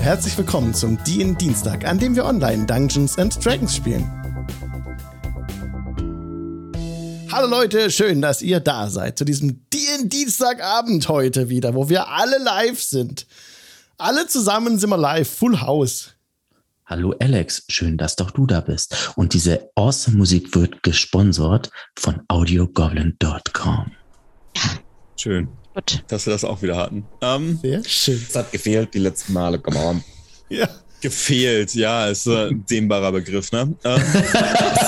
[0.00, 4.10] Herzlich willkommen zum DIN Dienstag, an dem wir online Dungeons and Dragons spielen.
[7.30, 12.08] Hallo Leute, schön, dass ihr da seid zu diesem DIN Dienstagabend heute wieder, wo wir
[12.08, 13.26] alle live sind.
[13.98, 16.14] Alle zusammen sind wir live, Full House.
[16.86, 19.12] Hallo Alex, schön, dass doch du da bist.
[19.16, 23.92] Und diese awesome Musik wird gesponsert von audiogoblin.com.
[25.16, 25.48] Schön.
[25.74, 26.02] Gut.
[26.08, 27.06] Dass wir das auch wieder hatten.
[27.20, 28.26] Ähm, Sehr schön.
[28.28, 30.04] Es hat gefehlt die letzten Male, come on.
[30.48, 30.68] Ja.
[31.00, 33.74] Gefehlt, ja, ist ein dehnbarer Begriff, ne?
[33.84, 34.02] Ähm,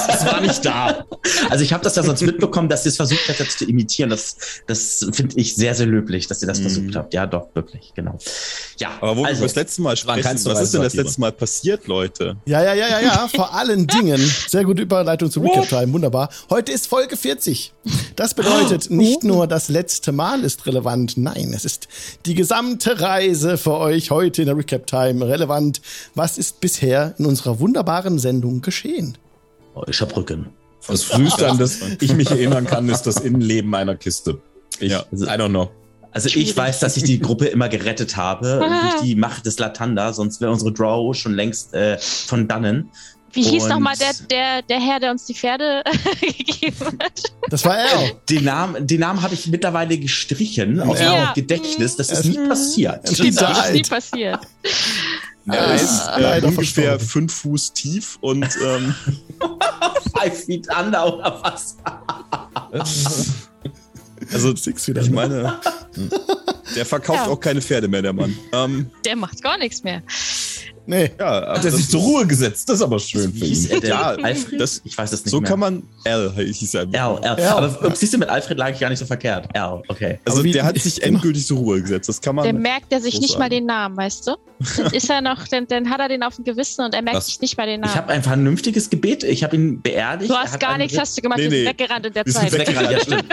[0.09, 1.07] es war nicht da.
[1.48, 4.11] Also ich habe das ja sonst mitbekommen, dass ihr es versucht habt, jetzt zu imitieren.
[4.11, 6.62] Das, das finde ich sehr, sehr löblich, dass ihr das mm.
[6.62, 7.15] versucht habt.
[7.15, 8.19] Ja, doch, wirklich, genau.
[8.79, 11.33] Ja, aber wo also, wir das letzte Mal sprechen, was ist denn das letzte Mal
[11.33, 12.37] passiert, Leute?
[12.45, 14.21] Ja, ja, ja, ja, ja, vor allen Dingen.
[14.49, 16.29] Sehr gute Überleitung zu Recap Time, wunderbar.
[16.51, 17.73] Heute ist Folge 40.
[18.16, 21.88] Das bedeutet, nicht nur das letzte Mal ist relevant, nein, es ist
[22.27, 25.80] die gesamte Reise für euch heute in der Recap Time relevant
[26.15, 29.18] was ist bisher in unserer wunderbaren Sendung geschehen?
[29.74, 30.49] Oh, ich hab Rücken.
[30.87, 34.41] Das früheste, an das ich mich erinnern kann, ist das Innenleben einer Kiste.
[34.80, 35.04] Ich, ja.
[35.13, 35.71] I don't know.
[36.10, 38.59] Also ich weiß, dass ich die Gruppe immer gerettet habe
[38.93, 42.91] durch die Macht des Latanda, sonst wäre unsere Draw schon längst äh, von dannen.
[43.35, 45.82] Wie hieß nochmal der, der, der Herr, der uns die Pferde
[46.21, 47.32] gegeben hat?
[47.48, 48.13] Das war er.
[48.29, 51.10] Den Namen, den Namen habe ich mittlerweile gestrichen aus ja.
[51.10, 51.96] meinem Gedächtnis.
[51.96, 53.01] Das ist nie passiert.
[53.04, 53.23] Das ist
[53.73, 54.41] nie passiert.
[55.46, 58.95] Er ah, ist äh, ungefähr fünf Fuß tief und ähm,
[60.16, 61.76] Five feet under oder was?
[64.32, 65.59] also, ich meine,
[66.76, 67.32] der verkauft ja.
[67.32, 68.37] auch keine Pferde mehr, der Mann.
[68.53, 70.03] Ähm, der macht gar nichts mehr.
[70.87, 71.10] Nee.
[71.19, 72.69] Ja, hat er sich zur Ruhe gesetzt.
[72.69, 73.82] Das ist aber schön für ihn.
[73.82, 74.60] Ja, Alfred?
[74.60, 75.48] Das, ich weiß es nicht So mehr.
[75.48, 76.82] kann man L hieß er.
[76.82, 77.38] L, L.
[77.38, 77.47] L.
[77.48, 79.48] Aber siehst du, mit Alfred lag ich gar nicht so verkehrt.
[79.54, 80.19] L, okay.
[80.25, 82.09] Also wie, der hat sich endgültig zur Ruhe gesetzt.
[82.09, 82.44] Das kann man.
[82.44, 84.37] Der merkt er sich nicht mal den Namen, weißt du?
[84.77, 87.19] Dann ist er noch, dann, dann hat er den auf dem Gewissen und er merkt
[87.19, 87.27] Was?
[87.27, 87.93] sich nicht mal den Namen.
[87.93, 89.25] Ich habe ein vernünftiges Gebet.
[89.25, 90.31] Ich habe ihn beerdigt.
[90.31, 91.38] Du hast gar nichts, hast du gemacht.
[91.38, 91.64] Nee, nee.
[91.64, 92.53] Du bist weggerannt in der Zeit.
[92.53, 93.25] Weggerannt, ja, stimmt.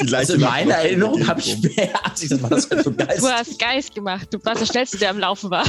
[0.00, 2.30] Die also in meiner Erinnerung habe ich beerdigt.
[2.30, 3.22] Das war das halt für Geist.
[3.22, 4.28] Du hast Geist gemacht.
[4.30, 5.66] Du warst der Schnellste, der am Laufen war.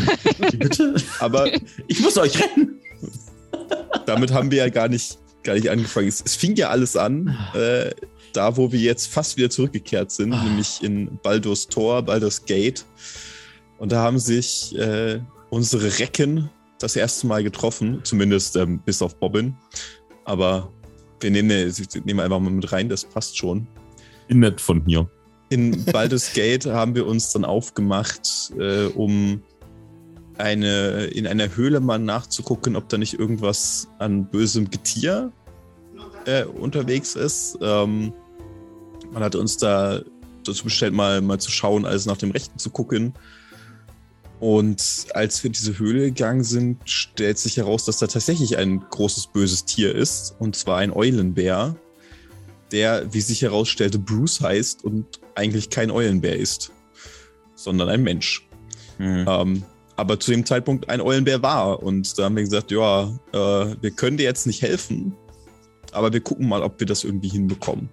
[0.57, 0.95] Bitte?
[1.19, 1.49] Aber
[1.87, 2.79] ich muss euch retten.
[4.05, 6.07] Damit haben wir ja gar nicht, gar nicht angefangen.
[6.07, 7.91] Es, es fing ja alles an, äh,
[8.33, 10.37] da wo wir jetzt fast wieder zurückgekehrt sind, oh.
[10.37, 12.85] nämlich in Baldur's Tor, Baldur's Gate.
[13.77, 15.19] Und da haben sich äh,
[15.49, 19.55] unsere Recken das erste Mal getroffen, zumindest ähm, bis auf Bobbin.
[20.25, 20.71] Aber
[21.19, 21.73] wir nehmen,
[22.05, 23.67] nehmen einfach mal mit rein, das passt schon.
[24.29, 25.09] Nett von hier.
[25.49, 29.41] In Baldur's Gate haben wir uns dann aufgemacht, äh, um
[30.37, 35.31] eine, in einer Höhle mal nachzugucken, ob da nicht irgendwas an bösem Getier
[36.25, 37.57] äh, unterwegs ist.
[37.61, 38.13] Ähm,
[39.11, 40.01] man hat uns da
[40.43, 43.13] dazu bestellt, mal, mal zu schauen, alles nach dem Rechten zu gucken.
[44.43, 48.81] Und als wir in diese Höhle gegangen sind, stellt sich heraus, dass da tatsächlich ein
[48.89, 50.35] großes böses Tier ist.
[50.37, 51.77] Und zwar ein Eulenbär,
[52.73, 56.73] der, wie sich herausstellte, Bruce heißt und eigentlich kein Eulenbär ist,
[57.55, 58.45] sondern ein Mensch.
[58.97, 59.25] Mhm.
[59.29, 59.63] Ähm,
[59.95, 61.81] aber zu dem Zeitpunkt ein Eulenbär war.
[61.81, 63.37] Und da haben wir gesagt, ja, äh,
[63.79, 65.15] wir können dir jetzt nicht helfen,
[65.93, 67.87] aber wir gucken mal, ob wir das irgendwie hinbekommen.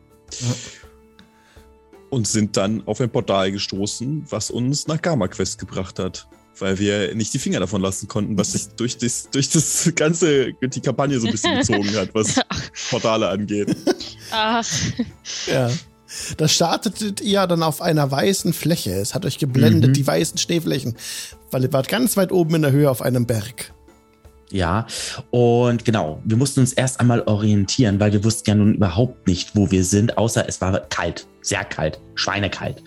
[2.11, 6.27] Und sind dann auf ein Portal gestoßen, was uns nach Gamma Quest gebracht hat.
[6.61, 10.53] Weil wir nicht die Finger davon lassen konnten, was sich durch das, durch das ganze,
[10.53, 12.41] die Kampagne so ein bisschen gezogen hat, was
[12.91, 13.77] Portale angeht.
[14.31, 14.67] Ach.
[15.47, 15.71] Ja.
[16.37, 18.93] Das startet ihr dann auf einer weißen Fläche.
[18.93, 19.95] Es hat euch geblendet, mhm.
[19.95, 20.97] die weißen Schneeflächen,
[21.51, 23.73] weil ihr wart ganz weit oben in der Höhe auf einem Berg.
[24.53, 24.87] Ja,
[25.31, 29.55] und genau, wir mussten uns erst einmal orientieren, weil wir wussten ja nun überhaupt nicht,
[29.55, 32.83] wo wir sind, außer es war kalt, sehr kalt, schweinekalt.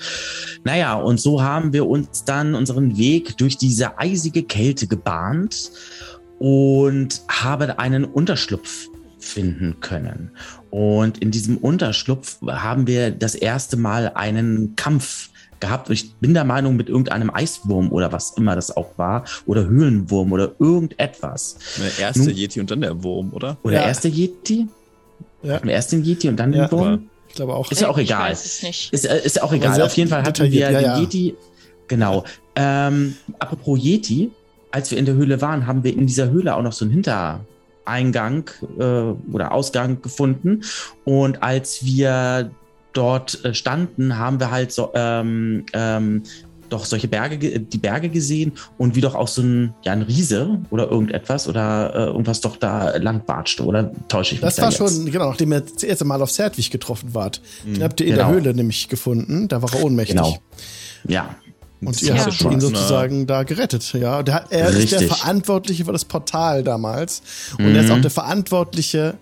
[0.66, 5.72] Naja, und so haben wir uns dann unseren Weg durch diese eisige Kälte gebahnt
[6.40, 10.32] und haben einen Unterschlupf finden können.
[10.70, 15.30] Und in diesem Unterschlupf haben wir das erste Mal einen Kampf
[15.64, 15.90] gehabt.
[15.90, 20.34] Ich bin der Meinung, mit irgendeinem Eiswurm oder was immer das auch war, oder Höhlenwurm
[20.34, 21.58] oder irgendetwas.
[21.78, 23.58] Der erste Nun, Yeti und dann der Wurm, oder?
[23.64, 23.80] Oder ja.
[23.80, 24.68] der erste Yeti?
[25.42, 25.60] Ja.
[25.60, 27.10] Der erste Yeti und dann ja, der Wurm?
[27.30, 27.72] Ich glaube auch.
[27.72, 28.34] Ist ja auch egal.
[28.34, 29.82] Ist, äh, ist ja auch egal.
[29.82, 31.36] Auf jeden Fall hatten wir ja, den Yeti.
[31.88, 32.26] Genau.
[32.56, 34.32] Ähm, apropos Yeti,
[34.72, 36.94] als wir in der Höhle waren, haben wir in dieser Höhle auch noch so einen
[36.94, 38.84] Hintereingang äh,
[39.34, 40.64] oder Ausgang gefunden.
[41.06, 42.52] Und als wir
[42.94, 46.24] dort äh, standen, haben wir halt so ähm, ähm,
[46.70, 50.60] doch solche Berge, die Berge gesehen und wie doch auch so ein, ja, ein Riese
[50.72, 54.72] oder irgendetwas oder äh, irgendwas doch da lang batschte oder täusche ich mich Das war
[54.72, 57.42] da schon, genau, nachdem ihr das erste Mal auf Serdwig getroffen wart.
[57.64, 57.74] Mhm.
[57.76, 58.28] Den habt ihr in genau.
[58.28, 60.16] der Höhle nämlich gefunden, da war er ohnmächtig.
[60.16, 60.38] Genau.
[61.08, 61.36] Ja.
[61.86, 64.24] Und ihr habt ihn sozusagen da gerettet, ja.
[64.24, 65.18] Der, er ist der Richtig.
[65.18, 67.22] Verantwortliche für das Portal damals.
[67.58, 67.96] Und er ist Mhm.
[67.98, 69.16] auch der Verantwortliche.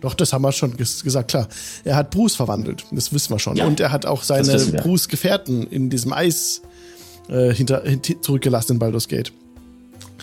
[0.00, 1.48] Doch, das haben wir schon ges gesagt, klar.
[1.84, 3.56] Er hat Bruce verwandelt, das wissen wir schon.
[3.56, 4.56] Ja, Und er hat auch seine.
[4.82, 6.62] Bruce-Gefährten in diesem Eis
[7.28, 9.32] äh, hinter, hint- zurückgelassen in Baldur's Gate.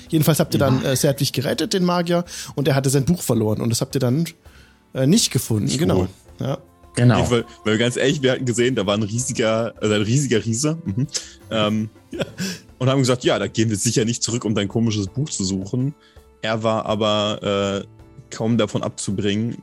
[0.10, 2.24] Jedenfalls habt ihr dann äh, Serdwig gerettet, den Magier,
[2.56, 3.60] und er hatte sein Buch verloren.
[3.62, 4.26] Und das habt ihr dann
[4.94, 5.66] äh, nicht gefunden.
[5.66, 6.08] Nicht genau.
[6.40, 6.58] Ja.
[6.96, 7.30] Genau.
[7.30, 10.78] Weil, weil ganz ehrlich, wir hatten gesehen, da war ein riesiger, also ein riesiger Riese.
[10.86, 11.08] Mhm.
[11.52, 11.90] Ähm,
[12.78, 15.44] Und haben gesagt, ja, da gehen wir sicher nicht zurück, um dein komisches Buch zu
[15.46, 15.96] suchen.
[16.42, 19.58] Er war aber äh, kaum davon abzubringen.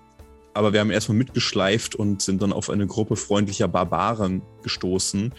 [0.55, 5.33] Aber wir haben erstmal mitgeschleift und sind dann auf eine Gruppe freundlicher Barbaren gestoßen,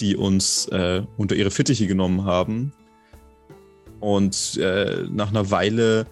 [0.00, 2.72] die uns äh, unter ihre Fittiche genommen haben.
[4.00, 6.06] Und äh, nach einer Weile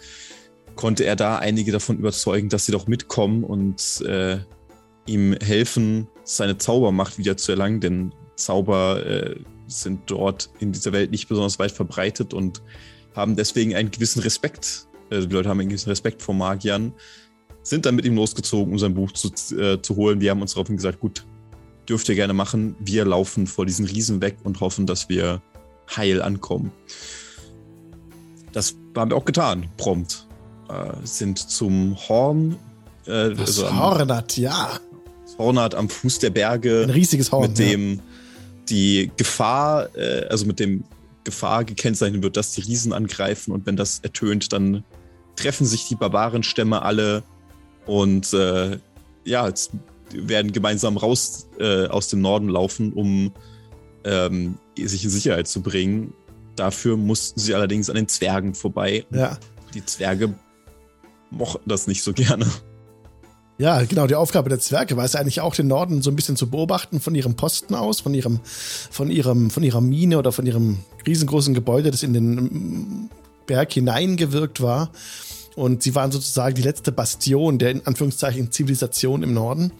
[0.74, 4.38] konnte er da einige davon überzeugen, dass sie doch mitkommen und äh,
[5.06, 9.36] ihm helfen, seine Zaubermacht wieder zu erlangen, denn Zauber äh,
[9.66, 12.62] sind dort in dieser Welt nicht besonders weit verbreitet und
[13.14, 14.86] haben deswegen einen gewissen Respekt.
[15.10, 16.92] Also die Leute haben einen gewissen Respekt vor Magiern,
[17.66, 20.20] sind dann mit ihm losgezogen, um sein Buch zu, äh, zu holen.
[20.20, 21.24] Wir haben uns daraufhin gesagt, gut,
[21.88, 22.76] dürft ihr gerne machen.
[22.78, 25.42] Wir laufen vor diesen Riesen weg und hoffen, dass wir
[25.96, 26.70] heil ankommen.
[28.52, 30.26] Das haben wir auch getan, prompt.
[30.68, 32.52] Äh, sind zum Horn,
[33.06, 34.78] äh, Das also am, Hornat, ja.
[35.36, 37.48] Hornat am Fuß der Berge, Ein riesiges Horn.
[37.48, 38.00] mit dem
[38.68, 40.84] die Gefahr, äh, also mit dem
[41.24, 44.84] Gefahr gekennzeichnet wird, dass die Riesen angreifen und wenn das ertönt, dann
[45.34, 47.22] treffen sich die Barbarenstämme alle
[47.86, 48.78] und äh,
[49.24, 49.72] ja, jetzt
[50.12, 53.32] werden gemeinsam raus äh, aus dem Norden laufen, um
[54.04, 56.12] ähm, sich in Sicherheit zu bringen.
[56.54, 59.04] Dafür mussten sie allerdings an den Zwergen vorbei.
[59.10, 59.38] ja.
[59.74, 60.32] Die Zwerge
[61.30, 62.46] mochten das nicht so gerne.
[63.58, 66.36] Ja, genau, die Aufgabe der Zwerge war es eigentlich auch, den Norden so ein bisschen
[66.36, 70.44] zu beobachten von ihrem Posten aus, von ihrem, von ihrem, von ihrer Mine oder von
[70.44, 73.10] ihrem riesengroßen Gebäude, das in den
[73.46, 74.90] Berg hineingewirkt war.
[75.56, 79.72] Und sie waren sozusagen die letzte Bastion der in Anführungszeichen Zivilisation im Norden.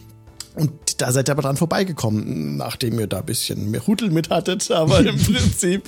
[0.55, 0.71] Und
[1.01, 4.71] da seid ihr aber dran vorbeigekommen, nachdem ihr da ein bisschen mehr Hudel mit hattet,
[4.71, 5.87] aber im Prinzip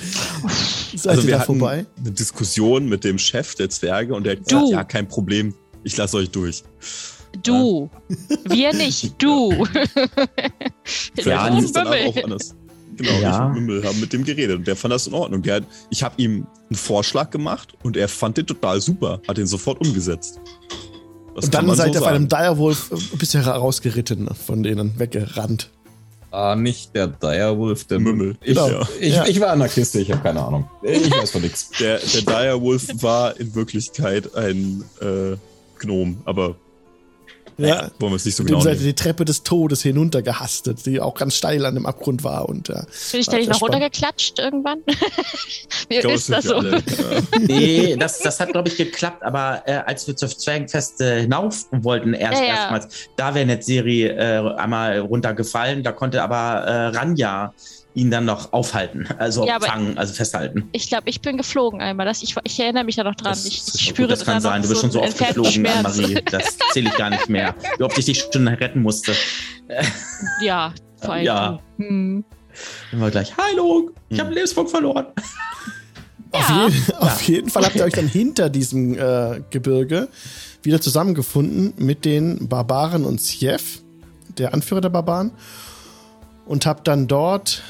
[0.96, 1.86] seid Also ihr wir da hatten vorbei.
[2.00, 5.98] eine Diskussion mit dem Chef der Zwerge und der hat gesagt, ja, kein Problem, ich
[5.98, 6.64] lasse euch durch.
[7.44, 7.90] Du.
[8.48, 9.52] Wir nicht, du.
[10.84, 12.08] Vielleicht Ja, ist Bimmel.
[12.08, 12.56] auch anders.
[13.00, 13.48] Genau, Ja.
[13.50, 15.42] ich Mimmel haben mit dem geredet und der fand das in Ordnung.
[15.42, 19.38] Der hat, ich habe ihm einen Vorschlag gemacht und er fand den total super, hat
[19.38, 20.40] den sofort umgesetzt.
[21.36, 22.44] Das Und dann seid so ihr auf einem sagen.
[22.44, 25.69] Direwolf ein bisschen herausgeritten, von denen weggerannt.
[26.31, 28.36] Ah, nicht der Direwolf, der Mümmel.
[28.42, 28.81] Ich, Genau.
[29.00, 29.25] ich, Ja.
[29.25, 30.69] ich war an der Kiste, ich habe keine Ahnung.
[30.84, 31.72] Ich weiß von nichts.
[31.80, 35.38] Der, der Direwolf war in Wirklichkeit ein äh,
[35.80, 36.56] Gnom, aber
[37.68, 37.90] Ja.
[38.00, 41.14] wollen wir es nicht so genau seid ihr die Treppe des Todes hinuntergehastet, die auch
[41.16, 42.48] ganz steil an dem Abgrund war.
[42.50, 44.80] Und äh, Bin ich da nicht noch runtergeklatscht irgendwann?
[45.88, 46.56] Wie Ich glaube, ist das das so?
[46.58, 46.72] alle.
[46.72, 46.80] Ja.
[47.40, 51.66] Nee, das, das hat, glaube ich, geklappt, aber äh, als wir zur Zwergenfest äh, hinauf
[51.72, 52.54] wollten, erst Ja, ja.
[52.56, 57.54] erstmals, da wäre Netzeri äh, einmal runtergefallen, da konnte aber äh, Ranja
[57.96, 60.70] ihn dann noch aufhalten, also Ja, fangen, also festhalten.
[60.74, 62.06] Ich glaube, ich bin geflogen einmal.
[62.06, 63.32] Das, ich, ich erinnere mich da noch dran.
[63.32, 65.66] Das- ich, das ich spüre das kann sein, du bist schon so oft geflogen.
[65.66, 67.56] Anne-Marie, das zähle ich gar nicht mehr.
[67.78, 69.14] Wie oft ich dich schon retten musste.
[70.42, 71.26] Ja, vor allem.
[71.26, 71.60] Ja.
[71.78, 72.24] Hm.
[72.92, 74.20] Immer gleich, Heilung, ich Hm.
[74.20, 75.06] habe einen Lebenspunkt verloren.
[76.31, 76.68] auf, Ja.
[76.68, 80.08] jeden, auf jeden Fall habt ihr euch dann hinter diesem äh, Gebirge
[80.64, 83.81] wieder zusammengefunden mit den Barbaren und Sjef,
[84.38, 85.31] der Anführer der Barbaren,
[86.46, 87.62] und habt dann dort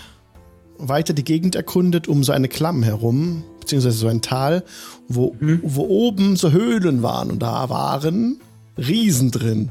[0.79, 4.63] weiter die Gegend erkundet um so eine Klamm herum, beziehungsweise so ein Tal,
[5.07, 5.59] wo, Mhm.
[5.63, 8.39] wo oben so Höhlen waren und da waren
[8.77, 9.69] Riesen drin.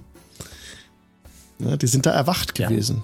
[1.59, 2.69] Ja, die sind da erwacht Ja.
[2.69, 3.03] gewesen.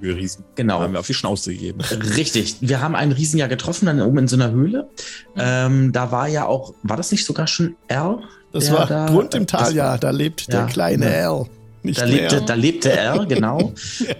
[0.00, 0.44] Wir Riesen.
[0.56, 0.80] Genau.
[0.80, 1.80] Haben wir auf die Schnauze gegeben.
[1.80, 2.56] Richtig.
[2.60, 4.88] Wir haben einen Riesen ja getroffen, dann oben in so einer Höhle.
[5.36, 8.20] Ähm, da war ja auch, war das nicht sogar schon R?
[8.52, 11.40] Das war da- Grund im Tal, ja, da lebt Ja, der kleine ja.
[11.40, 11.46] L.
[11.86, 12.14] Nicht Da mehr.
[12.22, 13.74] lebte, da lebte er, genau.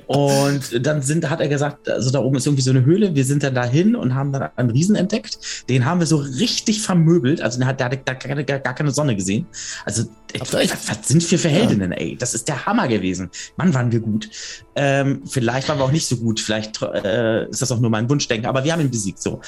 [0.06, 3.14] Und dann sind, hat er gesagt, also da oben ist irgendwie so eine Höhle.
[3.14, 5.38] Wir sind dann dahin und haben dann einen Riesen entdeckt.
[5.70, 7.40] Den haben wir so richtig vermöbelt.
[7.40, 9.46] Also der hat, der hat gar, keine- gar keine Sonne gesehen.
[9.86, 10.04] Also,
[10.38, 12.16] was, was sind wir für Heldinnen, ey?
[12.18, 13.30] Das ist der Hammer gewesen.
[13.56, 14.28] Mann, waren wir gut.
[14.76, 16.40] Ähm, vielleicht waren wir auch nicht so gut.
[16.40, 18.46] Vielleicht äh, ist das auch nur mein Wunschdenken.
[18.46, 19.40] Aber wir haben ihn besiegt, so.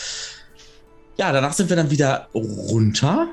[1.19, 3.29] Ja, danach sind wir dann wieder runter.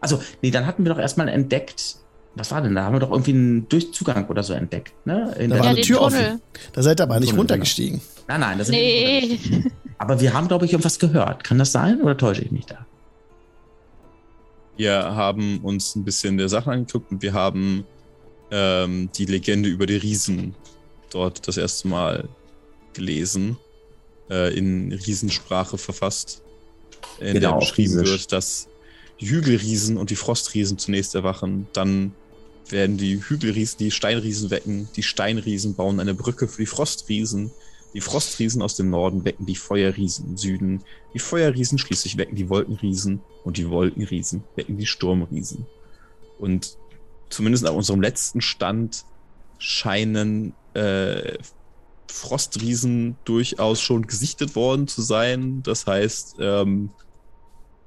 [0.00, 1.96] Also, nee, dann hatten wir doch erstmal entdeckt,
[2.36, 2.84] was war denn da?
[2.84, 5.34] Haben wir doch irgendwie einen Durchzugang oder so entdeckt, ne?
[5.38, 6.20] In Da der- war eine Tür Tunnel.
[6.26, 6.42] offen.
[6.72, 8.00] Da seid ihr aber nicht Tunnel, runtergestiegen.
[8.28, 9.20] Nein, nein, das sind wir nicht Nee.
[9.20, 9.72] runtergestiegen.
[9.98, 11.42] Aber wir haben, glaube ich, irgendwas gehört.
[11.44, 12.84] Kann das sein oder täusche ich mich da?
[14.76, 17.86] Wir haben uns ein bisschen der Sache angeguckt und wir haben
[18.50, 20.54] ähm, die Legende über die Riesen
[21.10, 22.28] dort das erste Mal
[22.92, 23.56] gelesen,
[24.30, 26.42] äh, in Riesensprache verfasst,
[27.18, 28.68] in Genau, der beschrieben wird, dass
[29.20, 32.12] die Hügelriesen und die Frostriesen zunächst erwachen, dann
[32.70, 37.50] werden die Hügelriesen die Steinriesen wecken, die Steinriesen bauen eine Brücke für die Frostriesen,
[37.94, 40.82] die Frostriesen aus dem Norden wecken die Feuerriesen im Süden,
[41.14, 45.66] die Feuerriesen schließlich wecken die Wolkenriesen und die Wolkenriesen wecken die Sturmriesen.
[46.38, 46.76] Und
[47.30, 49.04] zumindest nach unserem letzten Stand
[49.58, 51.38] scheinen äh,
[52.08, 55.62] Frostriesen durchaus schon gesichtet worden zu sein.
[55.62, 56.90] Das heißt, ähm,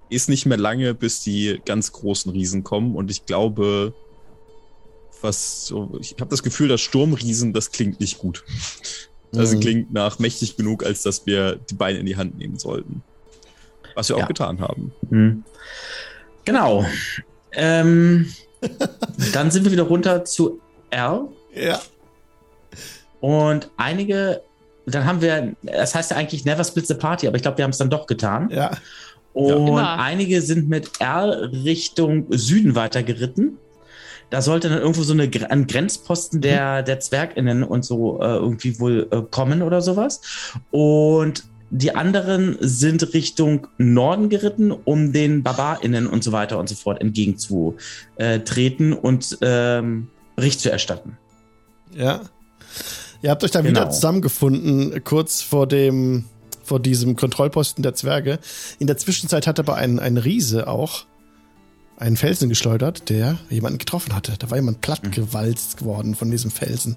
[0.10, 2.96] ist nicht mehr lange, bis die ganz großen Riesen kommen.
[2.96, 3.94] Und ich glaube,
[5.22, 8.44] was so, ich habe das Gefühl, dass Sturmriesen, das klingt nicht gut.
[9.32, 9.60] Das Mhm.
[9.60, 13.04] klingt nach mächtig genug, als dass wir die Beine in die Hand nehmen sollten.
[13.96, 14.24] Was wir Ja.
[14.24, 14.92] auch getan haben.
[15.10, 15.44] Hm.
[16.46, 16.86] Genau.
[17.52, 18.32] Ähm,
[19.34, 20.60] dann sind wir wieder runter zu
[20.90, 21.80] R Ja.
[23.20, 24.42] und einige,
[24.86, 27.64] dann haben wir, das heißt ja eigentlich Never Split the Party, aber ich glaube, wir
[27.64, 28.50] haben es dann doch getan.
[28.52, 28.72] Ja.
[29.34, 30.00] Und Immer.
[30.00, 33.58] einige sind mit R Richtung Süden weitergeritten.
[34.30, 38.80] Da sollte dann irgendwo so eine, ein Grenzposten der, der ZwergInnen und so äh, irgendwie
[38.80, 40.22] wohl äh, kommen oder sowas.
[40.72, 46.76] Und die anderen sind Richtung Norden geritten, um den BarbarInnen und so weiter und so
[46.76, 51.18] fort entgegenzutreten und ähm, Bericht zu erstatten.
[51.96, 52.22] Ja.
[53.22, 53.92] Ihr habt euch dann wieder Genau.
[53.92, 56.26] zusammengefunden, kurz vor dem,
[56.64, 58.40] vor diesem Kontrollposten der Zwerge.
[58.80, 61.06] In der Zwischenzeit hat aber ein, ein Riese auch
[62.00, 64.34] einen Felsen geschleudert, der jemanden getroffen hatte.
[64.40, 66.96] Da war jemand plattgewalzt worden von diesem Felsen.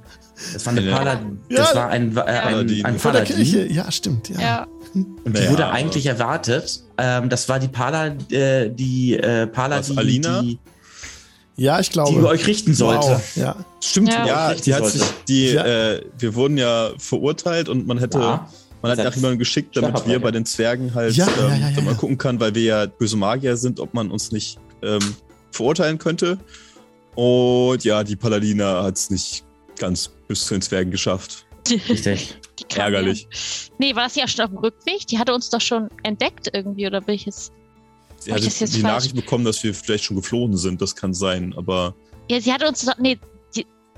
[0.53, 0.97] Das war eine Ja.
[0.99, 1.41] Paladin.
[1.49, 1.57] Ja.
[1.59, 2.85] Das war ein, äh, ein, Paladin.
[2.85, 3.45] ein Vor der Paladin.
[3.45, 3.73] Kirche.
[3.73, 4.29] Ja, stimmt.
[4.29, 4.41] Ja.
[4.41, 4.67] Ja.
[4.95, 6.83] Und die Naja, wurde aber- eigentlich erwartet.
[6.99, 10.43] Ähm, das war die Pala, äh, die äh, Pala, Was, die, Alina?
[10.43, 10.59] die,
[11.57, 12.11] Ja, ich glaube.
[12.13, 13.07] die über euch richten sollte.
[13.09, 13.37] Wow.
[13.37, 13.57] Ja.
[13.81, 14.27] Stimmt, Ja.
[14.27, 14.99] ja, die hat sollte.
[14.99, 15.65] sich, die, Ja.
[15.95, 18.49] äh, wir wurden ja verurteilt und man hätte, Ja.
[18.83, 21.69] man hat nach jemanden geschickt, damit wir bei den Zwergen halt Ja, ähm, ja, ja,
[21.71, 21.97] ja, mal ja.
[21.97, 25.17] gucken kann, weil wir ja böse Magier sind, ob man uns nicht ähm,
[25.51, 26.39] verurteilen könnte.
[27.15, 29.45] Und ja, die Paladina hat es nicht
[29.79, 31.47] ganz bis zu den Zwergen geschafft.
[31.69, 32.39] Richtig.
[32.75, 33.23] Ärgerlich.
[33.23, 33.75] her.
[33.79, 35.07] Nee, war das ja schon auf dem Rückweg?
[35.09, 37.53] Die hatte uns doch schon entdeckt irgendwie, oder bin ich jetzt.
[38.19, 38.83] Sie hat jetzt die falsch?
[38.83, 41.95] Nachricht bekommen, dass wir vielleicht schon geflohen sind, das kann sein, aber
[42.31, 42.97] Ja, sie hatte uns doch.
[42.99, 43.19] Nee,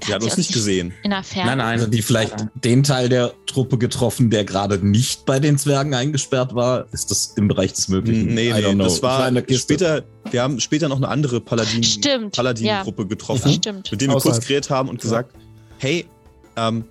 [0.06, 0.92] sie hat uns nicht gesehen.
[1.02, 1.50] In der Ferne.
[1.50, 1.78] Nein, nein.
[1.80, 6.54] Also die vielleicht den Teil der Truppe getroffen, der gerade nicht bei den Zwergen eingesperrt
[6.54, 6.86] war.
[6.92, 8.34] Ist das im Bereich des Möglichen?
[8.34, 8.84] Nee, I nee, know.
[8.84, 9.74] das war der Kiste.
[9.74, 12.36] später, wir haben später noch eine andere Paladin, Stimmt.
[12.36, 13.48] Paladin-Gruppe getroffen.
[13.48, 13.90] ja, stimmt.
[13.90, 15.34] mit denen wir kurz geredet haben und gesagt,
[15.78, 16.06] hey,
[16.56, 16.84] ähm,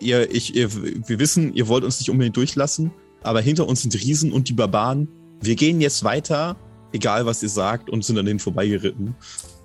[0.00, 3.94] ihr, ich, ihr, wir wissen, ihr wollt uns nicht unbedingt durchlassen, aber hinter uns sind
[3.94, 5.08] die Riesen und die Barbaren.
[5.40, 6.56] Wir gehen jetzt weiter,
[6.92, 9.14] egal was ihr sagt, und sind an denen vorbeigeritten.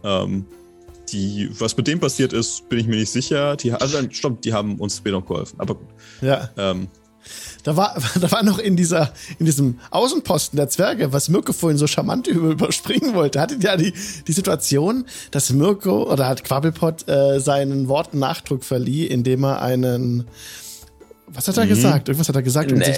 [0.04, 0.46] Ähm,
[1.12, 3.56] die, was mit dem passiert ist, bin ich mir nicht sicher.
[3.56, 5.60] Die, also, stimmt, die haben uns später noch geholfen.
[5.60, 5.88] Aber gut.
[6.22, 6.50] Ja.
[6.58, 6.88] Ähm,
[7.64, 11.78] Da war, da war noch in dieser, in diesem Außenposten der Zwerge, was Mirko vorhin
[11.78, 13.94] so charmant überspringen wollte, hattet ja die,
[14.28, 20.26] die Situation, dass Mirko oder hat Quabbelpot äh, seinen Worten Nachdruck verlieh, indem er einen,
[21.34, 22.08] was hat er gesagt?
[22.10, 22.98] Irgendwas hat er gesagt und, sich,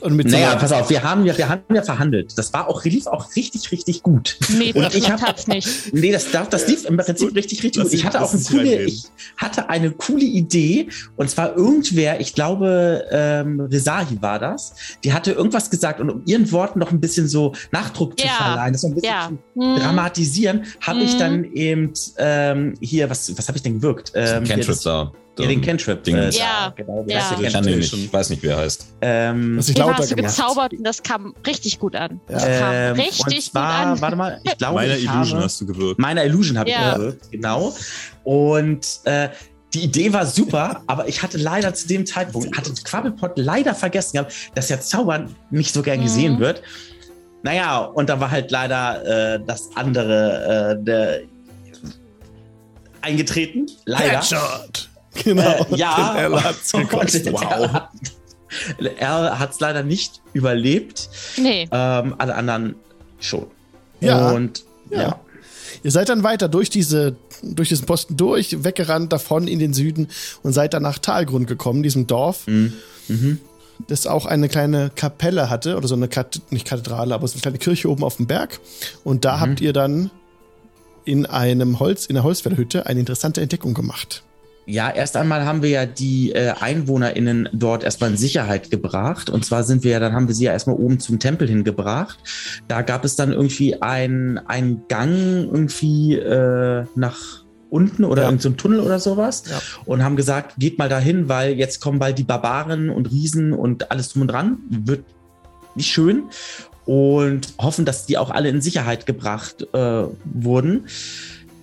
[0.00, 2.36] und mit Naja, so pass auf, wir haben ja, wir haben ja verhandelt.
[2.36, 4.36] Das war auch, lief auch richtig, richtig gut.
[4.56, 5.92] Nee, Und das ich hab- hat's nicht.
[5.94, 7.98] Nee, das, darf, das lief im Prinzip richtig, richtig Lass gut.
[7.98, 9.04] Ich hatte auch eine coole, ich
[9.36, 10.88] hatte eine coole Idee.
[11.16, 14.74] Und zwar irgendwer, ich glaube, ähm, Rezahi war das.
[15.04, 18.32] Die hatte irgendwas gesagt und um ihren Worten noch ein bisschen so Nachdruck zu Ja.
[18.34, 19.28] verleihen, das so ein bisschen Ja.
[19.54, 19.76] zu Hm.
[19.80, 21.18] dramatisieren, habe ich Mhm.
[21.18, 24.12] dann eben ähm, hier, was, was habe ich denn gewirkt?
[24.14, 25.12] Ähm, Cantrip das- da.
[25.38, 26.02] Ja, den Cantrip.
[26.04, 26.16] Ding.
[26.16, 26.72] Äh, Ja.
[26.76, 27.36] genau, Ja.
[27.40, 27.92] Ich kann den nicht.
[27.92, 28.86] Ich weiß nicht, wie er heißt.
[29.00, 30.36] Ähm, was Den lauter hast du gemacht.
[30.36, 32.20] gezaubert und das kam richtig gut an.
[32.28, 32.34] Ja.
[32.34, 34.00] Das kam ähm, richtig gut an.
[34.00, 35.98] warte mal, ich glaube, meiner ich Illusion habe, hast du gewirkt.
[35.98, 36.90] Meiner Illusion habe Ja.
[36.90, 37.74] ich gewirkt, genau.
[38.22, 39.28] Und äh,
[39.74, 44.12] die Idee war super, aber ich hatte leider zu dem Zeitpunkt, hatte Quabbelpot leider vergessen
[44.18, 46.04] gehabt, dass ja Zaubern nicht so gern Mhm.
[46.04, 46.62] gesehen wird.
[47.42, 51.20] Naja, und da war halt leider äh, das andere äh, der,
[53.02, 53.66] eingetreten.
[53.84, 54.12] Leider.
[54.20, 54.88] Headshot.
[55.24, 55.42] Genau.
[55.70, 56.14] Äh, ja.
[56.14, 57.26] Den L hat's gekostet.
[57.28, 57.42] Und
[58.98, 61.08] Er hat hat's leider nicht überlebt.
[61.36, 61.68] Nee.
[61.72, 62.74] Ähm, alle anderen
[63.20, 63.46] schon.
[64.00, 64.30] Ja.
[64.30, 65.00] Und Ja.
[65.02, 65.20] ja.
[65.82, 70.08] Ihr seid dann weiter durch diese, durch diesen Posten durch, weggerannt davon in den Süden
[70.42, 72.72] und seid dann nach Talgrund gekommen, diesem Dorf, Mhm.
[73.08, 73.40] Mhm.
[73.88, 77.42] das auch eine kleine Kapelle hatte, oder so eine, Kat nicht Kathedrale, aber so eine
[77.42, 78.60] kleine Kirche oben auf dem Berg.
[79.02, 79.40] Und da Mhm.
[79.40, 80.10] habt ihr dann
[81.04, 84.22] in einem Holz, in der Holzfällerhütte eine interessante Entdeckung gemacht.
[84.66, 89.28] Ja, erst einmal haben wir ja die äh, EinwohnerInnen dort erstmal in Sicherheit gebracht.
[89.28, 92.18] Und zwar sind wir ja, dann haben wir sie ja erstmal oben zum Tempel hingebracht.
[92.66, 95.12] Da gab es dann irgendwie ein- einen Gang
[95.52, 98.28] irgendwie äh, nach unten oder Ja.
[98.30, 99.60] in so einem Tunnel oder sowas Ja.
[99.84, 103.90] und haben gesagt, geht mal dahin, weil jetzt kommen bald die Barbaren und Riesen und
[103.90, 104.58] alles drum und dran.
[104.70, 105.04] Wird
[105.74, 106.22] nicht schön.
[106.86, 110.84] Und hoffen, dass die auch alle in Sicherheit gebracht äh, wurden.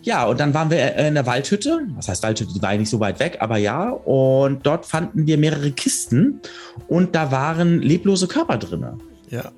[0.03, 1.87] Ja, und dann waren wir in der Waldhütte.
[1.95, 2.53] Was heißt Waldhütte?
[2.53, 3.89] Die war ja nicht so weit weg, aber ja.
[3.89, 6.41] Und dort fanden wir mehrere Kisten
[6.87, 8.97] und da waren leblose Körper drinne.
[9.29, 9.51] Ja.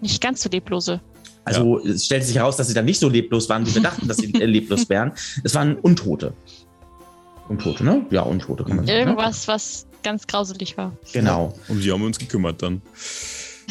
[0.00, 1.00] Nicht ganz so leblose.
[1.44, 4.08] Also es stellte sich heraus, dass sie dann nicht so leblos waren, wie wir dachten,
[4.08, 5.12] dass sie äh, leblos wären.
[5.42, 6.32] Es waren Untote.
[7.48, 8.06] Untote, ne?
[8.10, 8.98] Ja, Untote kann man sagen.
[8.98, 9.04] Ne?
[9.04, 10.92] Irgendwas, was ganz grauselig war.
[11.12, 11.52] Genau.
[11.68, 12.80] Um die haben wir uns gekümmert dann.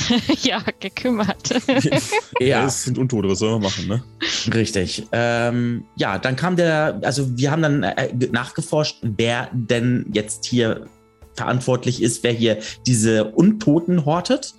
[0.44, 1.50] ja, gekümmert.
[2.40, 4.04] Ja, Es sind Untote, was soll man machen, ne?
[4.54, 5.04] richtig.
[5.12, 10.88] Ähm, ja, dann kam der, also wir haben dann äh, nachgeforscht, wer denn jetzt hier
[11.36, 14.54] verantwortlich ist, wer hier diese Untoten hortet.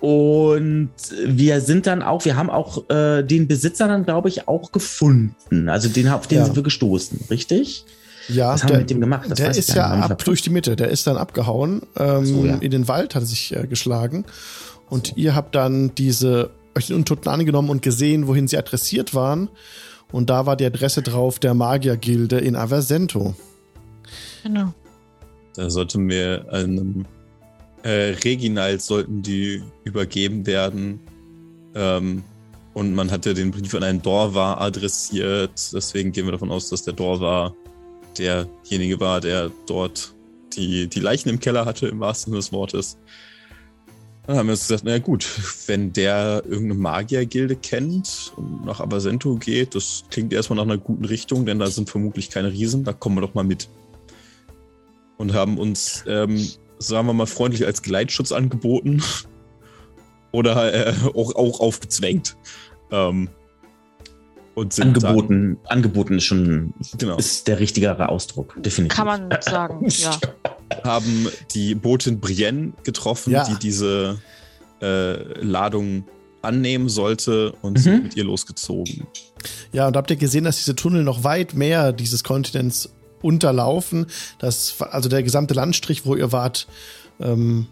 [0.00, 0.90] Und
[1.24, 5.68] wir sind dann auch, wir haben auch äh, den Besitzer dann, glaube ich, auch gefunden.
[5.68, 6.44] Also den, auf den Ja.
[6.44, 7.84] sind wir gestoßen, richtig?
[8.28, 9.30] Ja, Was haben wir mit dem gemacht?
[9.30, 10.76] Das der ist ja ab durch die Mitte.
[10.76, 12.56] Der ist dann abgehauen ähm, so, ja.
[12.56, 14.24] in den Wald, hat er sich äh, geschlagen.
[14.88, 19.48] Und ihr habt dann diese euch den Untoten angenommen und gesehen, wohin sie adressiert waren.
[20.10, 23.34] Und da war die Adresse drauf der Magiergilde in Aversento.
[24.42, 24.72] genau.
[25.54, 27.04] Da sollten wir einem
[27.82, 31.00] äh, Reginald sollten die übergeben werden.
[31.74, 32.22] Ähm,
[32.74, 35.52] und man hatte den Brief an einen Dorvar adressiert.
[35.74, 37.54] Deswegen gehen wir davon aus, dass der Dorvar
[38.18, 40.14] derjenige war, der dort
[40.56, 42.98] die, die Leichen im Keller hatte, im wahrsten Sinne des Wortes.
[44.26, 45.26] Dann haben wir uns gesagt, naja gut,
[45.66, 51.04] wenn der irgendeine Magiergilde kennt und nach Abasento geht, das klingt erstmal nach einer guten
[51.04, 53.68] Richtung, denn da sind vermutlich keine Riesen, da kommen wir doch mal mit.
[55.18, 56.38] Und haben uns, ähm,
[56.78, 59.02] sagen wir mal, freundlich als Gleitschutz angeboten
[60.32, 62.36] oder äh, auch, auch aufgezwängt.
[62.92, 63.28] Ähm,
[64.54, 67.16] und sind Angeboten, angeboten ist schon Dann, genau.
[67.16, 68.96] ist der richtigere Ausdruck, definitiv.
[68.96, 70.18] Kann man sagen, ja.
[70.84, 73.44] haben die Botin Brienne getroffen, Ja.
[73.44, 74.18] die diese
[74.82, 76.04] äh, Ladung
[76.42, 77.82] annehmen sollte und Mhm.
[77.82, 79.06] sind mit ihr losgezogen.
[79.72, 82.90] Ja, und habt ihr gesehen, dass diese Tunnel noch weit mehr dieses Kontinents
[83.22, 84.06] unterlaufen?
[84.38, 86.66] Das, also der gesamte Landstrich, wo ihr wart,
[87.20, 87.68] ähm,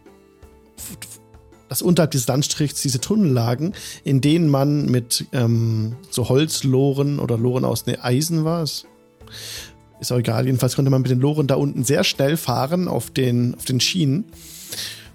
[1.70, 3.72] dass unterhalb dieses Landstrichs diese Tunnel lagen,
[4.04, 8.86] in denen man mit ähm, so Holzloren oder Loren aus ne, Eisen war es.
[10.00, 10.46] Ist auch egal.
[10.46, 13.78] Jedenfalls konnte man mit den Loren da unten sehr schnell fahren auf den, auf den
[13.78, 14.24] Schienen.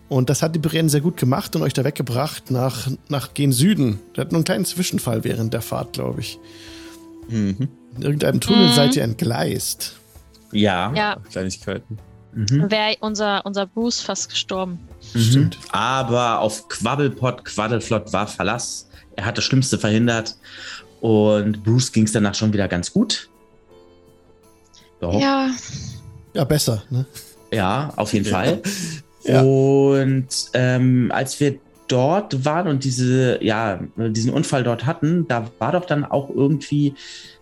[0.08, 3.52] Und das hat die Brienne sehr gut gemacht und euch da weggebracht nach, nach gen
[3.52, 4.00] Süden.
[4.16, 6.40] Der hat nur einen kleinen Zwischenfall während der Fahrt, glaube ich.
[7.28, 7.68] Mhm.
[7.98, 8.74] In irgendeinem Tunnel Mhm.
[8.74, 9.98] seid ihr entgleist.
[10.54, 10.94] Ja.
[10.94, 11.98] Ja, Kleinigkeiten.
[12.36, 12.70] Mhm.
[12.70, 14.80] wäre unser, unser Bruce fast gestorben.
[15.14, 15.52] Mhm.
[15.72, 18.90] Aber auf Quabbelpot, Quaddelflott war Verlass.
[19.16, 20.36] Er hat das Schlimmste verhindert.
[21.00, 23.30] Und Bruce ging es danach schon wieder ganz gut.
[25.00, 25.14] Doch.
[25.14, 25.48] Ja.
[25.48, 25.52] Ja,
[26.34, 26.84] Ja, besser.
[26.90, 27.06] Ne?
[27.96, 28.62] auf jeden Fall.
[29.28, 29.42] Ja.
[29.42, 35.72] Und ähm, als wir dort waren und diese, ja, diesen Unfall dort hatten, da war
[35.72, 36.94] doch dann auch irgendwie,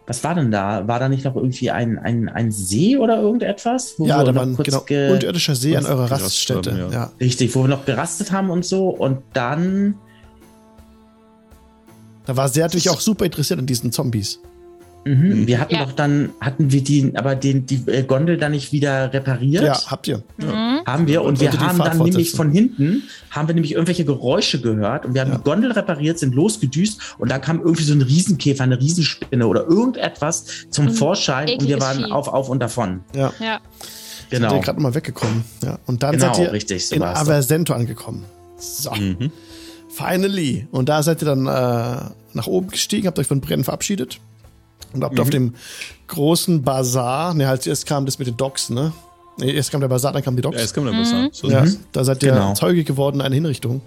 [0.05, 0.87] was war denn da?
[0.87, 3.93] War da nicht noch irgendwie ein, ein, ein See oder irgendetwas?
[3.97, 6.71] Wo Ja, wir da noch war ein kurz genau, ge- unterirdischer See an eurer Raststätte.
[6.71, 6.91] haben, ja.
[6.91, 7.11] ja.
[7.21, 8.89] Richtig, wo wir noch gerastet haben und so.
[8.89, 9.95] Und dann
[12.25, 14.39] Da war sie natürlich auch super interessiert an diesen Zombies.
[15.05, 15.41] Mhm.
[15.41, 15.47] Mhm.
[15.47, 15.85] Wir hatten Ja.
[15.85, 19.63] doch dann, hatten wir die, aber den, die äh, Gondel dann nicht wieder repariert?
[19.63, 20.23] Ja, habt ihr.
[20.37, 20.62] Mhm.
[20.85, 24.59] Haben wir und wir haben Fahrt dann nämlich von hinten, haben wir nämlich irgendwelche Geräusche
[24.61, 25.37] gehört und wir haben Ja.
[25.37, 29.67] die Gondel repariert, sind losgedüst und da kam irgendwie so ein Riesenkäfer, eine Riesenspinne oder
[29.67, 32.11] irgendetwas zum Ein Vorschein und wir ekliges waren Vieh.
[32.11, 33.01] auf, auf und davon.
[33.15, 33.31] Ja.
[33.39, 33.59] Ja.
[34.29, 34.55] Genau.
[34.55, 35.43] ihr gerade mal weggekommen.
[35.63, 35.77] Ja.
[35.85, 37.03] Und dann Genau, seid ihr richtig, so in.
[37.03, 38.25] Aversento angekommen.
[38.57, 39.31] So, Mhm.
[39.89, 40.67] finally.
[40.71, 44.19] Und da seid ihr dann äh, nach oben gestiegen, habt euch von Brennen verabschiedet.
[44.93, 45.55] Und habt auf dem
[46.07, 48.91] großen Bazar, ne, halt zuerst kam das mit den Docks, ne?
[49.39, 50.55] Ne, erst kam der Bazar, dann kamen die Docks.
[50.57, 51.29] Ja, jetzt kann man was sagen.
[51.31, 52.53] So Ja, da seid ihr Genau.
[52.53, 53.81] Zeuge geworden einer Hinrichtung,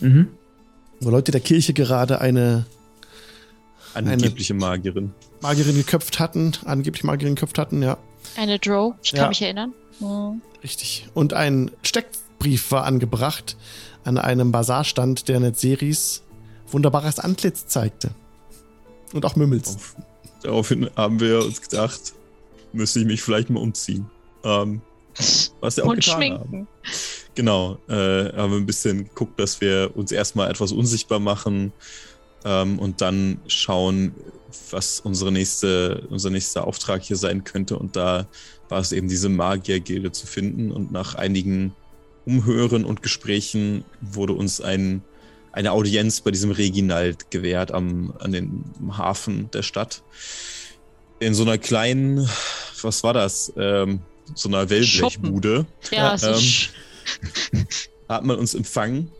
[0.00, 0.28] Mhm.
[1.00, 2.66] wo Leute der Kirche gerade eine
[3.94, 5.12] Angebliche Magierin.
[5.40, 7.96] Magierin geköpft hatten, angeblich Magierin geköpft hatten, ja,
[8.36, 9.28] Eine Drow, ich kann Ja.
[9.28, 9.72] mich erinnern.
[10.00, 10.40] Mhm.
[10.62, 11.06] richtig.
[11.14, 13.56] Und ein Steckbrief war angebracht
[14.02, 16.22] an einem Bazarstand, der Netzeris
[16.70, 18.10] wunderbares Antlitz zeigte.
[19.12, 19.76] Und auch Mümmels.
[19.76, 19.96] Auf,
[20.42, 22.14] daraufhin haben wir uns gedacht,
[22.72, 24.06] müsste ich mich vielleicht mal umziehen.
[24.44, 24.80] Ähm,
[25.60, 26.20] was wir auch Und getan haben.
[26.22, 26.68] schminken.
[27.34, 31.72] Genau, äh, haben wir ein bisschen geguckt, dass wir uns erstmal etwas unsichtbar machen
[32.44, 34.14] ähm, und dann schauen,
[34.70, 37.76] was unsere nächste, unser nächster Auftrag hier sein könnte.
[37.76, 38.28] Und da
[38.68, 40.70] war es eben diese Magiergilde zu finden.
[40.70, 41.74] Und nach einigen
[42.24, 45.02] Umhören und Gesprächen wurde uns ein,
[45.52, 50.02] eine Audienz bei diesem Reginald gewährt am, an den am Hafen der Stadt.
[51.18, 52.28] in so einer kleinen,
[52.82, 53.52] was war das?
[53.56, 54.00] Ähm,
[54.34, 57.66] so einer Wellblechbude Ja, Ähm,
[58.08, 59.10] hat man uns empfangen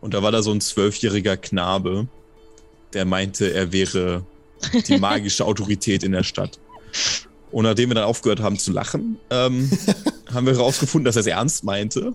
[0.00, 2.06] und da war da so ein zwölfjähriger Knabe,
[2.92, 4.24] der meinte, er wäre
[4.86, 6.58] die magische Autorität in der Stadt.
[7.50, 9.70] Und nachdem wir dann aufgehört haben zu lachen, ähm,
[10.32, 12.14] haben wir herausgefunden, dass er es ernst meinte.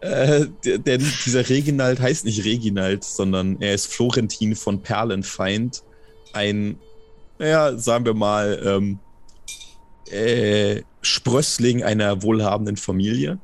[0.00, 5.82] Äh, der, dieser Reginald heißt nicht Reginald, sondern er ist Florentin von Perlenfeind.
[6.32, 6.78] Ein,
[7.38, 8.98] naja, sagen wir mal, ähm,
[10.10, 13.38] äh, Sprössling einer wohlhabenden Familie.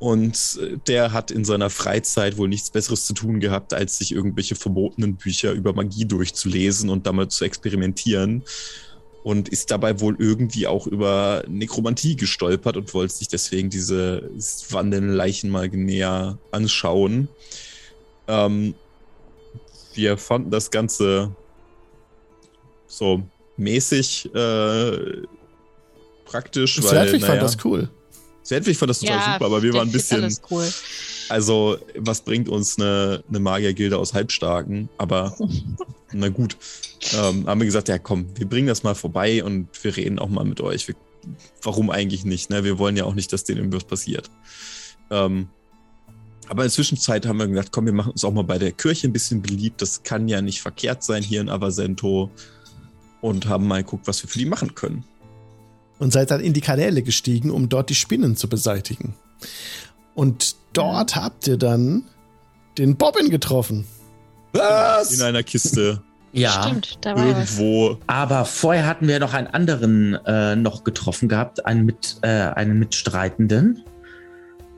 [0.00, 4.12] Und äh, der hat in seiner Freizeit wohl nichts Besseres zu tun gehabt, als sich
[4.12, 8.42] irgendwelche verbotenen Bücher über Magie durchzulesen und damit zu experimentieren.
[9.22, 14.30] Und ist dabei wohl irgendwie auch über Nekromantie gestolpert und wollte sich deswegen diese
[14.70, 17.28] wandelnden Leichen mal näher anschauen.
[18.26, 18.74] Ähm,
[19.92, 21.36] wir fanden das Ganze
[22.86, 23.22] so
[23.58, 25.22] mäßig äh,
[26.30, 27.88] praktisch, weil fand naja, das cool.
[28.42, 30.66] Zwergwig fand das total ja, super, aber wir waren ein bisschen, Alles cool.
[31.28, 34.88] also was bringt uns eine, eine Magiergilde aus Halbstarken?
[34.96, 35.36] Aber
[36.12, 36.56] na gut,
[37.14, 40.28] ähm, haben wir gesagt, ja komm, wir bringen das mal vorbei und wir reden auch
[40.28, 40.88] mal mit euch.
[40.88, 40.94] Wir,
[41.62, 42.50] warum eigentlich nicht?
[42.50, 42.64] Ne?
[42.64, 44.30] Wir wollen ja auch nicht, dass denen irgendwas passiert.
[45.10, 45.48] Ähm,
[46.48, 48.72] aber in der Zwischenzeit haben wir gedacht, komm, wir machen uns auch mal bei der
[48.72, 49.82] Kirche ein bisschen beliebt.
[49.82, 52.30] Das kann ja nicht verkehrt sein hier in Avasento.
[53.20, 55.04] Und haben mal geguckt, was wir für die machen können.
[56.00, 59.14] Und seid dann in die Kanäle gestiegen, um dort die Spinnen zu beseitigen.
[60.14, 62.04] Und dort habt ihr dann
[62.78, 63.86] den Bobbin getroffen.
[64.52, 65.12] Was?
[65.12, 66.62] In einer Kiste Ja.
[66.62, 67.58] Stimmt, da war was.
[67.58, 67.98] irgendwo.
[68.06, 72.78] Aber vorher hatten wir noch einen anderen äh, noch getroffen gehabt, einen, mit, äh, einen
[72.78, 73.84] Mitstreitenden,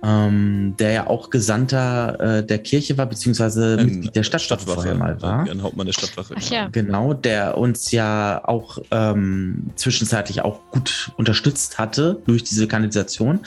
[0.05, 4.95] ähm, der ja auch Gesandter äh, der Kirche war, beziehungsweise Ein Mitglied der Stadtwache vorher
[4.95, 5.49] mal war.
[5.49, 6.35] Ein Hauptmann der Stadtwache.
[6.37, 6.69] Ach ja.
[6.69, 13.41] Genau, der uns ja auch ähm, zwischenzeitlich auch gut unterstützt hatte durch diese Kanalisation.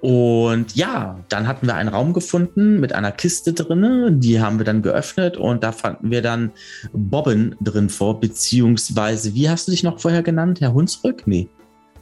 [0.00, 4.64] Und ja, dann hatten wir einen Raum gefunden mit einer Kiste drinne, die haben wir
[4.64, 6.50] dann geöffnet und da fanden wir dann
[6.92, 11.22] Bobbin drin vor, beziehungsweise, wie hast du dich noch vorher genannt, Herr Hunsrück?
[11.26, 11.48] Nee,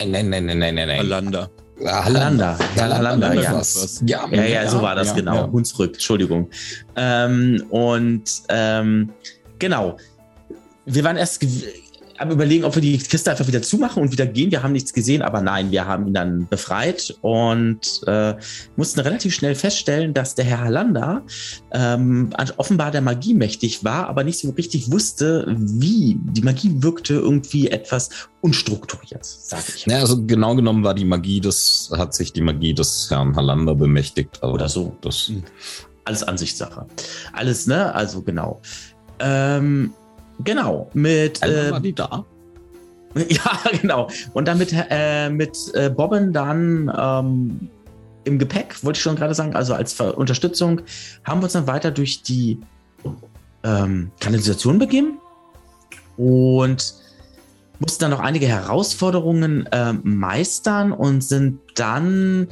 [0.06, 1.00] Nein, nein, nein, nein, nein, nein.
[1.00, 1.50] Alanda.
[1.84, 2.58] Ah, Halander.
[4.04, 4.28] Ja, ja.
[4.30, 5.34] Ja, Ja, so war das, ja, genau.
[5.34, 5.50] ja.
[5.50, 6.48] Hunsrück, Entschuldigung.
[6.96, 9.10] Ähm, und ähm,
[9.58, 9.96] genau.
[10.84, 11.40] Wir waren erst
[12.20, 14.50] am überlegen, ob wir die Kiste einfach wieder zumachen und wieder gehen.
[14.50, 18.34] Wir haben nichts gesehen, aber nein, wir haben ihn dann befreit und äh,
[18.76, 21.22] mussten relativ schnell feststellen, dass der Herr Halander
[21.72, 26.18] ähm, offenbar der Magie mächtig war, aber nicht so richtig wusste, wie.
[26.20, 28.10] Die Magie wirkte irgendwie etwas
[28.42, 29.86] unstrukturiert, sage ich.
[29.86, 33.74] Ja, also genau genommen war die Magie des, hat sich die Magie des Herrn Halander
[33.74, 34.42] bemächtigt.
[34.42, 34.96] aber Oder so.
[35.00, 35.32] Das,
[36.04, 36.86] alles Ansichtssache.
[37.32, 37.94] Alles, ne?
[37.94, 38.60] Also genau.
[39.20, 39.92] Ähm,
[40.44, 40.90] genau.
[40.94, 42.24] Mit äh, war die da.
[43.28, 44.08] ja, genau.
[44.32, 47.68] Und dann mit, äh, mit äh, Bobben dann ähm,
[48.24, 50.82] im Gepäck, wollte ich schon gerade sagen, also als Ver Unterstützung,
[51.24, 52.58] haben wir uns dann weiter durch die
[53.64, 55.18] ähm, Kanalisation begeben
[56.16, 56.94] und
[57.78, 62.48] mussten dann noch einige Herausforderungen ähm, meistern und sind dann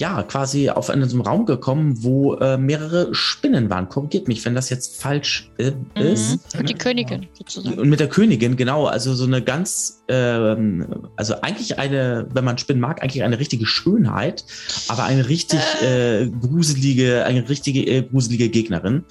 [0.00, 3.88] ja quasi auf einen so einen Raum gekommen, wo äh, mehrere Spinnen waren.
[3.88, 6.54] Korrigiert mich, wenn das jetzt falsch äh, ist.
[6.56, 6.66] Mhm.
[6.66, 7.78] Die Königin sozusagen.
[7.78, 10.86] Und mit der Königin, genau, also so eine ganz, ähm,
[11.16, 14.44] also eigentlich eine, wenn man Spinnen mag, eigentlich eine richtige Schönheit,
[14.88, 19.04] aber eine richtig äh, gruselige, eine richtige äh, gruselige Gegnerin.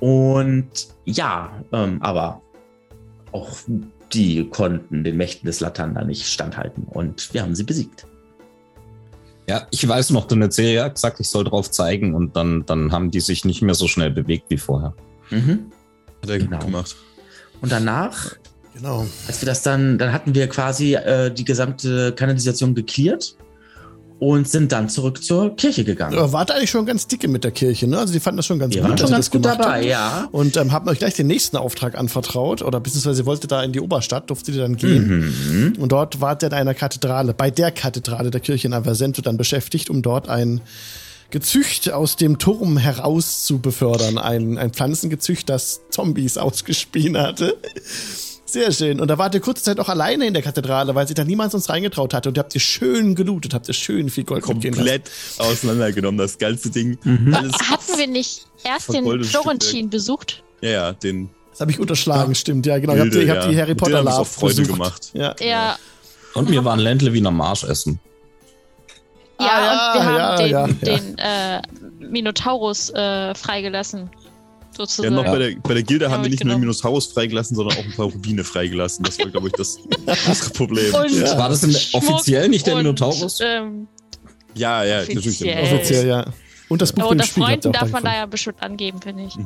[0.00, 0.68] Und
[1.06, 2.42] ja, ähm, aber
[3.32, 3.56] auch
[4.12, 8.06] die konnten den Mächten des Latanda nicht standhalten und wir haben sie besiegt.
[9.48, 12.90] Ja, ich weiß noch, der Nezeria hat gesagt, ich soll drauf zeigen und dann, dann
[12.92, 14.94] haben die sich nicht mehr so schnell bewegt wie vorher.
[15.30, 15.70] Mhm.
[16.22, 16.56] Hat er Genau.
[16.58, 16.96] gut gemacht.
[17.60, 18.34] Und danach
[18.74, 19.06] Genau.
[19.26, 23.36] als wir das dann, dann hatten wir quasi äh, die gesamte Kanalisation geklärt
[24.18, 26.16] und sind dann zurück zur Kirche gegangen.
[26.16, 27.98] Aber wart eigentlich schon ganz dicke mit der Kirche, ne?
[27.98, 29.84] Also die fanden das schon ganz Wir gut, waren schon ganz gut dabei, habt.
[29.84, 30.28] ja.
[30.32, 33.72] Und ähm, habt euch gleich den nächsten Auftrag anvertraut, oder beziehungsweise ihr wolltet da in
[33.72, 35.34] die Oberstadt, durftet ihr dann gehen.
[35.50, 35.74] Mhm.
[35.78, 39.36] Und dort wart ihr in einer Kathedrale, bei der Kathedrale der Kirche in Aversento dann
[39.36, 40.62] beschäftigt, um dort ein
[41.30, 44.16] Gezücht aus dem Turm heraus zu befördern.
[44.16, 47.56] Ein, ein Pflanzengezücht, das Zombies ausgespien hatte.
[48.48, 49.00] Sehr schön.
[49.00, 51.50] Und da wart ihr kurze Zeit auch alleine in der Kathedrale, weil sich da niemand
[51.50, 52.28] sonst reingetraut hatte.
[52.28, 54.42] Und ihr habt ihr schön gelootet, habt ihr schön viel Gold.
[54.44, 56.96] Komplett auseinandergenommen, das ganze Ding.
[57.02, 57.34] Mhm.
[57.34, 57.52] Alles.
[57.68, 60.44] Hatten wir nicht erst den Florentin besucht?
[60.60, 62.66] Ja, ja, den Das habe ich unterschlagen, stimmt.
[62.66, 62.94] Ja, genau.
[62.94, 63.50] ihr habt, Bilde, ihr habt ja.
[63.50, 64.72] die Harry Potter Love auf Freude besucht.
[64.78, 65.10] gemacht.
[65.12, 65.34] Ja.
[65.40, 65.76] Ja,
[66.34, 67.98] Und wir waren Ländle wie am Marsch essen.
[69.40, 70.98] ja, Ah, und wir ja, haben ja, den, ja, ja.
[70.98, 71.62] den äh,
[72.08, 74.08] Minotaurus äh, freigelassen.
[74.78, 75.14] Ja, sozusagen.
[75.14, 76.60] noch bei der, bei der Gilde Ja, haben wir nicht nur mitgenommen.
[76.60, 79.04] Minus Haus freigelassen, sondern auch ein paar Rubine freigelassen.
[79.04, 79.78] Das war, glaube ich, das
[80.26, 80.94] unsere Problem.
[80.94, 81.38] Und Ja.
[81.38, 83.38] War das denn offiziell nicht der und, Minotaurus?
[83.40, 83.88] Ähm,
[84.54, 85.26] Ja, ja, natürlich.
[85.26, 85.62] Offiziell.
[85.62, 86.24] Offiziell, ja.
[86.68, 89.36] Und das Buch aber unter Freunden darf man da ja bestimmt angeben, finde ich.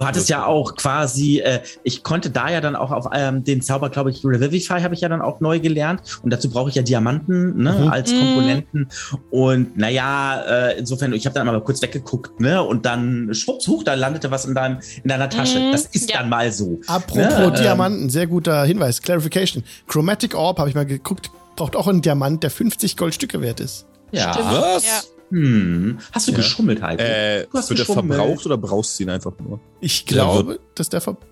[0.00, 3.60] Du hattest ja auch quasi, äh, ich konnte da ja dann auch auf ähm, den
[3.60, 6.00] Zauber, glaube ich, Revivify habe ich ja dann auch neu gelernt.
[6.22, 7.88] Und dazu brauche ich ja Diamanten ne, Mhm.
[7.88, 8.10] als.
[8.10, 8.88] Komponenten.
[9.30, 12.62] Und naja, äh, insofern, ich habe dann mal kurz weggeguckt, ne?
[12.62, 15.58] Und dann schwupps, huch, da landete was in, deinem, in deiner Tasche.
[15.60, 16.18] Mhm, Das ist ja.
[16.18, 16.80] dann mal so.
[16.86, 19.02] Apropos Ne, ähm, Diamanten, sehr guter Hinweis.
[19.02, 19.62] Clarification.
[19.86, 23.84] Chromatic Orb, habe ich mal geguckt, braucht auch einen Diamant, der 50 Goldstücke wert ist.
[24.12, 24.32] Ja.
[24.32, 24.50] Stimmt.
[24.50, 24.84] Was?
[24.86, 25.00] Ja.
[25.30, 25.98] Hm.
[26.12, 26.36] Hast du Ja.
[26.38, 27.02] geschummelt, Heiko?
[27.02, 28.14] Äh, Du hast wird der geschummelt.
[28.18, 29.60] verbraucht oder brauchst du ihn einfach nur?
[29.80, 31.26] Ich Der glaube, dass der verbraucht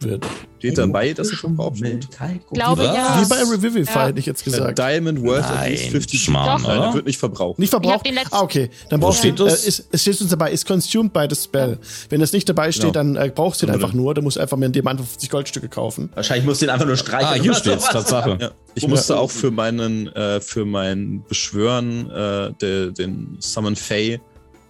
[0.00, 0.24] wird.
[0.58, 2.08] Steht dabei, dass er verbraucht wird?
[2.52, 3.20] Glaube ja.
[3.22, 4.06] Wie bei Revivify, Ja.
[4.06, 4.78] hätte ich jetzt A gesagt.
[4.78, 6.86] Diamond worth at Nein, least 50 Schmarrn, Nein, oder?
[6.86, 7.58] der wird nicht verbraucht.
[7.58, 8.06] Nicht verbraucht?
[8.06, 8.70] den Ah, okay.
[8.88, 9.28] Dann brauchst du.
[9.28, 9.64] Äh, das?
[9.64, 11.78] ist, es steht uns dabei, ist consumed by the spell.
[12.08, 12.92] Wenn das nicht dabei steht, Genau.
[12.92, 14.14] dann äh, brauchst du ihn einfach nur.
[14.14, 16.10] Dann musst du einfach mir einen Diamant für 50 Goldstücke kaufen.
[16.14, 17.28] Wahrscheinlich musst du ihn einfach nur streichen.
[17.28, 17.84] Ah, hier steht's.
[17.90, 18.38] Tatsache.
[18.40, 24.20] Ja, ich musste auch für meinen, äh, für mein Beschwören, äh, de, den Summon Fey,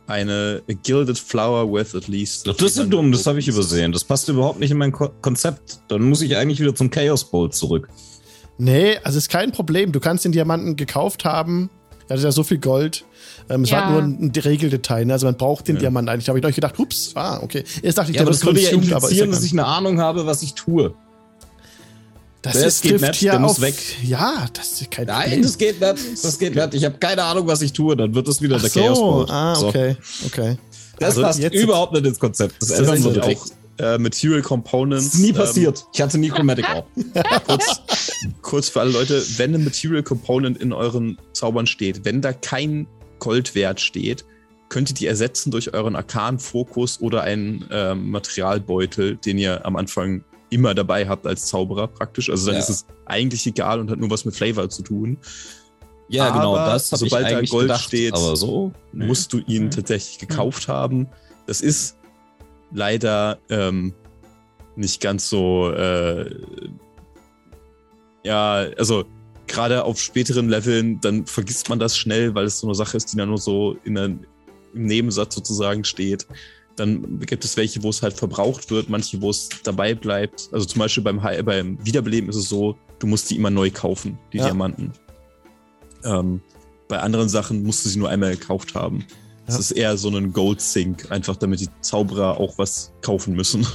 [0.09, 2.47] eine Gilded Flower worth at least.
[2.47, 3.93] Doch, das ist ja dumm, das habe ich übersehen.
[3.93, 5.81] Das passt überhaupt nicht in mein Ko Konzept.
[5.89, 7.89] Dann muss ich eigentlich wieder zum Chaos Bowl zurück.
[8.57, 9.93] Nee, also ist kein Problem.
[9.93, 11.71] Du kannst den Diamanten gekauft haben.
[12.09, 13.05] Er hat ja so viel Gold.
[13.51, 13.83] Ähm, es Ja.
[13.83, 15.05] war nur ein Regeldetail.
[15.05, 15.13] Ne?
[15.13, 15.81] Also man braucht den Ja.
[15.81, 16.25] Diamant eigentlich.
[16.25, 17.65] Da habe ich euch gedacht, ups, ah, okay.
[17.83, 20.25] Erst dachte ich, Ja, aber der das würde ja implizieren, dass ich eine Ahnung habe,
[20.27, 20.95] was ich tue.
[22.43, 23.61] Das Der ist, geht nicht, hier der muss auf.
[23.63, 23.75] weg.
[24.05, 25.43] Ja, das ist kein Nein, Problem.
[25.43, 26.25] das geht nicht.
[26.25, 26.75] Das geht nicht.
[26.75, 27.97] Ich habe keine Ahnung, was ich tue.
[27.97, 29.27] Dann wird es wieder Ach der Chaos so, Bowl.
[29.31, 29.69] ah, So.
[29.69, 30.57] okay, okay.
[31.01, 32.55] Das Also passt jetzt- überhaupt nicht ins Konzept.
[32.61, 33.47] Das, Das ändern ist wir auch
[33.79, 35.05] äh, Material Components.
[35.07, 35.85] Das ist nie ähm, passiert.
[35.93, 36.87] Ich hatte nie Chromatic Orb.
[37.47, 37.81] kurz,
[38.43, 42.87] kurz für alle Leute, wenn ein Material Component in euren Zaubern steht, wenn da kein
[43.21, 44.25] Goldwert steht,
[44.69, 50.25] könnt ihr die ersetzen durch euren Arkan-Fokus oder einen ähm, Materialbeutel, den ihr am Anfang
[50.51, 52.31] immer dabei habt als Zauberer praktisch.
[52.31, 52.61] Also dann Ja.
[52.61, 55.19] ist es eigentlich egal und hat nur was mit Flavor zu tun.
[56.09, 56.57] Ja, genau.
[56.57, 57.85] Aber Das habe ich sobald da eigentlich Gold gedacht.
[57.85, 59.05] steht, aber so nee.
[59.07, 59.71] musst du ihn Mhm.
[59.71, 61.07] tatsächlich gekauft haben.
[61.47, 61.97] Das ist
[62.73, 63.93] leider ähm,
[64.77, 66.35] nicht ganz so, äh,
[68.25, 69.05] ja, also
[69.47, 73.13] gerade auf späteren Leveln, dann vergisst man das schnell, weil es so eine Sache ist,
[73.13, 73.97] die dann nur so in
[74.75, 76.27] im Nebensatz sozusagen steht.
[76.79, 80.49] Dann gibt es welche, wo es halt verbraucht wird, manche, wo es dabei bleibt.
[80.53, 84.17] Also zum Beispiel beim, beim Wiederbeleben ist es so, du musst die immer neu kaufen,
[84.33, 84.45] die Ja.
[84.47, 84.93] Diamanten.
[86.05, 86.41] Ähm,
[86.89, 89.05] bei anderen Sachen musst du sie nur einmal gekauft haben.
[89.47, 89.61] Es Ja.
[89.61, 93.67] ist eher so ein Gold Sink, einfach damit die Zauberer auch was kaufen müssen.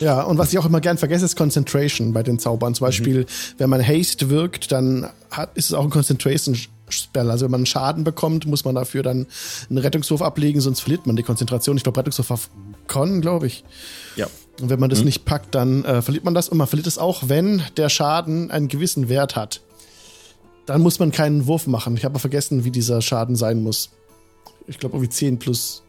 [0.00, 2.72] Ja, und was ich auch immer gern vergesse, ist Concentration bei den Zaubern.
[2.74, 3.26] Zum Beispiel,
[3.58, 6.56] wenn man Haste wirkt, dann hat, ist es auch ein Concentration
[6.90, 7.30] Spell.
[7.30, 9.26] Also wenn man einen Schaden bekommt, muss man dafür dann
[9.68, 11.76] einen Rettungswurf ablegen, sonst verliert man die Konzentration.
[11.76, 12.50] Ich glaube, Rettungswurf auf
[12.86, 13.64] Con, glaube ich.
[14.16, 14.26] Ja.
[14.60, 16.48] Und wenn man das nicht packt, dann äh, verliert man das.
[16.48, 19.60] Und man verliert es auch, wenn der Schaden einen gewissen Wert hat.
[20.66, 21.96] Dann muss man keinen Wurf machen.
[21.96, 23.90] Ich habe vergessen, wie dieser Schaden sein muss.
[24.66, 25.82] Ich glaube, irgendwie 10 plus.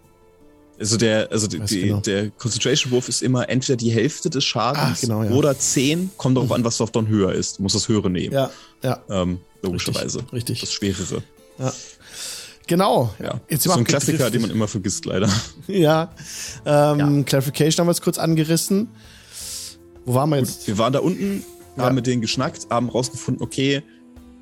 [0.80, 2.00] Also der, also die, genau.
[2.00, 5.32] der Concentration Wurf ist immer entweder die Hälfte des Schadens Ah, genau, ja.
[5.32, 7.58] oder 10, kommt darauf an, was du auf dann höher ist.
[7.58, 8.34] Du musst das höhere nehmen.
[8.34, 8.50] Ja,
[8.82, 10.20] ja, Ähm, logischerweise.
[10.32, 10.62] Richtig, richtig.
[10.62, 11.24] Das schwerere.
[12.68, 13.14] genau.
[13.22, 13.40] Ja.
[13.50, 14.34] Jetzt so ein Klassiker, gedriftet.
[14.36, 15.30] den man immer vergisst, leider.
[15.68, 16.12] Ja.
[16.66, 17.24] Ähm, Ja.
[17.24, 18.90] Clarification haben wir jetzt kurz angerissen.
[20.06, 20.68] Wo waren wir jetzt?
[20.68, 21.44] Wir waren da unten,
[21.78, 21.84] Ja.
[21.86, 23.84] haben mit denen geschnackt, haben rausgefunden, okay,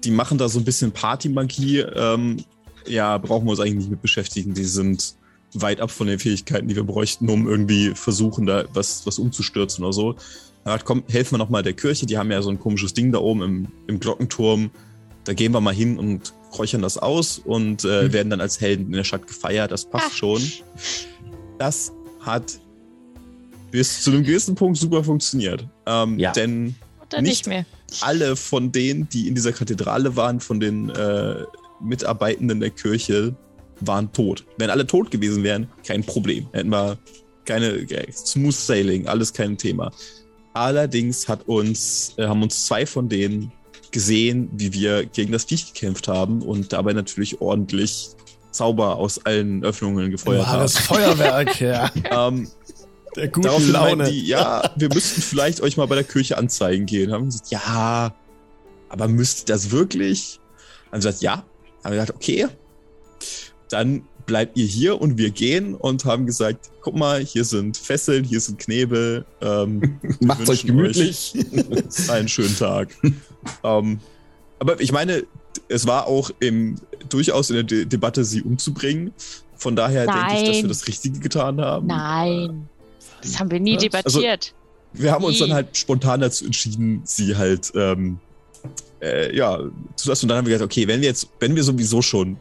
[0.03, 1.79] die machen da so ein bisschen Partymagie.
[1.79, 2.43] Ähm,
[2.87, 4.53] ja, brauchen wir uns eigentlich nicht mit beschäftigen.
[4.53, 5.15] Die sind
[5.53, 9.83] weit ab von den Fähigkeiten, die wir bräuchten, um irgendwie versuchen, da was, was umzustürzen
[9.83, 10.15] oder so.
[10.65, 12.05] Ja, komm, helfen wir nochmal der Kirche.
[12.05, 14.69] Die haben ja so ein komisches Ding da oben im, im Glockenturm.
[15.27, 18.13] Da gehen wir mal hin und räuchern das aus und äh, Mhm.
[18.13, 19.71] werden dann als Helden in der Stadt gefeiert.
[19.71, 20.13] Das passt Ach.
[20.15, 20.41] schon.
[21.59, 22.59] Das hat
[23.71, 25.67] bis zu einem gewissen Punkt super funktioniert.
[25.85, 26.31] Ähm, Ja.
[26.31, 26.75] Denn
[27.07, 27.65] Oder Nicht- nicht mehr.
[28.01, 31.43] alle von denen, die in dieser Kathedrale waren, von den äh,
[31.81, 33.35] Mitarbeitenden der Kirche,
[33.81, 34.45] waren tot.
[34.57, 36.47] Wenn alle tot gewesen wären, kein Problem.
[36.53, 36.97] Hätten wir
[37.45, 39.91] keine äh, Smooth Sailing, alles kein Thema.
[40.53, 43.51] Allerdings hat uns, äh, haben uns zwei von denen
[43.91, 48.09] gesehen, wie wir gegen das Viech gekämpft haben und dabei natürlich ordentlich
[48.51, 50.59] Zauber aus allen Öffnungen gefeuert haben.
[50.59, 51.91] Wahres Feuerwerk, ja.
[52.11, 52.49] Ähm,
[53.15, 54.11] Der guten Daraufhin Laune.
[54.11, 57.11] die, ja, wir müssten vielleicht euch mal bei der Kirche anzeigen gehen.
[57.11, 58.13] Haben gesagt, ja,
[58.89, 60.39] aber müsst ihr das wirklich?
[60.91, 61.43] Haben gesagt, ja.
[61.83, 62.47] Haben wir gesagt, okay,
[63.69, 68.23] dann bleibt ihr hier und wir gehen und haben gesagt, guck mal, hier sind Fesseln,
[68.23, 69.25] hier sind Knebel.
[69.41, 71.33] Ähm, wir Macht's euch gemütlich.
[71.71, 72.89] euch einen schönen Tag.
[73.63, 73.99] ähm,
[74.59, 75.23] aber ich meine,
[75.69, 76.75] es war auch im,
[77.09, 79.11] durchaus in der De Debatte, sie umzubringen.
[79.55, 80.67] Von daher denke ich, dass wir Nein.
[80.67, 81.87] das Richtige getan haben.
[81.87, 82.69] Nein.
[83.23, 84.53] Das haben wir nie Ja, also- debattiert.
[84.93, 88.19] Wir haben uns dann halt spontan dazu entschieden, sie halt, ähm,
[89.01, 89.59] äh, ja,
[89.95, 90.25] zu lassen.
[90.25, 92.37] Und dann haben wir gesagt, okay, wenn wir jetzt, wenn wir sowieso schon,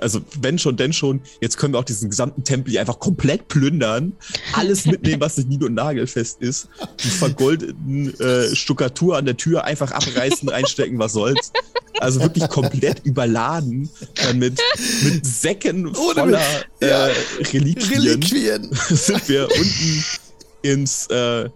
[0.00, 3.48] also wenn schon, denn schon, jetzt können wir auch diesen gesamten Tempel hier einfach komplett
[3.48, 4.12] plündern,
[4.52, 6.68] alles mitnehmen, was nicht nied- und nagelfest ist,
[7.02, 11.52] die vergoldeten äh, Stuckatur an der Tür einfach abreißen, reinstecken, was soll's.
[12.00, 14.60] Also wirklich komplett überladen, dann mit,
[15.02, 16.40] mit Säcken voller
[16.78, 17.12] äh,
[17.52, 18.02] Reliquien.
[18.02, 18.70] Reliquien.
[18.88, 20.04] sind wir unten
[20.62, 21.48] ins äh,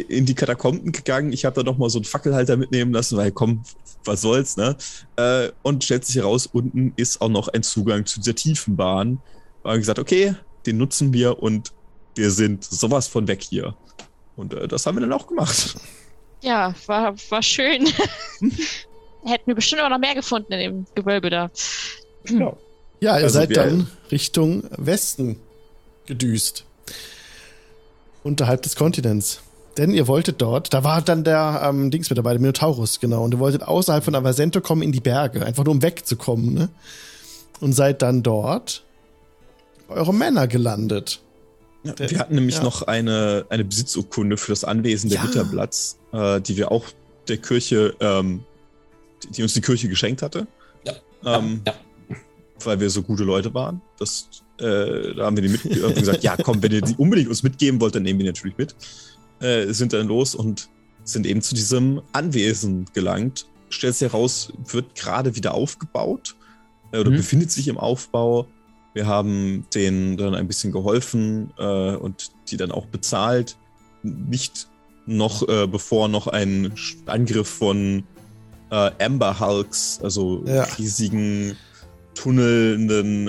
[0.00, 1.32] in die Katakomben gegangen.
[1.32, 3.62] Ich habe da noch mal so einen Fackelhalter mitnehmen lassen, weil komm,
[4.04, 4.76] was soll's, ne?
[5.16, 9.20] Äh, und stellt sich heraus, unten ist auch noch ein Zugang zu dieser Tiefenbahn.
[9.62, 10.34] Da haben wir gesagt, okay,
[10.66, 11.72] den nutzen wir und
[12.14, 13.74] wir sind sowas von weg hier.
[14.36, 15.76] Und äh, das haben wir dann auch gemacht.
[16.42, 17.86] Ja, war, war schön.
[19.24, 21.50] Hätten wir bestimmt auch noch mehr gefunden in dem Gewölbe da.
[22.28, 22.56] Ja,
[23.00, 25.36] ihr Also seid wir- dann Richtung Westen
[26.06, 26.64] gedüst.
[28.24, 29.40] Unterhalb des Kontinents.
[29.78, 33.24] Denn ihr wolltet dort, da war dann der ähm, Dings mit dabei, der Minotaurus, genau.
[33.24, 36.68] Und ihr wolltet außerhalb von Avasento kommen in die Berge, einfach nur um wegzukommen, ne?
[37.60, 38.84] Und seid dann dort
[39.88, 41.20] bei eurem Männer gelandet.
[41.84, 42.62] Ja, Der- wir hatten nämlich ja.
[42.64, 45.24] noch eine, eine Besitzurkunde für das Anwesen der Ja.
[45.24, 46.84] Ritterplatz, äh, die wir auch
[47.28, 48.44] der Kirche, ähm,
[49.22, 50.46] die, die uns die Kirche geschenkt hatte.
[50.84, 51.38] Ja.
[51.38, 51.74] Ähm, ja.
[52.64, 53.80] weil wir so gute Leute waren.
[53.98, 57.28] Das, äh, da haben wir die mit haben gesagt, ja komm, wenn ihr die unbedingt
[57.28, 58.74] uns mitgeben wollt, dann nehmen wir die natürlich mit.
[59.42, 60.68] Äh, sind dann los und
[61.04, 63.46] sind eben zu diesem Anwesen gelangt.
[63.70, 66.36] Stellt sich heraus, wird gerade wieder aufgebaut
[66.92, 67.16] äh, oder Mhm.
[67.16, 68.46] befindet sich im Aufbau.
[68.94, 73.56] Wir haben denen dann ein bisschen geholfen äh, und die dann auch bezahlt.
[74.02, 74.68] Nicht
[75.06, 76.72] noch, äh, bevor noch ein
[77.06, 78.04] Angriff von
[78.70, 80.62] äh, Amber Hulks, also Ja.
[80.78, 81.56] riesigen,
[82.14, 83.28] tunnelnden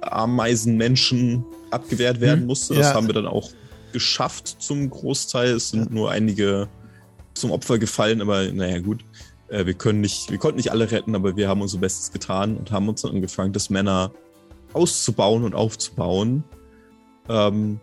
[0.00, 2.46] Ameisenmenschen abgewehrt werden Mhm.
[2.46, 2.74] musste.
[2.74, 2.94] Das Ja.
[2.94, 3.50] haben wir dann auch
[3.96, 5.52] geschafft zum Großteil.
[5.54, 6.68] Es sind nur einige
[7.32, 9.02] zum Opfer gefallen, aber naja, gut.
[9.48, 12.56] Äh, wir können nicht, wir konnten nicht alle retten, aber wir haben unser Bestes getan
[12.58, 14.12] und haben uns dann angefangen, das Männer
[14.74, 16.44] auszubauen und aufzubauen.
[17.30, 17.80] Ähm,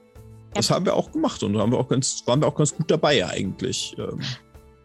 [0.54, 2.92] das haben wir auch gemacht und haben wir auch ganz, waren wir auch ganz gut
[2.92, 3.96] dabei eigentlich.
[3.98, 4.20] Ähm,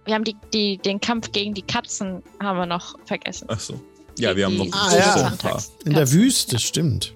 [0.06, 3.46] Wir haben die, die, den Kampf gegen die Katzen haben wir noch vergessen.
[3.50, 3.78] ach so.
[4.18, 5.58] Ja, wir haben noch Ah, ja.
[5.84, 6.10] In der.
[6.10, 7.14] Wüste, stimmt.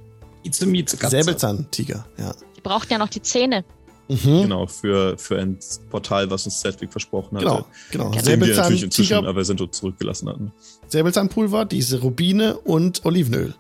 [0.98, 1.16] Katze.
[1.22, 2.35] Säbelzahntiger, ja.
[2.57, 3.64] Die brauchten ja noch die Zähne.
[4.09, 4.43] Mhm.
[4.43, 5.59] Genau, für, für ein
[5.91, 7.65] Portal, was uns Sedwick versprochen hatte.
[7.91, 8.11] Genau, genau.
[8.11, 10.53] Den wir natürlich inzwischen Säbelzahntiger, aber sind zurückgelassen hatten.
[10.88, 13.55] Säbelzahnpulver, diese Rubine und Olivenöl.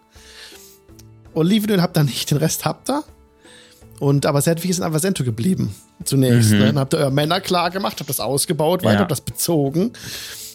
[1.34, 3.04] Olivenöl habt ihr nicht, den Rest habt ihr.
[4.00, 5.74] Und aber Sedwig ist in Avasento geblieben.
[6.04, 6.50] Zunächst.
[6.50, 6.58] Mhm.
[6.58, 6.66] Ne?
[6.66, 9.00] Dann habt ihr euer Männer klar gemacht, habt das ausgebaut, weiter, Ja.
[9.00, 9.92] habt das bezogen.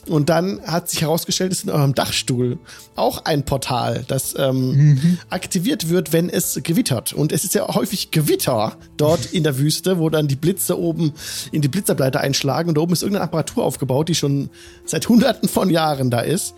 [0.09, 2.57] Und dann hat sich herausgestellt, ist in eurem Dachstuhl
[2.95, 7.13] auch ein Portal, das ähm, aktiviert wird, wenn es gewittert.
[7.13, 11.13] Und es ist ja häufig Gewitter dort in der Wüste, wo dann die Blitze oben
[11.51, 12.69] in die Blitzerbleiter einschlagen.
[12.69, 14.49] Und da oben ist irgendeine Apparatur aufgebaut, die schon
[14.85, 16.53] seit hunderten von Jahren da ist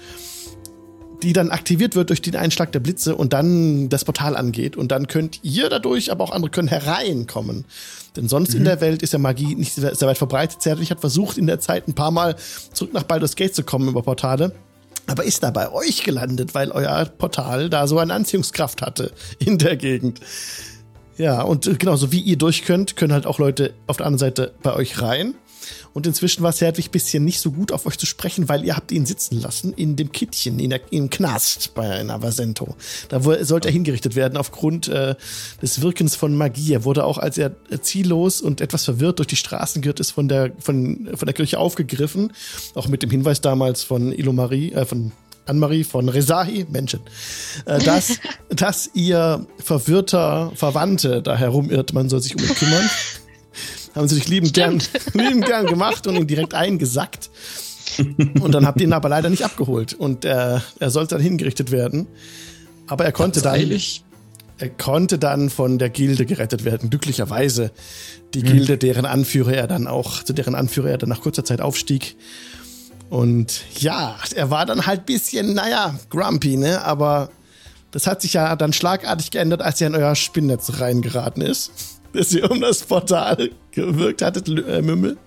[1.22, 4.78] die dann aktiviert wird durch den Einschlag der Blitze und dann das Portal angeht.
[4.78, 7.66] Und dann könnt ihr dadurch, aber auch andere können hereinkommen.
[8.16, 10.62] Denn sonst in der Welt ist ja Magie nicht sehr sehr weit verbreitet.
[10.62, 12.36] Zerrlich hat versucht, in der Zeit ein paar Mal
[12.74, 14.54] zurück nach Baldur's Gate zu kommen über Portale.
[15.08, 19.58] Aber ist da bei euch gelandet, weil euer Portal da so eine Anziehungskraft hatte in
[19.58, 20.20] der Gegend.
[21.18, 24.54] Ja, und genauso wie ihr durch könnt, können halt auch Leute auf der anderen Seite
[24.64, 25.36] bei euch rein.
[25.94, 28.76] Und inzwischen war Serdwig ein bisschen nicht so gut auf euch zu sprechen, weil ihr
[28.76, 32.76] habt ihn sitzen lassen in dem Kittchen, in der, im Knast bei Navasento.
[33.10, 35.16] Da sollte er hingerichtet werden aufgrund äh,
[35.62, 36.74] des Wirkens von Magie.
[36.74, 40.28] Er wurde auch, als er ziellos und etwas verwirrt durch die Straßen geirrt ist, von
[40.28, 42.34] der, von, von der Kirche aufgegriffen.
[42.76, 45.12] Auch mit dem Hinweis damals von Ilomari, äh, von
[45.50, 47.02] Anne-Marie von Rezahi, Menschen,
[47.66, 48.20] äh, dass,
[48.50, 52.90] dass ihr verwirrter Verwandte da herumirrt, man soll sich um ihn kümmern.
[54.00, 54.82] Haben sie sich liebend gern,
[55.14, 57.30] liebend gern gemacht und ihn direkt eingesackt.
[57.98, 59.94] Und dann habt ihr ihn aber leider nicht abgeholt.
[59.94, 62.08] Und äh, er sollte dann hingerichtet werden.
[62.88, 64.06] Aber er konnte dann, Eilig.
[64.58, 66.90] er konnte dann von der Gilde gerettet werden.
[66.90, 67.72] Glücklicherweise
[68.34, 71.60] die Gilde, deren Anführer er dann auch, zu deren Anführer er dann nach kurzer Zeit
[71.60, 72.16] aufstieg.
[73.10, 76.86] Und ja, er war dann halt bisschen, naja, grumpy, ne?
[76.86, 77.32] Aber
[77.92, 81.99] das hat sich ja dann schlagartig geändert, als er in euer Spinnnetz reingeraten ist.
[82.14, 85.18] Dass ihr um das Portal gewirkt hattet, äh, Mümmel.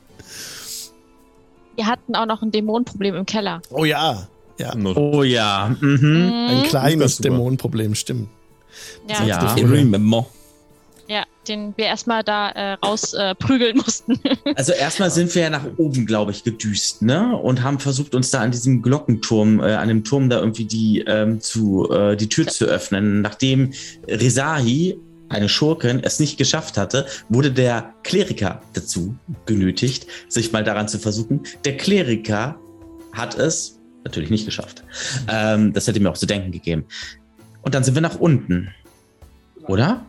[1.76, 3.62] Wir hatten auch noch ein Dämonenproblem im Keller.
[3.70, 4.28] Oh ja,
[4.58, 4.74] ja.
[4.94, 5.74] Oh ja.
[5.80, 6.32] Mhm.
[6.48, 7.18] Ein kleines.
[7.18, 8.28] Dämonenproblem, stimmt.
[9.08, 9.24] Ja.
[9.24, 9.54] Ja.
[9.54, 10.26] Remember.
[11.08, 13.34] Ja, den wir erstmal da äh, raus äh,
[13.74, 14.18] mussten.
[14.54, 17.36] Also erstmal sind wir ja nach oben, glaube ich, gedüst, ne?
[17.36, 21.00] Und haben versucht, uns da an diesem Glockenturm, äh, an dem Turm da irgendwie die,
[21.06, 23.20] ähm, zu, äh, die Tür zu öffnen.
[23.20, 23.72] Nachdem
[24.06, 24.98] Rezahi,
[25.32, 29.16] eine Schurkin, es nicht geschafft hatte, wurde der Kleriker dazu
[29.46, 31.40] genötigt, sich mal daran zu versuchen.
[31.64, 32.56] Der Kleriker
[33.12, 34.84] hat es natürlich nicht geschafft.
[35.28, 36.84] Ähm, das hätte mir auch zu denken gegeben.
[37.62, 38.68] Und dann sind wir nach unten.
[39.68, 40.04] Oder?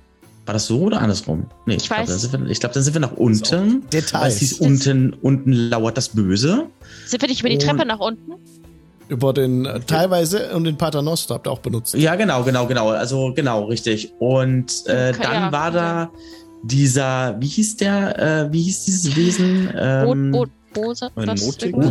[0.46, 1.46] War das so oder andersrum?
[1.66, 3.50] Nee, Ich ich, glaube, weiß- dann, sind wir- ich glaube, dann sind wir nach unten.
[3.52, 4.40] Weil es Details.
[4.40, 6.68] hieß, unten, unten lauert das Böse.
[7.06, 8.34] Sind wir nicht über die Treppe nach unten?
[9.10, 11.94] Über den, äh, teilweise, und den Paternoster habt ihr auch benutzt.
[11.94, 12.90] Ja, genau, genau, genau.
[12.90, 14.14] Also genau, richtig.
[14.20, 16.12] Und äh, Okay, dann ja, war da
[16.64, 19.72] dieser, wie hieß der, äh, wie hieß dieses Wesen?
[19.78, 21.12] Ähm, Bo Bo Bose?
[21.16, 21.28] ein?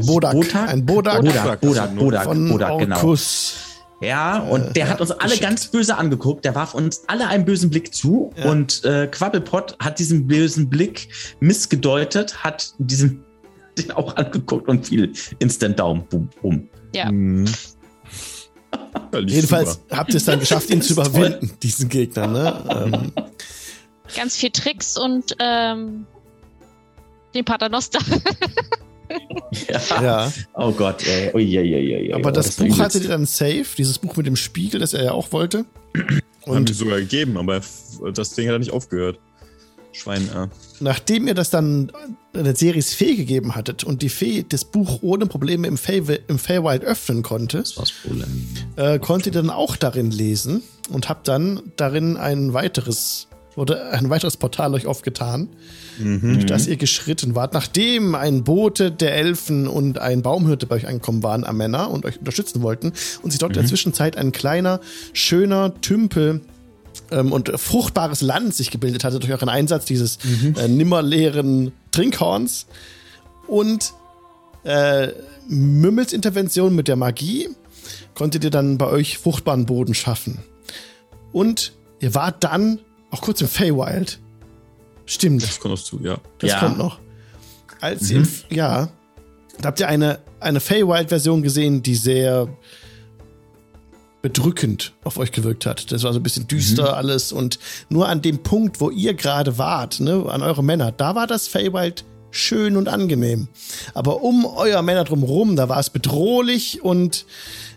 [0.07, 0.33] Bodak.
[0.33, 0.69] Bodak?
[0.69, 2.97] Ein Bodak, Bodak, Bodak, Bodak, von Bodak, genau.
[2.97, 3.57] Orkus.
[4.01, 5.43] Ja, und der hat uns alle geschickt.
[5.43, 6.45] ganz böse angeguckt.
[6.45, 8.33] Der warf uns alle einen bösen Blick zu.
[8.37, 8.51] Ja.
[8.51, 11.09] Und äh, Quabbelpott hat diesen bösen Blick
[11.39, 13.25] missgedeutet, hat diesen
[13.79, 16.05] den auch angeguckt und fiel instant Daumen.
[16.11, 16.69] Boom, boom.
[16.95, 17.11] Ja.
[17.11, 17.47] Mhm.
[19.27, 19.97] Jedenfalls super.
[19.97, 21.27] habt ihr es dann geschafft, ihn zu Das ist toll.
[21.27, 22.27] überwinden, diesen Gegner.
[22.27, 22.91] Ne?
[22.93, 23.13] Ähm,
[24.17, 26.07] Ganz viel Tricks und ähm,
[27.35, 27.99] den Paternoster.
[29.69, 30.03] Ja.
[30.03, 30.33] ja.
[30.55, 31.31] Oh Gott, ey.
[31.35, 34.17] Ui, ui, ui, ui, Aber oh, das war Buch hattet ihr dann safe, dieses Buch
[34.17, 35.67] mit dem Spiegel, das er ja auch wollte.
[36.47, 37.61] Haben die Und sogar gegeben, aber
[38.15, 39.21] das Ding hat er nicht aufgehört.
[39.93, 40.49] Schwein, ja.
[40.83, 41.91] Nachdem ihr das dann
[42.35, 46.39] der Series Fee gegeben hattet und die Fee das Buch ohne Probleme im, Fey, im
[46.39, 48.27] Feywild öffnen konnte, Das war's Problem.
[48.77, 54.09] äh, konntet ihr dann auch darin lesen und habt dann darin ein weiteres oder ein
[54.09, 55.51] weiteres Portal euch aufgetan,
[55.99, 60.87] durch das ihr geschritten wart, nachdem ein Bote der Elfen und ein Baumhirte bei euch
[60.87, 64.33] angekommen waren am Männer und euch unterstützen wollten und sich dort in der Zwischenzeit ein
[64.33, 64.81] kleiner,
[65.13, 66.41] schöner Tümpel
[67.13, 70.19] ähm, und fruchtbares Land sich gebildet hatte durch euren Einsatz dieses
[70.57, 72.67] äh, nimmerleeren Trinkhorns
[73.47, 73.93] und
[74.65, 75.09] äh,
[75.49, 77.49] Mümmels Intervention mit der Magie
[78.15, 80.39] konntet ihr dann bei euch fruchtbaren Boden schaffen.
[81.33, 82.79] Und ihr wart dann
[83.11, 84.19] auch kurz im Feywild.
[85.07, 86.19] Stimmt, Das kommt noch zu, ja.
[86.39, 86.61] das Ja.
[86.61, 87.01] kommt noch.
[87.81, 88.89] Als ihr, im F- ja,
[89.61, 92.49] da habt ihr eine, eine Feywild-Version gesehen, die sehr
[94.23, 95.91] bedrückend auf euch gewirkt hat.
[95.91, 97.59] Das war so ein bisschen düster alles und
[97.89, 101.49] nur an dem Punkt, wo ihr gerade wart, ne, an eure Männer, da war das
[101.49, 103.49] Feywild schön und angenehm.
[103.95, 107.27] Aber um euer Männer drumherum, da war es bedrohlich und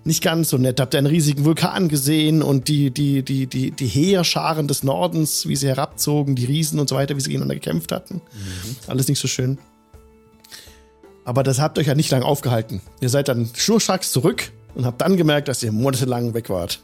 [0.06, 0.80] nicht ganz so nett.
[0.80, 5.48] Habt ihr einen riesigen Vulkan gesehen und die, die, die, die, die Heerscharen des Nordens,
[5.48, 8.22] wie sie herabzogen, die Riesen und so weiter, wie sie gegeneinander gekämpft hatten.
[8.88, 9.58] Alles nicht so schön.
[11.26, 12.82] Aber das habt euch ja nicht lang aufgehalten.
[13.02, 16.82] Ihr seid dann schnurstracks zurück und habt dann gemerkt, dass ihr monatelang weg wart.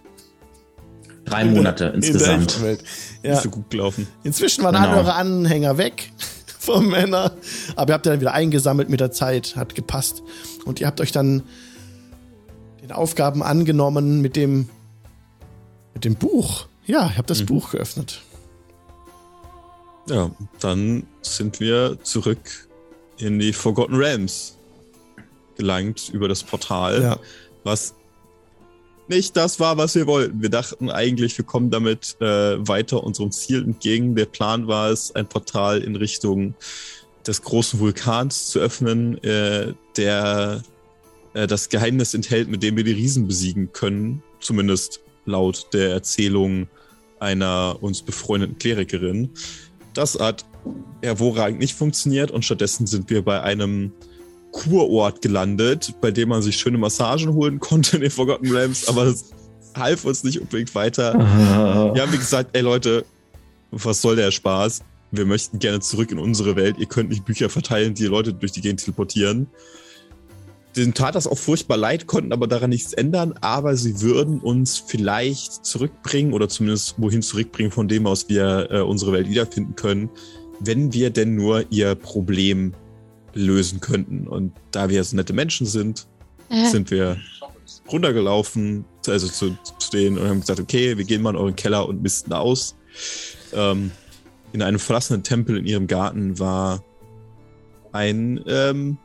[1.26, 2.62] Drei Monate In der insgesamt.
[2.62, 2.84] Nicht
[3.24, 3.40] Ja.
[3.40, 4.08] so gut gelaufen.
[4.24, 4.88] Inzwischen waren Genau.
[4.88, 6.12] alle eure Anhänger weg
[6.60, 7.32] vom Männer.
[7.76, 10.24] Aber ihr habt dann wieder eingesammelt mit der Zeit, hat gepasst.
[10.66, 11.44] Und ihr habt euch dann
[12.82, 14.68] den Aufgaben angenommen mit dem,
[15.94, 16.66] mit dem Buch.
[16.88, 18.22] Ja, ihr habt das Buch geöffnet.
[20.10, 22.68] Ja, dann sind wir zurück
[23.18, 24.58] in die Forgotten Realms
[25.56, 27.18] gelangt über das Portal, Ja.
[27.64, 27.96] Was
[29.08, 30.42] nicht das war, was wir wollten.
[30.42, 34.16] Wir dachten eigentlich, wir kommen damit äh, weiter unserem Ziel entgegen.
[34.16, 36.56] Der Plan war es, ein Portal in Richtung
[37.28, 40.64] des großen Vulkans zu öffnen, äh, der
[41.34, 44.24] äh, das Geheimnis enthält, mit dem wir die Riesen besiegen können.
[44.40, 46.68] Zumindest laut der Erzählung
[47.20, 49.30] einer uns befreundeten Klerikerin.
[49.94, 50.46] Das hat
[51.02, 53.92] hervorragend nicht funktioniert und stattdessen sind wir bei einem
[54.52, 59.06] Kurort gelandet, bei dem man sich schöne Massagen holen konnte in den Forgotten Realms, aber
[59.06, 59.32] das
[59.76, 61.14] half uns nicht unbedingt weiter.
[61.94, 63.06] Wir haben gesagt, ey Leute,
[63.72, 64.82] was soll der Spaß?
[65.12, 66.78] Wir möchten gerne zurück in unsere Welt.
[66.80, 69.48] Ihr könnt nicht Bücher verteilen, die Leute durch die Gegend teleportieren.
[70.78, 74.78] Den tat das auch furchtbar leid, konnten aber daran nichts ändern, aber sie würden uns
[74.78, 80.10] vielleicht zurückbringen oder zumindest wohin zurückbringen, von dem aus wir äh, unsere Welt wiederfinden können,
[80.62, 82.74] wenn wir denn nur ihr Problem
[83.34, 84.28] lösen könnten.
[84.28, 86.08] Und da wir so nette Menschen sind,
[86.50, 87.18] Äh, sind wir
[87.92, 91.88] runtergelaufen, also zu, zu denen und haben gesagt, okay, wir gehen mal in euren Keller
[91.88, 92.76] und misten aus.
[93.54, 93.92] Ähm,
[94.54, 96.84] in einem verlassenen Tempel in ihrem Garten war
[97.94, 98.98] ein ähm,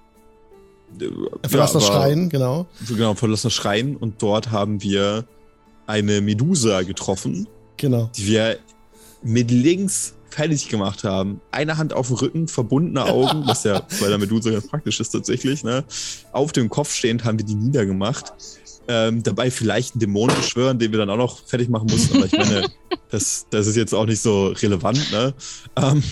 [1.46, 2.66] verlassener ja, war- Schrein, genau.
[2.88, 5.24] Genau, ein verlassener Schrein und dort haben wir
[5.86, 8.10] eine Medusa getroffen, Genau.
[8.16, 8.58] die wir
[9.22, 11.40] mit links fertig gemacht haben.
[11.50, 15.08] Eine Hand auf dem Rücken, verbundene Augen, was ja bei der Medusa ganz praktisch ist
[15.08, 15.64] tatsächlich.
[15.64, 15.82] Ne?
[16.32, 18.34] Auf dem Kopf stehend haben wir die niedergemacht.
[18.88, 22.18] ähm, dabei vielleicht einen Dämon beschwören, den wir dann auch noch fertig machen mussten.
[22.18, 22.68] Aber ich meine,
[23.10, 25.34] das, das ist jetzt auch nicht so relevant, ne?
[25.74, 26.02] Ähm,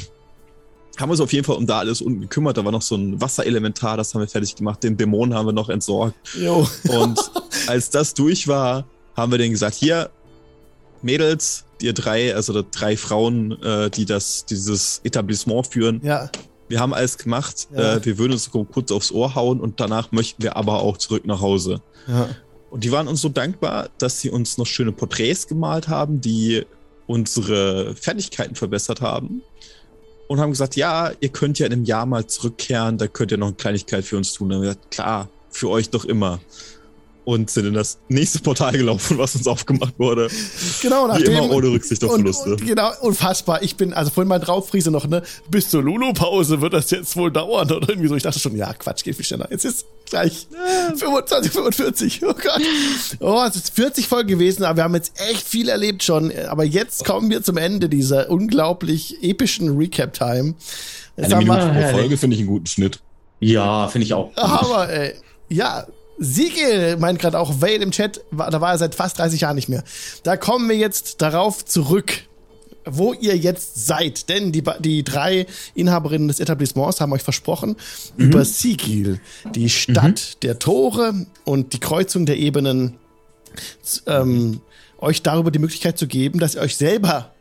[0.98, 2.56] haben wir uns auf jeden Fall um da alles unten gekümmert.
[2.56, 4.82] Da war noch so ein Wasserelementar, das haben wir fertig gemacht.
[4.82, 6.16] Den Dämon haben wir noch entsorgt.
[6.34, 6.66] Jo.
[6.88, 7.18] Und
[7.66, 10.10] als das durch war, haben wir denen gesagt, hier,
[11.04, 16.30] Mädels, ihr drei, also drei Frauen, äh, die das, dieses Etablissement führen, Ja.
[16.68, 17.68] wir haben alles gemacht.
[17.74, 17.96] Ja.
[17.96, 21.26] Äh, wir würden uns kurz aufs Ohr hauen und danach möchten wir aber auch zurück
[21.26, 21.80] nach Hause.
[22.08, 22.28] ja.
[22.70, 26.66] Und die waren uns so dankbar, dass sie uns noch schöne Porträts gemalt haben, die
[27.06, 29.42] unsere Fertigkeiten verbessert haben.
[30.26, 33.36] Und haben gesagt, ja, ihr könnt ja in einem Jahr mal zurückkehren, da könnt ihr
[33.38, 34.48] noch eine Kleinigkeit für uns tun.
[34.48, 36.40] Dann haben wir gesagt, klar, für euch doch immer.
[37.24, 40.28] Und sind in das nächste Portal gelaufen, was uns aufgemacht wurde.
[40.82, 41.32] Genau, Wie nachdem.
[41.32, 42.50] immer ohne Rücksicht auf und, Verluste.
[42.50, 43.62] und, genau, unfassbar.
[43.62, 45.22] Ich bin, also vorhin mal drauf, Friese noch, ne?
[45.48, 48.14] Bis zur Lulu-Pause wird das jetzt wohl dauern oder irgendwie so.
[48.14, 49.48] Ich dachte schon, ja, Quatsch, geht viel schneller.
[49.50, 50.46] Jetzt ist gleich
[50.96, 52.20] 25, 45.
[52.24, 52.60] Oh Gott.
[53.20, 56.30] Oh, es ist 40 Folgen gewesen, aber wir haben jetzt echt viel erlebt schon.
[56.48, 60.54] Aber jetzt kommen wir zum Ende dieser unglaublich epischen Recap-Time.
[61.16, 63.00] Eine Minute pro Folge finde ich einen guten Schnitt.
[63.40, 64.30] Ja, finde ich auch.
[64.36, 65.14] aber, ey,
[65.48, 65.86] ja,
[66.18, 69.68] Siegel meint gerade auch Vale im Chat, da war er seit fast 30 Jahren nicht
[69.68, 69.82] mehr.
[70.22, 72.22] Da kommen wir jetzt darauf zurück,
[72.84, 74.28] wo ihr jetzt seid.
[74.28, 77.76] Denn die, die drei Inhaberinnen des Etablissements haben euch versprochen,
[78.16, 79.20] über Sigil,
[79.54, 82.94] die Stadt der Tore und die Kreuzung der Ebenen,
[84.06, 84.60] ähm,
[84.98, 87.33] euch darüber die Möglichkeit zu geben, dass ihr euch selber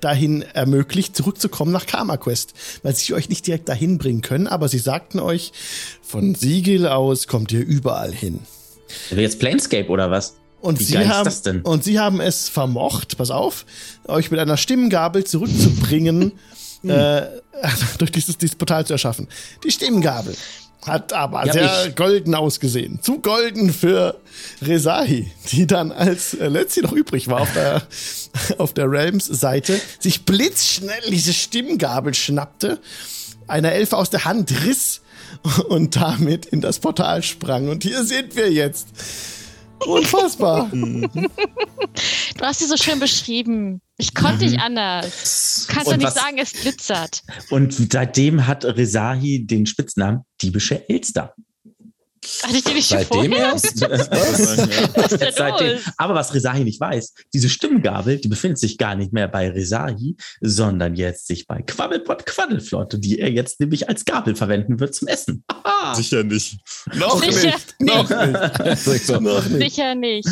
[0.00, 4.68] dahin ermöglicht, zurückzukommen nach Karma Quest, weil sie euch nicht direkt dahin bringen können, aber
[4.68, 5.52] sie sagten euch,
[6.02, 8.40] von Siegel aus kommt ihr überall hin.
[9.10, 10.36] Jetzt Planescape oder was?
[10.60, 11.62] Und Wie sie geil ist haben, das denn?
[11.62, 13.66] Und sie haben es vermocht, pass auf,
[14.06, 16.32] euch mit einer Stimmgabel zurückzubringen,
[16.82, 16.90] Hm.
[16.90, 17.22] äh,
[17.98, 19.28] durch dieses, dieses Portal zu erschaffen.
[19.64, 20.36] Die Stimmgabel
[20.84, 23.00] hat aber Ja, sehr ich- golden ausgesehen.
[23.02, 24.20] Zu golden für
[24.62, 27.82] Resahi, die dann als äh, letzte noch übrig war auf der,
[28.58, 32.78] auf der Realms-Seite, sich blitzschnell diese Stimmgabel schnappte,
[33.48, 35.00] einer Elfe aus der Hand riss
[35.68, 37.68] und damit in das Portal sprang.
[37.68, 38.86] Und hier sind wir jetzt.
[39.84, 40.70] Unfassbar.
[42.38, 43.80] Du hast sie so schön beschrieben.
[43.96, 45.66] Ich konnte nicht anders.
[45.70, 47.22] Kannst du Und nicht was- sagen, es glitzert.
[47.48, 51.34] Und seitdem hat Rezahi den Spitznamen Diebische Elster.
[52.42, 53.80] Hatte ich dir nicht Seitdem erst?
[53.80, 54.40] Was
[55.12, 55.72] ist denn Seitdem.
[55.74, 55.80] los?
[55.96, 60.16] Aber was Rezahi nicht weiß, diese Stimmgabel, die befindet sich gar nicht mehr bei Rezahi,
[60.40, 65.08] sondern jetzt sich bei Quabbelpot Quaddelflott, die er jetzt nämlich als Gabel verwenden wird zum
[65.08, 65.44] Essen.
[65.48, 65.94] Aha.
[65.94, 66.58] Sicher nicht.
[66.94, 67.74] Noch Sicher nicht.
[67.80, 69.08] Noch nicht.
[69.20, 69.70] Noch nicht.
[69.70, 70.28] Sicher nicht.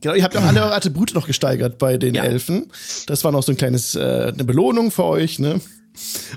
[0.00, 2.24] Genau, ihr habt auch alle eure Attribute noch gesteigert bei den Ja.
[2.24, 2.70] Elfen.
[3.06, 5.60] Das war noch so ein kleines, äh, eine Belohnung für euch, ne?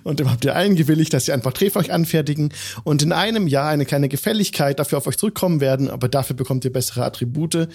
[0.03, 2.49] Und dem habt ihr eingewilligt, dass sie ein Porträt für euch anfertigen
[2.83, 6.65] und in einem Jahr eine kleine Gefälligkeit dafür auf euch zurückkommen werden, aber dafür bekommt
[6.65, 7.67] ihr bessere Attribute.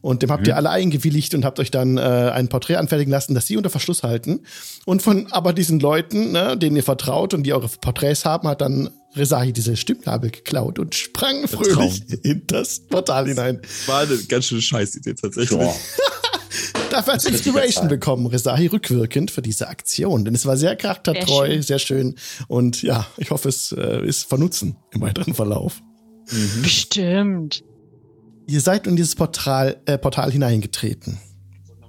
[0.00, 3.34] Und dem habt ihr alle eingewilligt und habt euch dann äh, ein Porträt anfertigen lassen,
[3.34, 4.40] das sie unter Verschluss halten.
[4.84, 8.60] Und von aber diesen Leuten, ne, denen ihr vertraut und die eure Porträts haben, hat
[8.60, 13.60] dann Resahi diese Stimmgabel geklaut und sprang fröhlich in das Portal hinein.
[13.86, 15.58] War eine ganz schöne Scheißidee tatsächlich.
[16.90, 20.24] Dafür hat wird Inspiration bekommen, Resahi rückwirkend für diese Aktion.
[20.24, 21.62] Denn es war sehr charaktertreu, Sehr schön.
[21.62, 22.14] sehr schön.
[22.48, 25.82] Und ja, ich hoffe, es äh, ist vernutzen im weiteren Verlauf.
[26.62, 27.64] Bestimmt.
[28.46, 31.18] Ihr seid in dieses Portal, äh, Portal hineingetreten.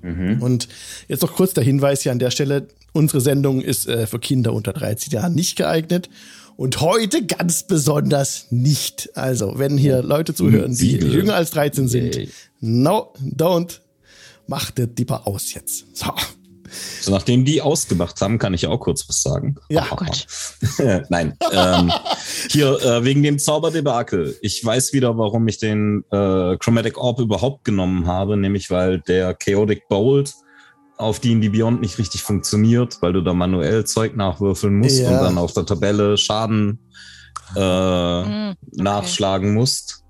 [0.02, 0.42] Mhm.
[0.42, 0.68] Und
[1.08, 2.68] jetzt noch kurz der Hinweis hier an der Stelle.
[2.92, 6.10] Unsere Sendung ist äh, für Kinder unter 13 Jahren nicht geeignet.
[6.56, 9.12] Und heute ganz besonders nicht.
[9.16, 11.14] Also, wenn hier Leute zuhören, die Siegel.
[11.14, 12.20] jünger als 13 sind,
[12.60, 13.80] no, don't.
[14.50, 15.96] Macht das lieber aus jetzt.
[15.96, 16.12] So.
[17.02, 19.56] So, nachdem die ausgemacht haben, kann ich ja auch kurz was sagen.
[19.70, 19.88] Ja.
[19.92, 20.28] Oh Gott.
[21.10, 21.36] Nein.
[21.52, 21.92] Ähm,
[22.50, 24.38] hier, äh, wegen dem Zauberdebakel.
[24.42, 29.34] Ich weiß wieder, warum ich den äh, Chromatic Orb überhaupt genommen habe, nämlich weil der
[29.34, 30.34] Chaotic Bolt
[30.98, 35.00] auf die in die Beyond nicht richtig funktioniert, weil du da manuell Zeug nachwürfeln musst
[35.00, 35.10] Ja.
[35.10, 36.80] und dann auf der Tabelle Schaden
[37.56, 38.56] äh, Hm, okay.
[38.74, 40.04] nachschlagen musst.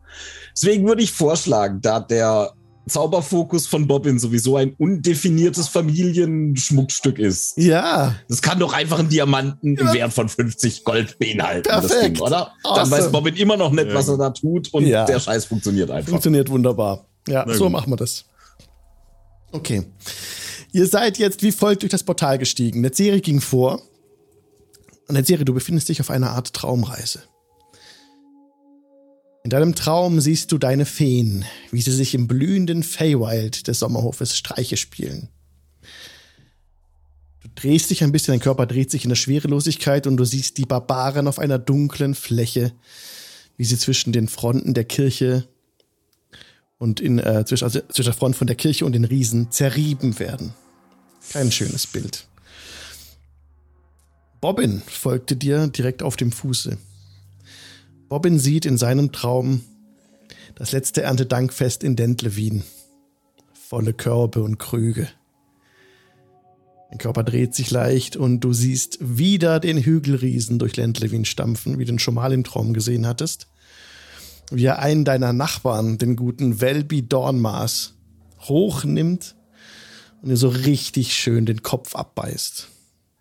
[0.51, 2.51] Deswegen würde ich vorschlagen, da der
[2.89, 7.57] Zauberfokus von Bobbin sowieso ein undefiniertes Familienschmuckstück ist.
[7.57, 8.15] Ja.
[8.27, 12.17] Das kann doch einfach einen Diamanten im Wert von 50 Gold beinhalten, das Perfekt.
[12.17, 12.53] Ding, oder?
[12.63, 12.91] Dann Awesome.
[12.91, 15.05] weiß Bobbin immer noch nicht, was er da tut und Ja.
[15.05, 16.09] der Scheiß funktioniert einfach.
[16.09, 17.05] Funktioniert wunderbar.
[17.27, 17.73] Ja, Na so gut.
[17.73, 18.25] machen wir das.
[19.51, 19.83] Okay.
[20.71, 22.81] Ihr seid jetzt wie folgt durch das Portal gestiegen.
[22.81, 23.81] Netzeri ging vor.
[25.07, 27.23] Und Netzeri, du befindest dich auf einer Art Traumreise.
[29.43, 34.37] In deinem Traum siehst du deine Feen, wie sie sich im blühenden Feywild des Sommerhofes
[34.37, 35.29] Streiche spielen.
[37.41, 40.57] Du drehst dich ein bisschen, dein Körper dreht sich in der Schwerelosigkeit und du siehst
[40.57, 42.73] die Barbaren auf einer dunklen Fläche,
[43.55, 45.47] wie sie zwischen den Fronten der Kirche
[46.77, 50.19] und in, äh, zwischen, also zwischen der Front von der Kirche und den Riesen zerrieben
[50.19, 50.53] werden.
[51.31, 52.27] Kein schönes Bild.
[54.41, 56.77] Bobbin folgte dir direkt auf dem Fuße.
[58.09, 59.61] Bobbin sieht in seinem Traum
[60.55, 62.63] das letzte Erntedankfest in Dentlewin.
[63.53, 65.07] Volle Körbe und Krüge.
[66.89, 71.85] Dein Körper dreht sich leicht und du siehst wieder den Hügelriesen durch Lentlewin stampfen, wie
[71.85, 73.45] du ihn schon mal im Traum gesehen hattest.
[74.49, 77.93] Wie er einen deiner Nachbarn, den guten Welby Dornmaß,
[78.41, 79.35] hochnimmt
[80.23, 82.69] und dir so richtig schön den Kopf abbeißt.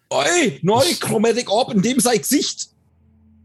[0.09, 2.71] Oi, neu, Chromatic Orb in dem sei Gesicht.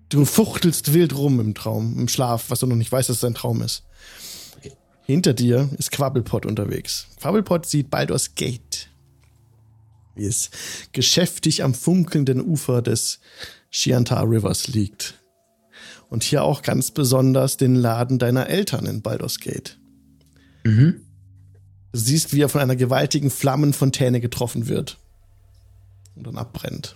[0.10, 3.24] Du fuchtelst wild rum im Traum, im Schlaf, was du noch nicht weißt, dass es
[3.24, 3.84] ein Traum ist.
[5.06, 7.08] Hinter dir ist Quabbelpot unterwegs.
[7.20, 8.90] Quabbelpot sieht Baldur's Gate,
[10.16, 10.50] wie es
[10.94, 13.20] geschäftig am funkelnden Ufer des
[13.70, 15.20] Chiantar Rivers liegt.
[16.10, 19.80] Und hier auch ganz besonders den Laden deiner Eltern in Baldur's Gate.
[20.64, 21.02] Mhm.
[21.92, 25.00] Du siehst, wie er von einer gewaltigen Flammenfontäne getroffen wird
[26.16, 26.96] und dann abbrennt.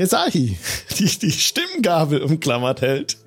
[0.00, 0.56] Resahi,
[0.98, 3.18] die die Stimmgabel umklammert hält.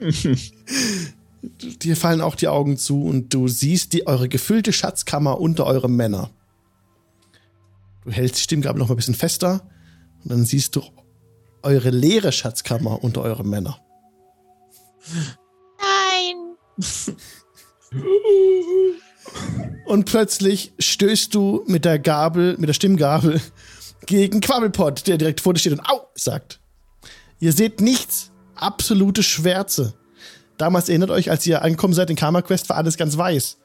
[1.41, 5.95] Dir fallen auch die Augen zu und du siehst die eure gefüllte Schatzkammer unter eurem
[5.95, 6.31] Männer.
[8.03, 9.69] Du hältst die Stimmgabel noch mal ein bisschen fester
[10.23, 10.81] und dann siehst du
[11.61, 13.79] eure leere Schatzkammer unter eurem Männer.
[15.79, 16.55] Nein.
[19.85, 23.39] Und plötzlich stößt du mit der Gabel, mit der Stimmgabel
[24.07, 26.62] gegen Quabbelpot, der direkt vor dir steht und Au sagt.
[27.43, 28.31] Ihr seht nichts.
[28.55, 29.95] Absolute Schwärze.
[30.57, 33.57] Damals erinnert euch, als ihr angekommen seid in Karma Quest, war alles ganz weiß.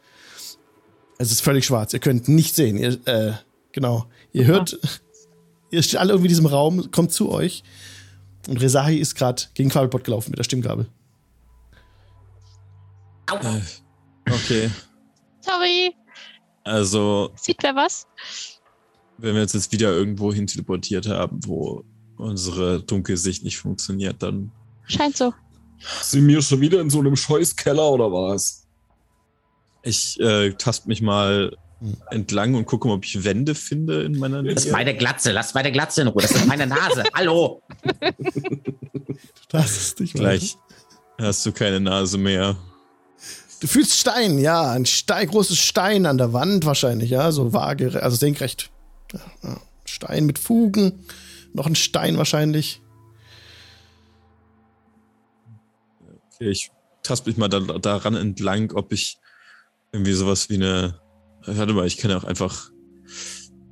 [1.18, 1.93] Es ist völlig schwarz.
[1.93, 2.76] Ihr könnt nichts sehen.
[2.76, 3.35] Ihr, äh,
[3.70, 4.07] genau.
[4.33, 4.76] Ihr hört,
[5.70, 7.62] ihr steht alle irgendwie in diesem Raum, kommt zu euch.
[8.49, 10.89] Und Resahi ist gerade gegen Quabbelpot gelaufen mit der Stimmgabel.
[14.29, 14.72] Okay.
[15.41, 15.95] Sorry.
[16.64, 18.09] Also, Sieht wer was?
[19.18, 21.85] wenn wir uns jetzt wieder irgendwo hin teleportiert haben, wo
[22.19, 24.51] unsere Dunkelsicht nicht funktioniert, dann
[24.87, 25.35] Scheint so.
[26.03, 28.64] Sind wir schon wieder in so einem Scheußkeller oder was?
[29.83, 31.57] ich äh, tast mich mal
[32.11, 34.55] entlang und gucke mal, ob ich Wände finde in meiner Nähe.
[34.55, 35.31] Das ist meine Glatze.
[35.31, 36.23] Lass meine Glatze in Ruhe.
[36.23, 37.05] Das ist meine Nase.
[37.14, 37.62] Hallo.
[39.49, 40.59] Das ist nicht Gleich
[41.21, 42.57] hast du keine Nase mehr.
[43.61, 48.01] Du fühlst Stein, ja, ein Stein, großes Stein an der Wand wahrscheinlich, ja, so vage,
[48.03, 48.71] also senkrecht.
[49.12, 49.61] Ja, ja.
[49.85, 51.07] Stein mit Fugen,
[51.53, 52.83] noch ein Stein wahrscheinlich.
[56.35, 56.71] Okay, ich
[57.03, 59.19] tast mich mal da, daran entlang, ob ich
[59.93, 61.01] irgendwie sowas wie eine.
[61.45, 62.71] Warte mal, ich kann ja auch einfach.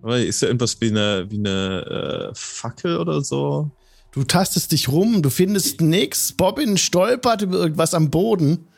[0.04, 3.70] Ist ja irgendwas wie eine, wie eine äh, Fackel oder so?
[4.12, 6.32] Du tastest dich rum, du findest nix.
[6.32, 8.68] Bobbin stolpert über irgendwas am Boden.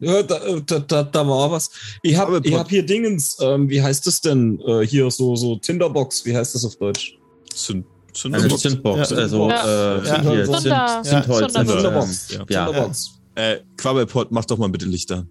[0.00, 1.70] Ja, da, da, da, da war was.
[2.02, 4.60] Ich habe hab hier Dingens, ähm, wie heißt das denn?
[4.66, 7.16] Äh, hier so, so Tinderbox, wie heißt das auf Deutsch?
[7.54, 7.86] Zünd,
[8.34, 9.08] Also Zündbox.
[9.08, 9.10] Zündbox.
[9.10, 9.16] Ja.
[9.16, 9.96] Also, Ja.
[9.98, 10.22] äh, Ja.
[10.22, 11.02] hier, Zunder.
[11.04, 12.28] Zünd, Zündholz.
[12.48, 12.90] Ja.
[13.36, 15.24] Äh, Quabbelpot, mach doch mal bitte Lichter.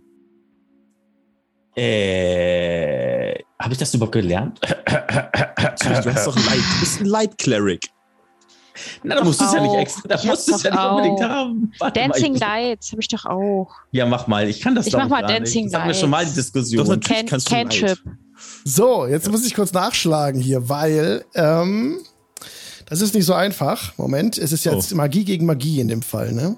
[1.76, 4.60] Äh, Habe ich das überhaupt gelernt?
[4.64, 4.70] Du
[6.14, 6.60] hast doch Light.
[6.60, 7.88] Du bist ein Light Cleric.
[9.04, 10.08] Na, da musst du es ja nicht extra.
[10.08, 11.30] Da Ich musst du es ja nicht unbedingt auch.
[11.30, 11.72] haben.
[11.80, 13.70] Warte mal, Dancing ich- Lights habe ich doch auch.
[13.92, 14.48] Ja, mach mal.
[14.48, 15.74] Ich kann das Ich doch mach mal gar Dancing nicht.
[15.74, 16.34] Das hatten wir schon mal die.
[16.34, 16.84] Diskussion.
[16.86, 17.50] Doch, natürlich Can kannst.
[17.50, 18.00] Cantrip.
[18.64, 21.98] So, jetzt muss ich kurz nachschlagen hier, weil ähm,
[22.88, 23.98] das ist nicht so einfach.
[23.98, 26.56] Moment, es ist jetzt Magie gegen Magie in dem Fall, ne?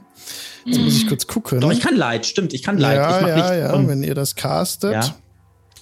[0.65, 1.61] Jetzt muss ich kurz gucken.
[1.61, 2.25] Doch, ich kann Light.
[2.25, 2.97] Stimmt, ich kann Light.
[2.97, 3.69] ja, ich mach ja, nicht ja.
[3.69, 5.15] von- Wenn ihr das castet, Ja.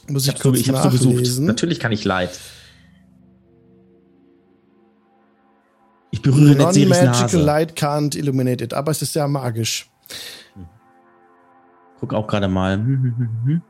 [0.07, 1.13] muss Ich ich, so, kurz ich so gesucht.
[1.15, 1.45] nachlesen.
[1.47, 2.29] Natürlich kann ich Light.
[6.17, 7.37] Ich berühre nicht Non-magical Nase.
[7.43, 9.87] light can't illuminate it, aber es ist sehr magisch.
[11.99, 12.83] Guck auch gerade mal.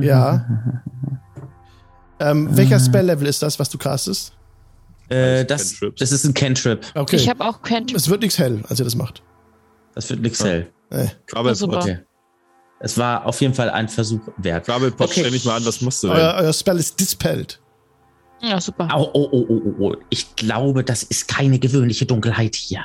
[0.00, 0.46] Ja.
[2.20, 4.32] Ähm, welcher Spell-Level ist das, was du castest?
[5.08, 6.86] Äh, das, das ist ein Cantrip.
[6.94, 7.16] Okay.
[7.16, 7.96] Ich habe auch Cantrip.
[7.96, 9.22] es wird nichts hell, als ihr das macht.
[9.96, 10.70] Das wird nix hell.
[10.90, 11.08] Äh.
[11.26, 11.56] Quabbelpot.
[11.58, 11.78] Super.
[11.78, 11.98] Okay.
[12.78, 14.66] Es war auf jeden Fall ein Versuch wert.
[14.66, 15.20] Quabbelpot, Okay.
[15.20, 16.16] stell dich mal an, was musst du denn?
[16.16, 17.60] Euer, euer Spell ist dispelled.
[18.42, 18.88] Ja, super.
[18.94, 19.96] Oh, oh, oh, oh, oh, oh.
[20.10, 22.84] Ich glaube, das ist keine gewöhnliche Dunkelheit hier.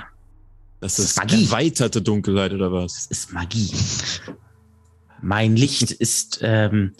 [0.80, 1.46] Das Das ist ist Magie.
[1.46, 2.94] erweiterte Dunkelheit oder was?
[2.94, 3.72] Das ist Magie.
[5.22, 6.94] Mein Licht ist, ähm,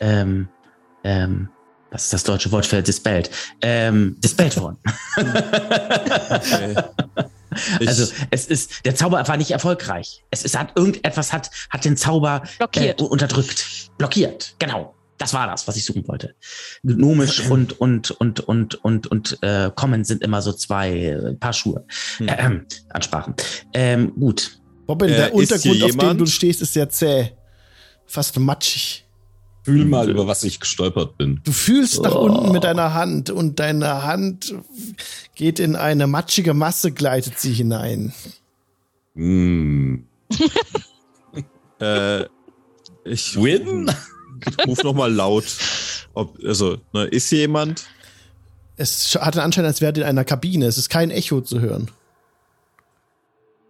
[0.00, 0.48] ähm,
[1.04, 1.48] ähm,
[1.92, 3.30] was ist das deutsche Wort für dispelled?
[3.62, 4.78] Ähm, dispelled worden.
[5.16, 6.74] Okay.
[7.80, 10.22] Ich, also es ist, der Zauber war nicht erfolgreich.
[10.30, 13.00] Es ist, hat irgendetwas hat, hat den Zauber Blockiert.
[13.00, 13.90] Äh, unterdrückt.
[13.98, 14.94] Blockiert, genau.
[15.20, 16.34] Das war das, was ich suchen wollte.
[16.82, 21.52] Gnomisch und und und und und und äh, Common sind immer so zwei äh, Paar
[21.52, 21.84] Schuhe.
[22.16, 22.28] Hm.
[22.28, 23.34] Äh, ähm, Ansprachen.
[23.74, 24.58] Ähm, gut.
[24.88, 27.32] Robin, Äh, der ist Untergrund, auf dem du stehst, ist sehr zäh.
[28.06, 29.06] Fast matschig.
[29.62, 31.42] Fühl mal, über was ich gestolpert bin.
[31.44, 32.20] Du fühlst nach Oh.
[32.22, 34.54] unten mit deiner Hand und deine Hand
[35.34, 38.14] geht in eine matschige Masse, gleitet sie hinein.
[39.14, 40.06] Hm.
[41.80, 42.26] Äh,
[43.06, 43.90] ich Win?
[44.66, 45.44] Ruf noch mal laut.
[46.14, 47.84] Ob, also, ne, ist hier jemand?
[48.76, 50.66] Es hat den Anschein, als wäre in einer Kabine.
[50.66, 51.90] Es ist kein Echo zu hören.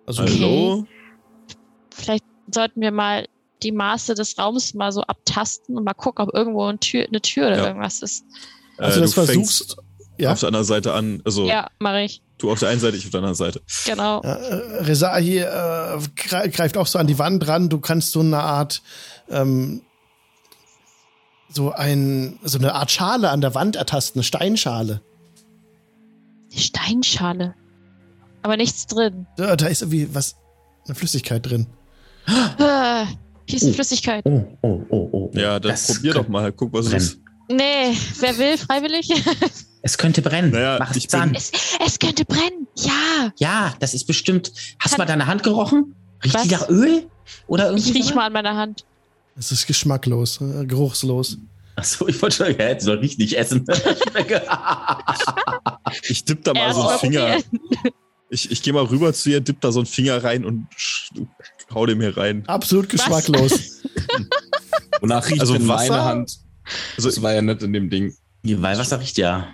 [0.07, 0.87] Also, Hallo?
[1.95, 3.27] Vielleicht sollten wir mal
[3.63, 7.21] die Maße des Raums mal so abtasten und mal gucken, ob irgendwo eine Tür, eine
[7.21, 7.67] Tür oder Ja.
[7.69, 8.25] irgendwas ist.
[8.79, 9.77] also Äh, das du fängst versuchst.
[10.19, 11.23] Ja, auf der anderen Seite an.
[11.25, 12.23] Also, Ja, mache ich.
[12.39, 13.61] du auf der einen Seite, ich auf der anderen Seite.
[13.87, 14.23] Genau.
[14.23, 17.69] ja äh, Rezahi äh, gre- greift auch so an die Wand ran.
[17.69, 18.83] Du kannst so eine Art,
[19.31, 19.83] ähm,
[21.53, 25.01] so ein, so eine Art Schale an der Wand ertasten, eine Steinschale.
[26.53, 27.55] Die Steinschale.
[28.43, 29.27] Aber nichts drin.
[29.37, 30.37] Da, da ist irgendwie was,
[30.87, 31.67] eine Flüssigkeit drin.
[32.27, 33.07] Ah,
[33.47, 33.75] hier ist eine Oh.
[33.75, 34.25] Flüssigkeit.
[34.27, 35.31] Oh, oh, oh, oh.
[35.35, 36.53] Ja, dann Das probier doch mal.
[36.53, 37.03] Guck, was es brennen.
[37.05, 37.19] ist.
[37.49, 39.09] Nee, wer will, freiwillig?
[39.83, 40.51] Es könnte brennen.
[40.51, 41.31] Naja, Mach es an.
[41.31, 41.51] bin- es,
[41.83, 42.67] es könnte brennen.
[42.77, 43.33] Ja.
[43.39, 44.53] Ja, das ist bestimmt.
[44.79, 45.95] Hast du mal deine Hand gerochen?
[46.23, 46.43] Riecht Was?
[46.43, 47.07] die nach Öl?
[47.47, 48.85] Oder irgendwie Ich riech mal an meiner Hand.
[49.37, 51.39] Es ist geschmacklos, äh, geruchslos.
[51.77, 53.65] Achso, ich wollte schon, ja, soll ich nicht essen.
[56.09, 57.39] Ich dipp da mal Erst so einen Finger.
[58.29, 60.69] Ich, ich gehe mal rüber zu ihr, dipp da so einen Finger rein und
[61.75, 62.45] hau dem hier rein.
[62.47, 63.83] Absolut geschmacklos.
[65.01, 66.05] Wonach riecht Also denn meine Wasser?
[66.05, 66.39] Hand?
[66.97, 68.15] Also Das war ja nicht in dem Ding.
[68.45, 69.49] Die Weihwasser riecht ja.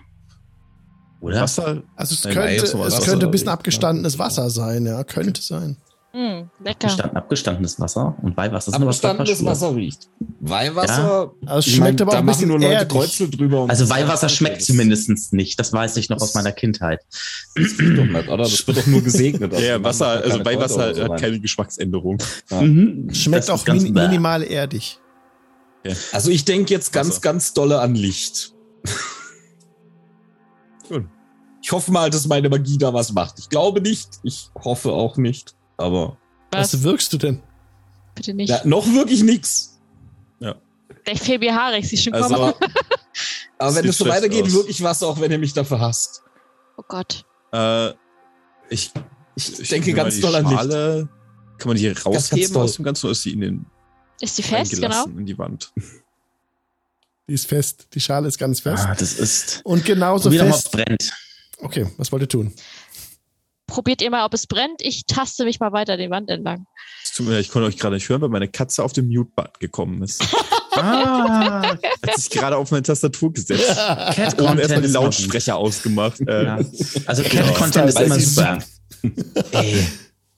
[1.21, 1.41] Oder?
[1.41, 5.79] Wasser, Also es Nein, könnte, es könnte ein bisschen abgestandenes Wasser sein, ja, könnte sein.
[6.17, 6.87] Hm, lecker.
[6.89, 9.45] Abgestand, abgestandenes Wasser und Weihwasser sind Abgestandenes.
[9.45, 10.09] Wasser riecht.
[10.41, 11.33] Weihwasser.
[11.45, 12.89] Also es ich schmeckt mein, aber auch da ein machen bisschen nur Leute erdig.
[12.89, 13.63] Kreuzel drüber.
[13.65, 15.61] und- Also Weihwasser schmeckt zumindest nicht.
[15.61, 17.01] Das weiß ich noch aus meiner Kindheit.
[17.55, 18.45] Das geht doch nicht, oder?
[18.45, 19.53] Das wird doch nur gesegnet.
[19.53, 22.19] ja, Also ja, Wasser, also keine bei Wasser Kräuter oder so hat keine Geschmacksänderung.
[22.51, 22.63] Ja.
[22.63, 23.13] Mhm.
[23.13, 24.09] Schmeckt Das auch min bäh.
[24.09, 24.99] minimal erdig.
[26.13, 27.21] Also ich denke jetzt ganz, Wasser.
[27.21, 28.55] ganz dolle an Licht.
[30.89, 31.05] Gut.
[31.63, 33.39] Ich hoffe mal, dass meine Magie da was macht.
[33.39, 34.09] Ich glaube nicht.
[34.23, 35.56] Ich hoffe auch nicht.
[35.77, 36.17] Aber
[36.53, 36.73] Was?
[36.75, 37.43] Was wirkst du denn?
[38.15, 38.49] Bitte nicht.
[38.49, 39.73] ja, noch wirklich nix.
[41.07, 42.55] Der fehlt mir Haare, ich sehe schon Also, kommen.
[43.59, 44.53] Aber wenn es so weitergeht, aus.
[44.55, 46.23] wirklich was, auch wenn ihr mich dafür hasst.
[46.77, 47.25] Oh Gott.
[47.53, 47.91] äh,
[48.71, 48.91] ich,
[49.37, 50.49] Ich, ich denke mal ganz doll an.
[50.51, 51.09] Schale,
[51.59, 52.65] Kann man die ganz rausgeben doll.
[52.65, 53.67] aus dem Ganzen oder ist die in den
[54.21, 55.05] Ist die fest, genau?
[55.05, 55.73] in die Wand?
[57.29, 57.87] Die ist fest.
[57.95, 58.85] Die Schale ist ganz fest.
[58.89, 59.61] Ah, das ist.
[59.65, 60.73] Und genauso mal, ob es fest.
[60.73, 61.13] brennt.
[61.59, 62.53] Okay, was wollt ihr tun?
[63.67, 64.81] Probiert ihr mal, ob es brennt.
[64.81, 66.67] Ich taste mich mal weiter die Wand entlang.
[67.05, 69.09] Es tut mir leid, ich konnte euch gerade nicht hören, weil meine Katze auf den
[69.09, 70.23] Mute-Button gekommen ist.
[70.79, 71.75] Ah,
[72.07, 73.67] Hat sich gerade auf meine Tastatur gesetzt.
[73.77, 74.93] Cat Und erstmal Content den.
[74.93, 76.21] Lautsprecher ausgemacht.
[76.29, 76.59] Äh, Ja.
[77.07, 78.59] Also Cat Content ist immer super.
[79.53, 79.87] Ey,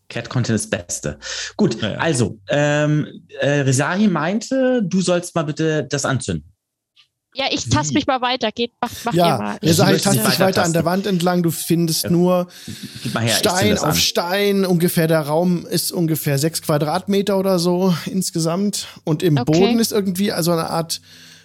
[0.09, 1.18] Cat Content ist das Beste.
[1.57, 1.99] Gut, Naja.
[1.99, 3.09] also, ähm,
[3.41, 6.49] äh, Rezahi meinte, du sollst mal bitte das anzünden.
[7.35, 8.51] Ja, ich taste mich mal weiter.
[8.53, 9.59] Geht, mach, mach ihr Ja, mal.
[9.62, 11.43] seid möchte sie tastet dich weiter an der Wand entlang.
[11.43, 12.49] Du findest nur
[13.03, 13.95] Gib mal her, ich Stein auf an.
[13.95, 14.64] Stein.
[14.66, 18.89] Ungefähr der Raum ist ungefähr sechs Quadratmeter oder so insgesamt.
[19.05, 19.53] Und im Okay.
[19.53, 21.01] Boden ist irgendwie also eine Art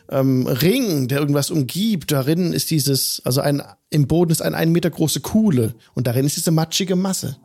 [0.10, 2.12] ähm, Ring, der irgendwas umgibt.
[2.12, 5.76] Darin ist dieses, also ein, im Boden ist eine ein Meter große Kuhle.
[5.94, 7.38] Und darin ist diese matschige Masse.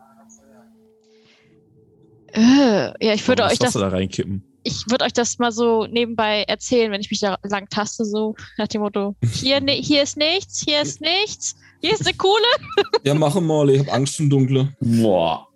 [2.33, 4.45] Äh, ja, ich würde das euch das, Wasser da reinkippen.
[4.69, 8.35] Ich würde euch das mal so nebenbei erzählen, wenn ich mich da lang taste, so
[8.59, 12.43] nach dem Motto: Hier, ne, hier ist nichts, hier ist nichts, hier ist eine Kuhle.
[13.05, 13.69] Ja, mache mal.
[13.71, 14.75] Ich habe Angst im Dunkle.
[14.81, 15.47] Boah.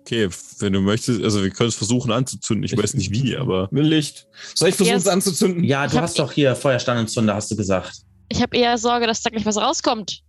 [0.00, 0.28] Okay,
[0.58, 2.64] wenn du möchtest, also wir können es versuchen anzuzünden.
[2.64, 4.26] Ich weiß nicht wie, aber Will Licht.
[4.54, 5.62] Soll ich versuchen, es anzuzünden?
[5.64, 8.00] Ja, du hast doch hier Feuerstand und Zunder, hast du gesagt.
[8.28, 10.22] Ich habe eher Sorge, dass da gleich was rauskommt.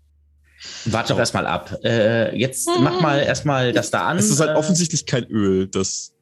[0.85, 1.75] Warte doch erstmal ab.
[1.83, 2.83] Äh, jetzt Mhm.
[2.83, 4.17] mach mal erstmal das da an.
[4.17, 5.67] es ist halt Äh, offensichtlich kein Öl.
[5.67, 6.13] Das,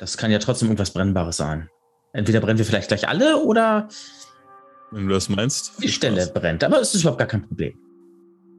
[0.00, 1.68] Das kann ja trotzdem irgendwas Brennbares sein.
[2.14, 3.86] Entweder brennen wir vielleicht gleich alle oder
[4.90, 5.72] wenn du das meinst.
[5.82, 6.64] die Stelle brennt.
[6.64, 7.74] Aber es ist überhaupt gar kein Problem.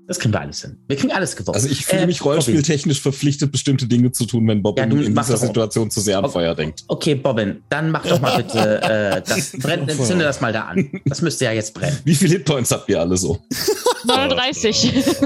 [0.07, 0.77] Das kriegen wir alles hin.
[0.87, 1.55] Wir kriegen alles gewuppt.
[1.55, 5.15] Also ich fühle Äh, mich rollenspieltechnisch verpflichtet, bestimmte Dinge zu tun, wenn Bob Ja, in,
[5.15, 6.33] dieser Situation zu sehr an Okay.
[6.33, 6.83] Feuer denkt.
[6.87, 11.01] Okay, Bobbin, dann mach doch mal bitte äh, das brennt, zünde das mal da an.
[11.05, 11.97] Das müsste ja jetzt brennen.
[12.03, 13.39] Wie viele Hitpoints habt ihr alle so?
[14.05, 14.93] 39.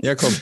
[0.00, 0.32] Ja, komm.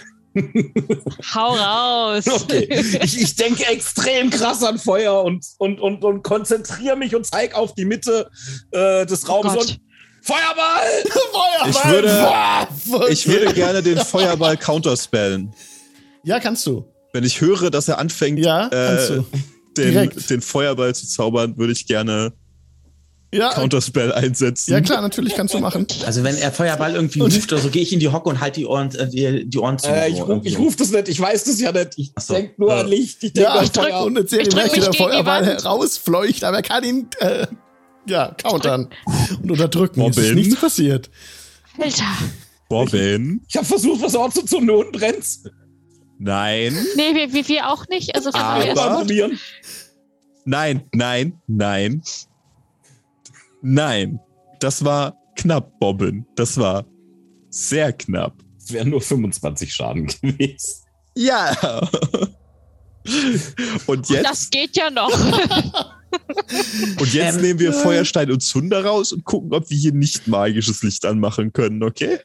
[1.35, 2.25] Hau raus.
[2.29, 2.69] Okay.
[3.03, 7.57] Ich, ich denke extrem krass an Feuer und, und, und, und konzentriere mich und zeige
[7.57, 8.31] auf die Mitte
[8.73, 9.61] äh, des Oh Raums Gott.
[9.69, 9.81] und
[10.23, 10.87] Feuerball!
[11.69, 13.13] Ich würde, Feuerball!
[13.13, 15.53] ich würde gerne den Feuerball counterspellen.
[16.25, 16.85] Ja, kannst du.
[17.13, 19.27] Wenn ich höre, dass er anfängt, Ja, kannst äh, du.
[19.77, 22.33] den, den Feuerball zu zaubern, würde ich gerne
[23.37, 24.73] Ja, Counterspell einsetzen.
[24.73, 25.87] ja klar, natürlich kannst du machen.
[26.05, 28.41] Also wenn er Feuerball irgendwie Und- ruft oder so, gehe ich in die Hocke und
[28.41, 29.89] halte die Ohren, äh, die, Ohren zu.
[29.89, 31.99] Äh, ich so ich das nicht, ich weiß das ja nicht.
[31.99, 32.35] Ich so.
[32.35, 32.81] denk nur Ja.
[32.81, 33.23] an Licht.
[33.25, 35.63] Ich denk Ja, an ich drück und eine Serie Ich wie der Feuerball Wand.
[35.63, 37.47] herausfleucht, aber er kann ihn äh,
[38.09, 38.89] ja, countern
[39.43, 40.01] und unterdrücken.
[40.03, 40.35] Es ist Robin?
[40.37, 41.11] nichts passiert.
[41.79, 42.05] Alter.
[42.71, 43.41] Robin?
[43.49, 45.45] Ich habe versucht, was anzuzünden und brennt's.
[46.19, 46.77] Nein.
[46.97, 48.15] Nee, wir, wir, wir auch nicht.
[48.15, 49.05] Also von Aber-.
[50.45, 52.03] Nein, nein, nein.
[53.69, 54.21] Nein.
[54.61, 56.25] Das war knapp, Bobbin.
[56.37, 56.85] Das war
[57.51, 58.35] sehr knapp.
[58.59, 60.85] Es wären nur 25 Schaden gewesen.
[61.17, 61.57] Ja.
[63.87, 65.11] Und jetzt, Das geht ja noch.
[67.01, 70.27] und jetzt Ähm, nehmen wir Feuerstein und Zunder raus und gucken, ob wir hier nicht
[70.27, 72.19] magisches Licht anmachen können, okay?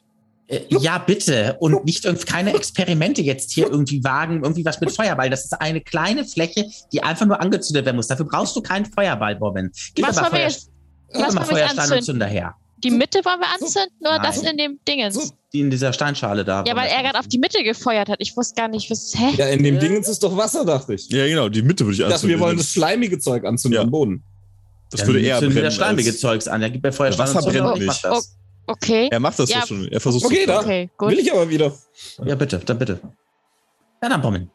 [0.48, 1.56] Äh, Ja, bitte.
[1.60, 5.30] Und nicht irgend- keine Experimente jetzt hier irgendwie wagen, irgendwie was mit Feuerball.
[5.30, 8.08] Das ist eine kleine Fläche, die einfach nur angezündet werden muss.
[8.08, 9.70] Dafür brauchst du keinen Feuerball, Bobbin.
[9.94, 10.71] Gib Was wir Feuer, jetzt-
[11.14, 12.04] was wir jetzt Feuerstein und anzünden?
[12.04, 12.54] Zünder her.
[12.84, 14.22] Die Mitte wollen wir anzünden oder Nein.
[14.22, 15.32] das in dem Dingens?
[15.52, 16.64] Die in dieser Steinschale da.
[16.66, 18.16] Ja, weil er gerade auf die Mitte gefeuert hat.
[18.20, 19.12] Ich wusste gar nicht, was.
[19.16, 19.34] Hä?
[19.36, 21.08] Ja, in dem Dingens ist doch Wasser, dachte ich.
[21.10, 22.30] Ja, genau, die Mitte würde ich anzünden.
[22.30, 23.82] wir wollen das schleimige Zeug anzünden Ja.
[23.82, 24.24] am Boden.
[24.90, 25.54] das würde eher brennen.
[25.62, 26.60] das schleimige Zeugs an.
[26.62, 28.28] Er gibt mir Feuerstein Wasser und Zünder brennt und ich nicht.
[28.66, 29.08] Okay.
[29.10, 29.60] Er macht das Ja.
[29.60, 29.86] doch schon.
[29.88, 30.60] Er versucht Okay, es da.
[30.60, 31.18] Okay, Will gut.
[31.18, 31.72] ich aber wieder.
[32.24, 33.00] Ja, bitte, dann bitte.
[34.02, 34.50] Ja, dann, Bobbin.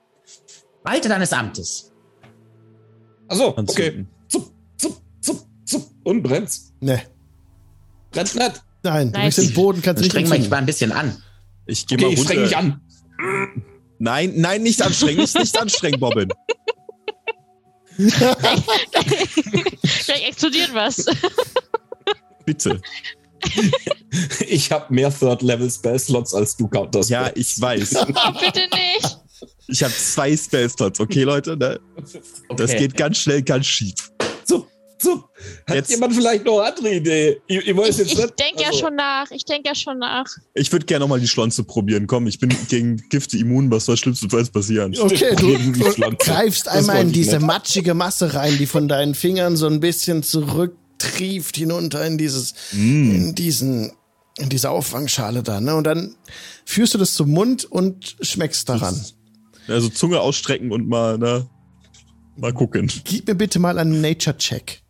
[0.84, 1.92] Walte deines Amtes.
[3.30, 4.06] Achso, okay.
[5.68, 5.88] Zup.
[6.04, 6.74] Und brennt's.
[6.80, 7.02] Ne,
[8.12, 8.64] Brennt's nicht.
[8.84, 9.36] nein, du Nice.
[9.36, 11.22] bist den Boden, kannst nicht streng mich mal ein bisschen an.
[11.66, 12.32] Ich gehe Okay, mal ich runter.
[12.34, 12.82] streng mich an.
[14.00, 16.30] Nein, nein, nicht anstrengen, nicht, nicht anstrengen, Bobbin.
[19.86, 21.06] Vielleicht explodiert was.
[22.46, 22.80] Bitte.
[24.48, 27.10] Ich habe mehr Third-Level-Spell-Slots als du Counters.
[27.10, 27.96] Ja, ich weiß.
[28.08, 29.18] Oh, bitte nicht.
[29.68, 31.58] Ich habe zwei Spellslots, okay, Leute?
[31.58, 31.80] Ne?
[32.56, 32.80] Das Okay.
[32.80, 34.12] geht ganz schnell, ganz schief.
[34.46, 34.68] Zup,
[35.00, 35.30] zup.
[35.68, 37.42] Hat Jetzt- jemand vielleicht noch eine andere Idee?
[37.48, 39.30] Ich, ich weiß Ich, jetzt ich denke ja also- schon nach.
[39.32, 40.26] Ich denke ja schon nach.
[40.54, 42.08] Ich würde gerne nochmal die Schlonze probieren.
[42.08, 43.70] Komm, ich bin gegen Gifte immun.
[43.72, 44.96] Was soll schlimmstenfalls passieren?
[45.00, 46.18] Okay, du, Gegen die du Pflanze.
[46.20, 47.46] greifst Das einmal in diese nicht.
[47.46, 53.12] matschige Masse rein, die von deinen Fingern so ein bisschen zurücktrieft hinunter in dieses, Mm.
[53.16, 53.92] in diesen,
[54.40, 55.76] in diese Auffangschale da, ne?
[55.76, 56.16] Und dann
[56.66, 59.00] führst du das zum Mund und schmeckst daran.
[59.68, 61.48] Also Zunge ausstrecken und mal, ne?
[62.38, 62.90] Mal gucken.
[63.04, 64.82] Gib mir bitte mal einen Nature-Check.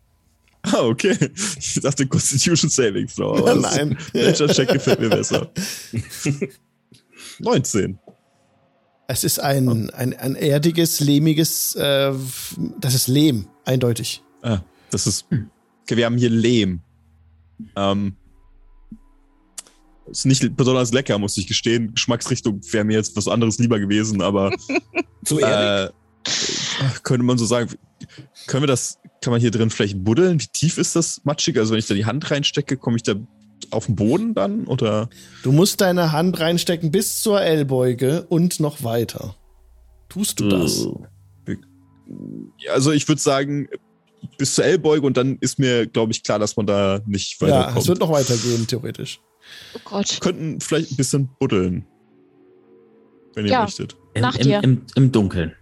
[0.72, 1.16] Ah, okay.
[1.58, 3.38] Ich dachte Constitution Savings Throw.
[3.38, 3.96] aber Nein.
[4.14, 5.50] Nature Check gefällt mir besser.
[7.40, 7.98] 19.
[9.06, 12.12] Es ist ein, ein, ein erdiges, lehmiges, äh,
[12.78, 14.22] das ist Lehm, eindeutig.
[14.42, 14.60] Ah,
[14.90, 15.26] das ist.
[15.82, 16.80] Okay, wir haben hier Lehm.
[17.74, 18.16] Ähm.
[20.10, 21.92] Ist nicht besonders lecker, muss ich gestehen.
[21.94, 24.50] Geschmacksrichtung wäre mir jetzt was anderes lieber gewesen, aber
[25.24, 25.90] Zu ehrlich.
[26.24, 27.70] äh, könnte man so sagen.
[28.46, 30.40] Können wir das, kann man hier drin vielleicht buddeln?
[30.40, 31.58] Wie tief ist das matschig?
[31.58, 33.14] Also wenn ich da die Hand reinstecke, komme ich da
[33.70, 34.66] auf den Boden dann?
[34.66, 35.08] Oder?
[35.42, 39.34] Du musst deine Hand reinstecken bis zur Ellbeuge und noch weiter.
[40.08, 40.86] Tust du das?
[42.58, 43.68] Ja, Also ich würde sagen,
[44.38, 47.48] bis zur Ellbeuge und dann ist mir, glaube ich, klar, dass man da nicht Ja,
[47.48, 47.78] weiterkommt.
[47.78, 49.20] es wird noch weitergehen, theoretisch.
[49.74, 50.18] Oh Gott.
[50.20, 51.86] könnten vielleicht ein bisschen buddeln.
[53.34, 53.62] Wenn ihr Ja.
[53.62, 53.96] möchtet.
[54.14, 55.52] Im, im, im, Im Dunkeln.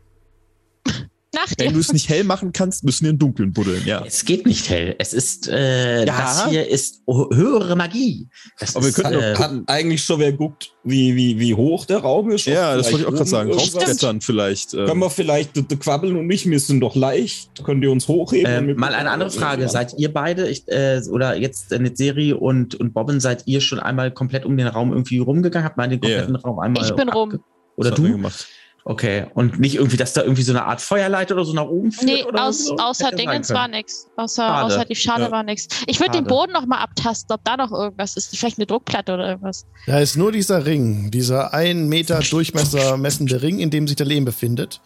[1.49, 4.03] Nach Wenn du es nicht hell machen kannst, müssen wir im Dunkeln buddeln, ja.
[4.05, 4.97] Es geht nicht hell.
[4.99, 6.05] Es ist, äh, Ja.
[6.07, 8.29] das hier ist höhere Magie.
[8.59, 11.85] Das Aber wir ist, könnten äh, doch eigentlich schon wer guckt, wie, wie, wie hoch
[11.85, 12.47] der Raum ist?
[12.47, 13.53] Ja, das wollte ich auch gerade sagen.
[13.53, 14.75] Raufklettern vielleicht.
[14.75, 17.51] äh, Können wir vielleicht, Quabbeln und ich, wir sind doch leicht.
[17.65, 18.51] Könnt ihr uns hochheben?
[18.53, 19.69] Ähm, Mit- mal eine andere Frage.
[19.69, 23.79] Seid ihr beide, ich, äh, oder jetzt äh, Netzeri und, und Bobbin, seid ihr schon
[23.79, 25.65] einmal komplett um den Raum irgendwie rumgegangen?
[25.65, 26.85] Habt mal den kompletten Raum einmal.
[26.85, 27.39] Ich bin rum.
[27.77, 28.03] Oder wir du?
[28.13, 28.47] Gemacht.
[28.89, 29.27] Okay.
[29.35, 32.07] Und nicht irgendwie, dass da irgendwie so eine Art Feuerleiter oder so nach oben führt?
[32.07, 32.77] Nee, oder aus, so?
[32.77, 34.07] außer Hätte Dingens war nix.
[34.17, 34.65] Außer, Schade.
[34.65, 35.31] außer die Schale Ja.
[35.33, 35.67] war nix.
[35.89, 36.25] Ich würde den.
[36.25, 38.37] Boden noch mal abtasten, ob da noch irgendwas ist.
[38.37, 39.67] Vielleicht eine Druckplatte oder irgendwas.
[39.89, 44.07] Da ist nur dieser Ring, dieser ein Meter Durchmesser messende Ring, in dem sich der
[44.07, 44.81] Lehm befindet.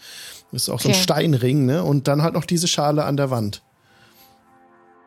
[0.50, 1.02] Das ist auch so ein Okay.
[1.02, 1.84] Steinring, ne?
[1.84, 3.62] Und dann halt noch diese Schale an der Wand.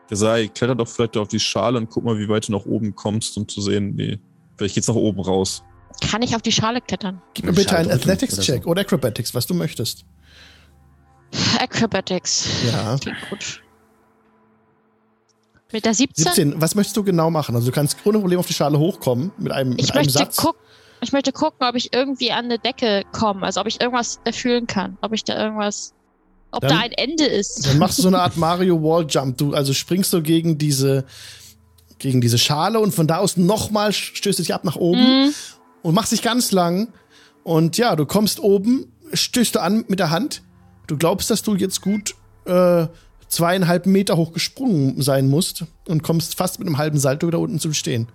[0.08, 2.64] Der sei, kletter doch vielleicht auf die Schale und guck mal, wie weit du nach
[2.64, 4.20] oben kommst, um zu sehen, wie.
[4.56, 5.64] Vielleicht geht's nach oben raus.
[6.00, 7.22] Kann ich auf die Schale klettern?
[7.34, 10.04] Gib mir bitte einen Schale Athletics-Check oder oder Acrobatics, was du möchtest.
[11.58, 12.48] Acrobatics.
[12.70, 12.96] Ja.
[12.98, 13.60] Klingt gut.
[15.72, 16.24] Mit der 17?
[16.24, 17.54] 17, was möchtest du genau machen?
[17.56, 20.12] Also du kannst ohne Problem auf die Schale hochkommen mit einem, mit Ich einem möchte,
[20.12, 20.36] Satz.
[20.36, 20.56] guck,
[21.00, 23.42] ich möchte gucken, ob ich irgendwie an eine Decke komme.
[23.44, 24.96] Also ob ich irgendwas erfüllen kann.
[25.00, 25.92] Ob ich da irgendwas.
[26.52, 27.66] Ob Dann- da ein Ende ist.
[27.66, 29.38] Dann machst du so eine Art Mario Wall Jump.
[29.38, 31.04] Du also springst du gegen diese
[31.98, 35.34] gegen diese Schale und von da aus nochmal stößt es dich ab nach oben Mhm.
[35.84, 36.92] Und machst dich ganz lang.
[37.44, 40.42] Und ja, du kommst oben, stößt du an mit der Hand.
[40.88, 42.14] Du glaubst, dass du jetzt gut
[42.46, 42.86] äh,
[43.28, 47.60] zweieinhalb Meter hoch gesprungen sein musst und kommst fast mit einem halben Salto wieder unten
[47.60, 48.08] zum Stehen.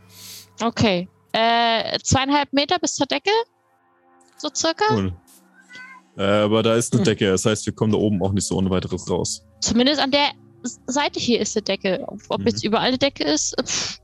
[0.62, 1.08] Okay.
[1.32, 3.32] Äh, zweieinhalb Meter bis zur Decke?
[4.38, 4.86] So circa?
[4.94, 5.14] Cool.
[6.18, 8.56] Äh, aber da ist eine Decke, das heißt, wir kommen da oben auch nicht so
[8.58, 9.46] ohne weiteres raus.
[9.62, 10.30] Zumindest an der
[10.88, 12.04] Seite hier ist die Decke.
[12.30, 12.48] Ob Mhm.
[12.48, 13.56] jetzt überall eine Decke ist?
[13.64, 14.00] Pff,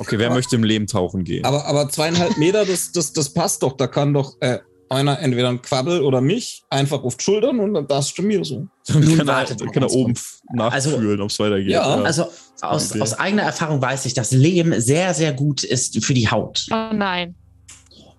[0.00, 1.44] Okay, wer Aber- möchte im Leben tauchen gehen?
[1.44, 3.76] Aber, aber zweieinhalb Meter, das, das, das passt doch.
[3.76, 7.74] Da kann doch äh, einer entweder ein Quabbel oder mich einfach auf die Schultern und
[7.74, 8.66] dann das schon mir so.
[8.86, 10.14] Dann kann er, kann er oben
[10.54, 11.68] nachfühlen, ob es weitergeht.
[11.72, 12.24] Ja, Also
[12.62, 16.66] aus, aus eigener Erfahrung weiß ich, dass Lehm sehr, sehr gut ist für die Haut.
[16.72, 17.34] oh nein.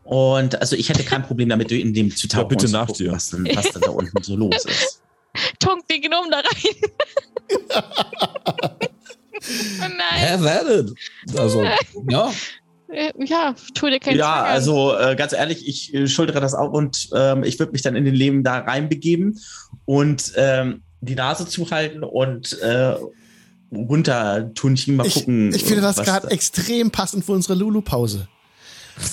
[0.04, 2.50] Und also ich hätte kein Problem damit, in dem zu tauchen.
[2.50, 3.12] bitte und zu nach gucken, dir.
[3.14, 5.02] Was denn, was denn da unten so los ist.
[5.60, 7.84] Tonk den Gnom da rein.
[9.82, 9.98] oh nein.
[10.12, 10.92] Hä, werdet.
[11.38, 11.64] Also,
[12.10, 12.32] ja.
[13.24, 14.52] Ja, tu dir keinen Ja, Zwang an.
[14.52, 17.96] also äh, ganz ehrlich, ich äh, schultere das auf und ähm, ich würde mich dann
[17.96, 19.40] in den Leben da reinbegeben
[19.86, 22.96] und ähm, die Nase zuhalten und äh,
[23.74, 25.54] runter tun, mal Ich, gucken.
[25.56, 28.28] ich finde das gerade da- extrem passend für unsere Lulu-Pause.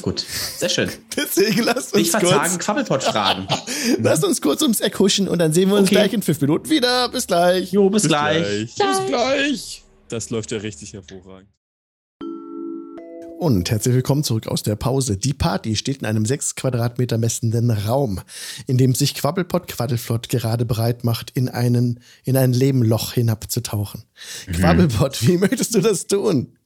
[0.02, 0.24] Gut,
[0.56, 0.90] sehr schön.
[1.16, 3.46] Deswegen lasst Nicht uns verzagen, kurz, Quabbelpott fragen.
[4.02, 5.94] lasst uns kurz ums Eck huschen und dann sehen wir uns Okay.
[5.94, 7.08] gleich in fünf Minuten wieder.
[7.10, 7.70] Bis gleich.
[7.70, 8.74] Jo, bis, gleich.
[8.74, 9.84] Bis gleich.
[10.08, 11.50] Das läuft ja richtig hervorragend.
[13.38, 15.16] Und herzlich willkommen zurück aus der Pause.
[15.16, 18.20] Die Party steht in einem sechs Quadratmeter messenden Raum,
[18.66, 24.02] in dem sich Quabbelpott Quaddelflott gerade bereit macht, in, einen, in ein Lebenloch hinabzutauchen.
[24.52, 26.56] Quabbelpott, wie möchtest du das tun?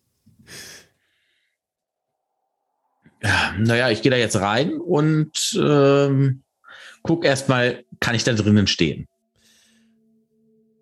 [3.22, 6.43] Ja, naja, ich gehe da jetzt rein und ähm,
[7.03, 9.07] guck erstmal, kann ich da drinnen stehen?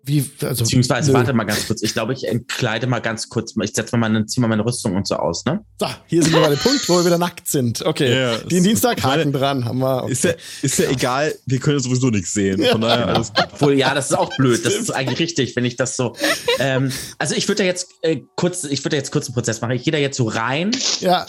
[0.03, 1.17] Wie, also, Beziehungsweise, nö.
[1.17, 1.83] warte mal ganz kurz.
[1.83, 3.53] Ich glaube, ich entkleide mal ganz kurz.
[3.61, 5.63] Ich setze mal meine, zieh mal meine Rüstung und so aus, ne?
[5.79, 7.85] So, hier sind wir bei dem Punkt, wo wir wieder nackt sind.
[7.85, 10.03] Okay, Ja, den Dienstag Haken dran, haben wir.
[10.03, 10.11] Okay.
[10.11, 10.31] Ist ja,
[10.63, 12.63] ist ja egal, wir können sowieso nichts sehen.
[12.71, 13.47] Von daher alles gut.
[13.53, 14.65] Obwohl, ja, das ist auch blöd.
[14.65, 16.15] Das ist eigentlich richtig, wenn ich das so.
[16.59, 19.61] Ähm, also ich würde da jetzt äh, kurz, ich würde da jetzt kurz einen Prozess
[19.61, 19.71] machen.
[19.71, 21.25] Ich gehe da jetzt so rein ja,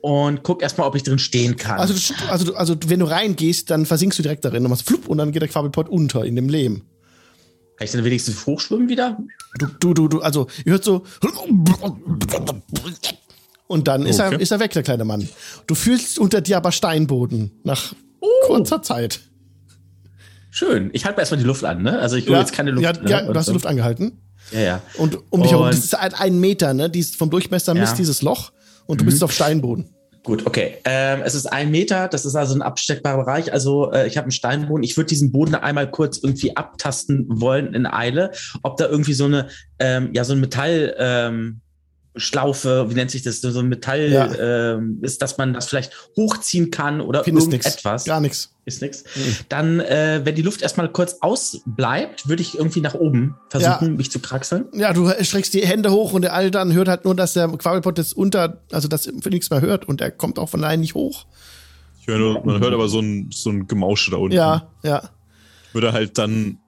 [0.00, 1.78] und guck erstmal, ob ich drin stehen kann.
[1.78, 5.18] also, also, also wenn du reingehst, dann versinkst du direkt darin und machst flupp und
[5.18, 6.82] dann geht der Quabbelpott unter in dem Lehm.
[7.76, 9.18] Kann ich dann wenigstens hochschwimmen wieder?
[9.58, 11.02] Du, du, du, du, also, ihr hört so.
[13.66, 14.42] Und dann ist, er, Okay.
[14.42, 15.28] ist er weg, der kleine Mann.
[15.66, 17.94] Du fühlst unter dir aber Steinboden nach
[18.46, 19.20] kurzer Zeit.
[20.50, 20.90] Schön.
[20.92, 21.98] Ich halte mir erstmal die Luft an, ne?
[21.98, 22.82] Also ich will jetzt keine Luft.
[22.84, 23.10] ja, ne?
[23.10, 23.52] ja, du hast die.
[23.52, 24.20] Luft angehalten.
[24.52, 24.82] Ja, ja.
[24.96, 26.88] Und um dich herum, das ist ein, ein Meter, ne?
[26.88, 27.80] Die ist vom Durchmesser Ja.
[27.80, 28.52] misst dieses Loch
[28.86, 29.90] und du bist auf Steinboden.
[30.26, 30.78] Gut, okay.
[30.84, 33.52] Ähm, es ist ein Meter, das ist also ein absteckbarer Bereich.
[33.52, 34.82] Also äh, ich habe einen Steinboden.
[34.82, 38.32] Ich würde diesen Boden einmal kurz irgendwie abtasten wollen in Eile,
[38.64, 39.46] ob da irgendwie so eine,
[39.78, 40.96] ähm, ja, so ein Metall.
[40.98, 41.60] Ähm,
[42.16, 44.74] Schlaufe, wie nennt sich das, so ein Metall Ja.
[44.74, 47.66] ähm, ist, dass man das vielleicht hochziehen kann oder Findest nix.
[47.66, 48.04] irgendetwas.
[48.04, 48.52] Gar nichts.
[48.64, 49.04] Ist nix.
[49.14, 49.36] Mhm.
[49.48, 54.10] Dann, äh, wenn die Luft erstmal kurz ausbleibt, würde ich irgendwie nach oben versuchen, mich
[54.10, 54.66] zu kraxeln.
[54.72, 57.48] Ja, du streckst die Hände hoch und der Alte dann hört halt nur, dass der
[57.48, 60.80] Quabbelpott jetzt unter, also dass er nichts mehr hört und er kommt auch von allein
[60.80, 61.26] nicht hoch.
[62.00, 64.34] Ich höre nur, man hört aber so ein, so ein Gemausche da unten.
[64.36, 65.10] Ja, ja.
[65.72, 66.58] Würde halt dann,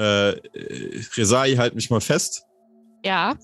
[0.00, 2.42] äh, äh, Resai, halt mich mal fest.
[3.04, 3.34] Ja.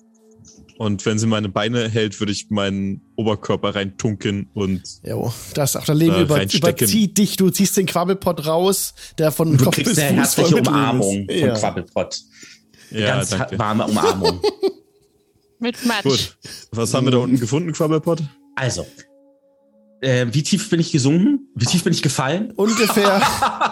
[0.83, 5.85] Und wenn sie meine Beine hält, würde ich meinen Oberkörper reintunken und Jo, das auch
[5.85, 7.37] der Leben Da über, überzieht dich.
[7.37, 10.69] Du ziehst den Quabbelpott raus, der von Du Kopf kriegst bis eine Fuß voll herzliche
[10.69, 11.39] Umarmung ist.
[11.39, 11.55] von Ja.
[11.55, 12.21] Quabbelpott.
[12.91, 13.59] ja, Ganz danke.
[13.61, 14.41] warme Umarmung.
[15.61, 16.03] Mit Matsch.
[16.03, 16.37] Gut.
[16.73, 18.21] Was haben wir da unten gefunden, Quabbelpot?
[18.57, 18.85] Also,
[20.01, 21.47] äh, wie tief bin ich gesunken?
[21.55, 22.51] Wie tief bin ich gefallen?
[22.57, 23.23] Ungefähr,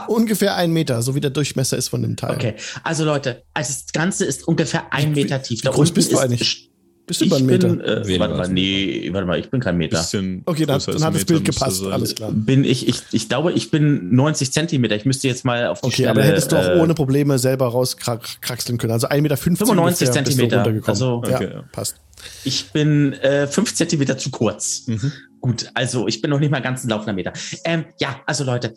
[0.09, 2.37] ungefähr ein Meter, so wie der Durchmesser ist von dem Teil.
[2.37, 2.55] Okay,
[2.85, 5.65] also Leute, also das Ganze ist ungefähr ein Wie- Meter tief.
[5.65, 6.70] wie groß bist du eigentlich?
[7.11, 7.69] Bist du über ich einen Meter?
[7.69, 9.99] bin, äh, warte mal, nee, warte mal, ich bin kein Meter.
[9.99, 11.93] Bisschen Okay, dann, dann hat das Bild gepasst, sein.
[11.93, 12.31] alles klar.
[12.33, 14.95] Bin ich, ich, ich glaube, ich bin 90 Zentimeter.
[14.95, 17.41] Ich müsste jetzt mal auf die Okay, Schnelle, aber hättest du auch äh, ohne Probleme
[17.41, 18.93] selber rauskraxeln können.
[18.93, 19.69] Also 1,50 Meter 95
[20.09, 20.89] ungefähr bist du Zentimeter.
[20.89, 21.65] Also- ja, Okay, ja.
[21.73, 21.97] passt.
[22.45, 24.83] Ich bin äh, fünf Zentimeter zu kurz.
[24.87, 25.11] Mhm.
[25.41, 27.33] Gut, also ich bin noch nicht mal ganz ein laufender Meter.
[27.65, 28.75] Ähm, ja, also Leute,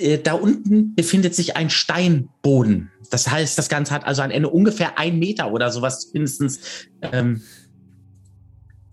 [0.00, 2.90] äh, da unten befindet sich ein Steinboden.
[3.10, 6.60] Das heißt, das Ganze hat also ein Ende ungefähr ein Meter oder sowas mindestens.
[7.02, 7.42] Ähm,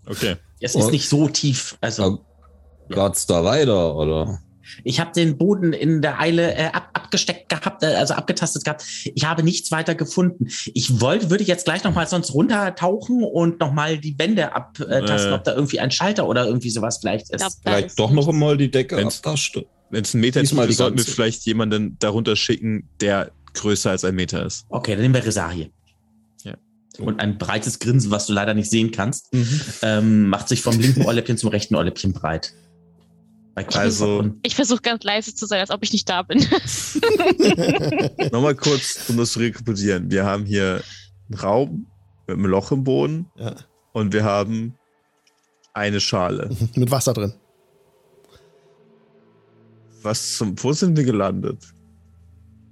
[0.08, 0.36] Okay.
[0.60, 1.76] es ist Und- nicht so tief.
[1.80, 2.20] Also
[2.88, 4.38] Geht's da weiter, oder?
[4.84, 8.84] ich habe den Boden in der Eile äh, ab, abgesteckt gehabt, äh, also abgetastet gehabt.
[9.14, 10.48] Ich habe nichts weiter gefunden.
[10.74, 15.32] Ich wollte, würde jetzt gleich noch mal sonst runtertauchen und noch mal die Wände abtasten,
[15.32, 15.34] Äh.
[15.34, 17.60] ob da irgendwie ein Schalter oder irgendwie sowas vielleicht Ich glaub, ist.
[17.64, 19.58] da Vielleicht ist doch noch einmal die Decke abtascht.
[19.90, 24.14] Wenn es ein Meter ist, sollten wir vielleicht jemanden darunter schicken, der größer als ein
[24.16, 24.66] Meter ist.
[24.68, 25.70] Okay, dann nehmen wir Resarie.
[26.98, 29.60] Und ein breites Grinsen, was du leider nicht sehen kannst, Mhm.
[29.82, 32.54] ähm, macht sich vom linken Ohrläppchen zum rechten Ohrläppchen breit.
[33.74, 36.38] Also- Ich versuche ganz leise zu sein, als ob ich nicht da bin.
[38.32, 40.10] Nochmal kurz, um das zu rekapitulieren.
[40.10, 40.82] Wir haben hier
[41.30, 41.86] einen Raum
[42.26, 43.54] mit einem Loch im Boden Ja.
[43.92, 44.74] und wir haben
[45.72, 46.54] eine Schale.
[46.74, 47.34] Mit Wasser drin.
[50.02, 51.58] Was zum, wo sind wir gelandet?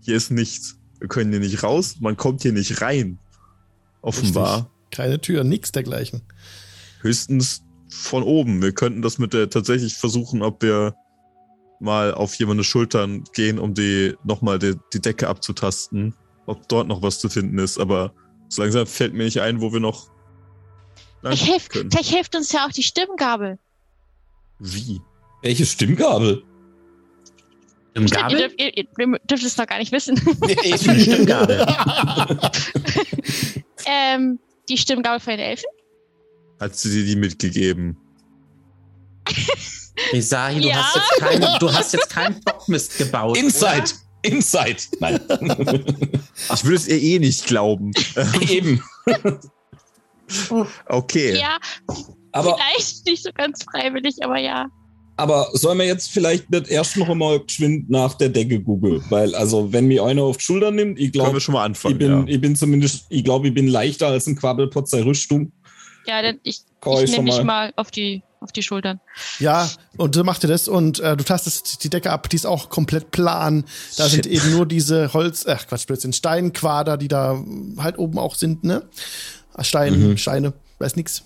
[0.03, 0.77] Hier ist nichts.
[1.01, 3.19] Wir können hier nicht raus, man kommt hier nicht rein.
[4.05, 4.57] Offenbar.
[4.57, 4.91] Richtig.
[4.91, 6.23] Keine Tür, nix dergleichen.
[7.01, 8.63] Höchstens von oben.
[8.63, 10.95] Wir könnten das mit der tatsächlich versuchen, ob wir
[11.81, 16.15] mal auf jemandes Schultern gehen, um die nochmal die, die Decke abzutasten,
[16.47, 17.79] ob dort noch was zu finden ist.
[17.79, 18.13] Aber
[18.49, 20.11] so langsam fällt mir nicht ein, wo wir noch
[21.31, 21.91] Ich helf, können.
[21.91, 23.59] vielleicht hilft uns ja auch die Stimmgabel.
[24.59, 25.01] Wie?
[25.43, 26.43] Welche Stimmgabel?
[27.95, 28.85] Im Stimmt, ihr dürft, ihr, ihr
[29.31, 30.17] dürft es noch gar nicht wissen.
[30.17, 31.67] Was für eine Stimmgabel?
[33.87, 35.67] ähm, die Stimmgabel von den Elfen?
[36.61, 37.97] Hat sie dir die mitgegeben?
[40.13, 40.77] Resahi, du, Ja.
[40.77, 43.37] hast jetzt keine, du hast jetzt keinen Bockmist gebaut.
[43.37, 43.85] Inside!
[44.23, 44.77] Inside!
[45.01, 45.21] Nein.
[46.53, 47.93] Ich würde es ihr eh nicht glauben.
[48.49, 48.83] Eben.
[50.87, 51.39] Okay.
[51.39, 51.59] Ja,
[52.33, 54.67] Aber, vielleicht nicht so ganz freiwillig, aber ja.
[55.17, 59.03] Aber sollen wir jetzt vielleicht nicht erst noch einmal geschwind nach der Decke googeln?
[59.11, 61.99] Weil, also, wenn mir einer auf die Schulter nimmt, ich glaube, schon mal ich anfangen.
[61.99, 62.25] bin, ja.
[62.27, 65.53] ich bin zumindest, ich glaube, ich bin leichter als ein Quabbelpot sei Rüstung.
[66.07, 69.01] Ja, dann ich, ich ich nehme dich mal- auf die, auf die Schultern.
[69.39, 72.45] Ja, und so macht ihr das und äh, du tastest die Decke ab, die ist
[72.45, 73.65] auch komplett plan.
[73.97, 77.43] Da sind eben nur diese Holz, ach Quatsch, Blödsinn, Steinquader, die da
[77.79, 78.83] halt oben auch sind, ne?
[79.61, 80.17] Stein, Mhm.
[80.19, 81.23] Steine, weiß nix.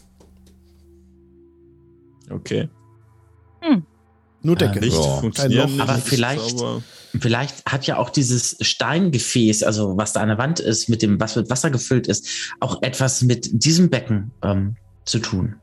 [2.31, 2.69] Okay.
[4.43, 4.81] Nur Decke.
[4.81, 5.17] Nicht Ja.
[5.19, 5.69] funktionieren.
[5.69, 5.85] Kein Loch.
[5.89, 6.83] Aber vielleicht- aber-
[7.21, 11.19] Vielleicht hat ja auch dieses Steingefäß, also was da an der Wand ist, mit dem,
[11.19, 15.57] was mit Wasser gefüllt ist, auch etwas mit diesem Becken ähm, zu tun.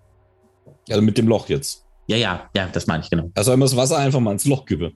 [0.89, 1.85] Also mit dem Loch jetzt.
[2.07, 3.29] Ja, ja, ja, das meine ich genau.
[3.35, 4.93] Also sollen wir das Wasser einfach mal ins Loch geben.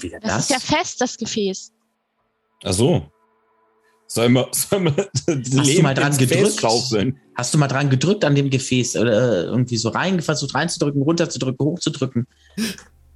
[0.00, 0.42] Wieder Das, das.
[0.44, 1.72] ist ja fest, das Gefäß.
[2.64, 3.06] Ach so.
[4.12, 5.08] Sollen wir, sollen wir
[5.60, 6.64] Hast du mal dran gedrückt?
[7.36, 11.00] Hast du mal dran gedrückt an dem Gefäß oder äh, irgendwie so rein, versucht reinzudrücken,
[11.00, 12.26] runterzudrücken, hochzudrücken?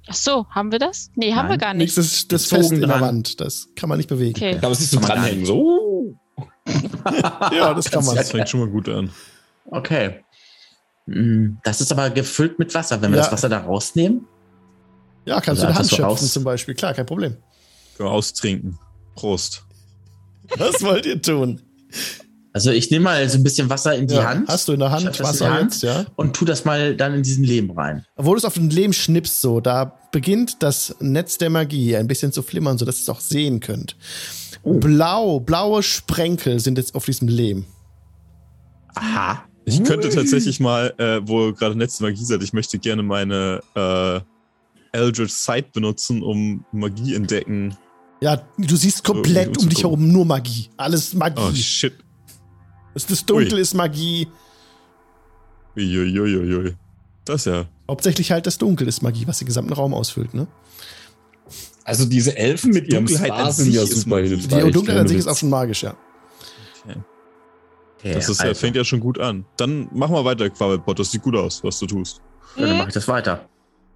[0.07, 1.09] Ach so, haben wir das?
[1.15, 1.97] Nee, haben wir Nein, gar nicht.
[1.97, 3.01] ist das Gezogen fest in der dran.
[3.01, 3.41] Wand.
[3.41, 4.37] Das kann man nicht bewegen.
[4.37, 4.53] Okay.
[4.53, 5.45] Kann man sich so Kann man gar dranhängen.
[5.45, 6.15] So.
[7.53, 8.15] Ja, das kann man.
[8.15, 9.09] Das fängt schon mal gut an.
[9.71, 10.23] Okay.
[11.07, 13.01] Mm, Das ist aber gefüllt mit Wasser.
[13.01, 13.23] Wenn wir Ja.
[13.23, 14.25] das Wasser da rausnehmen,
[15.25, 16.31] Ja, kannst du Also in der Hand einfach so schöpfen raus.
[16.33, 16.73] zum Beispiel.
[16.73, 17.35] Klar, kein Problem.
[17.97, 18.79] Können wir austrinken.
[19.15, 19.64] Prost.
[20.57, 21.61] Was wollt ihr tun?
[22.53, 24.79] also ich nehme mal so ein bisschen Wasser in die Ja, Hand Hast du in
[24.79, 25.73] der Hand in Wasser der Hand.
[25.73, 26.05] jetzt, ja?
[26.15, 28.05] und tu das mal dann in diesen Lehm rein.
[28.15, 32.07] Obwohl du es auf den Lehm schnippst, so, da beginnt das Netz der Magie ein
[32.07, 33.97] bisschen zu flimmern, sodass ihr es auch sehen könnt.
[34.63, 34.75] Oh.
[34.79, 37.65] Blau, blaue Sprenkel sind jetzt auf diesem Lehm.
[38.95, 39.43] Aha.
[39.65, 44.19] Ich könnte tatsächlich mal, äh, wo gerade letzte Magie seid, ich möchte gerne meine äh,
[44.97, 47.75] Eldritch Sight benutzen, um Magie entdecken.
[48.21, 50.69] Ja, du siehst komplett um dich herum nur Magie.
[50.77, 51.41] Alles Magie.
[51.41, 51.93] Oh shit.
[52.93, 53.61] das, das Dunkel Ui.
[53.61, 54.27] ist Magie.
[55.75, 56.75] Uiuiuiui.
[57.25, 57.65] Das ja.
[57.89, 60.47] Hauptsächlich halt das Dunkel ist Magie, was den gesamten Raum ausfüllt, ne?
[61.83, 64.63] Also diese Elfen mit ihrem Dunkelheit Star sind sich ja super hilfreich.
[64.63, 65.95] Die Dunkelheit an sich ist auch schon magisch, ja.
[67.99, 69.45] Okay, Das ist, ja- also, fängt ja schon gut an.
[69.57, 70.99] Dann mach mal weiter, Quabbelpot.
[70.99, 72.21] Das sieht gut aus, was du tust.
[72.55, 73.47] ja, dann mache ich das weiter.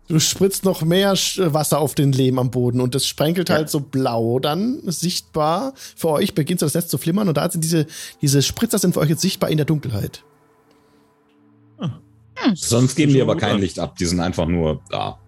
[0.10, 3.55] Du spritzt noch mehr Sch- Wasser auf den Lehm am Boden und das sprenkelt Ja.
[3.55, 5.74] halt so blau dann sichtbar.
[5.76, 7.86] Für euch beginnt so das Netz zu flimmern und da sind diese,
[8.22, 10.24] diese Spritzer sind für euch jetzt sichtbar in der Dunkelheit.
[12.55, 13.60] Sonst geben die aber kein an.
[13.62, 13.97] Licht ab.
[13.97, 15.20] Die sind einfach nur da.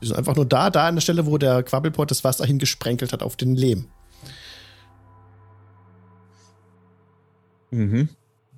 [0.00, 3.12] Die sind einfach nur da, da an der Stelle, wo der Quabbelpot das Wasser hingesprenkelt
[3.12, 3.86] hat auf den Lehm.
[7.70, 8.08] Mhm.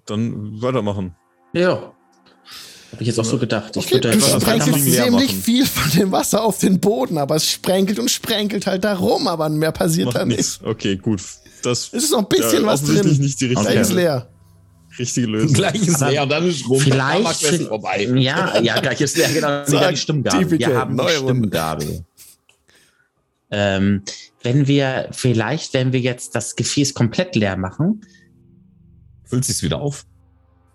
[0.06, 1.14] Dann weitermachen.
[1.54, 1.92] Ja.
[2.92, 3.74] Habe ich jetzt auch so gedacht.
[3.76, 7.36] Ich Okay, würde du sprenkelst leer ziemlich viel von dem Wasser auf den Boden, aber
[7.36, 10.36] es sprenkelt und sprenkelt halt da rum, aber mehr passiert da Macht nicht.
[10.38, 10.60] nichts.
[10.62, 11.22] Okay, gut.
[11.62, 13.06] Das Es ist noch ein bisschen ja, was drin.
[13.18, 14.28] nicht die Gleich richtige, ist leer.
[14.98, 15.52] richtige Lösung.
[15.54, 16.80] Gleich ist leer, dann ist rum.
[16.80, 18.08] Vielleicht- Dann ist vorbei.
[18.16, 20.40] Ja, ja, gleich ist der genau wieder die Stimmgabel.
[20.44, 21.08] Typical, Wir haben die.
[21.16, 22.04] Stimmgabel.
[23.50, 24.02] Ähm,
[24.42, 28.02] wenn wir vielleicht, wenn wir jetzt das Gefäß komplett leer machen,
[29.24, 30.04] Füllt sich's wieder auf?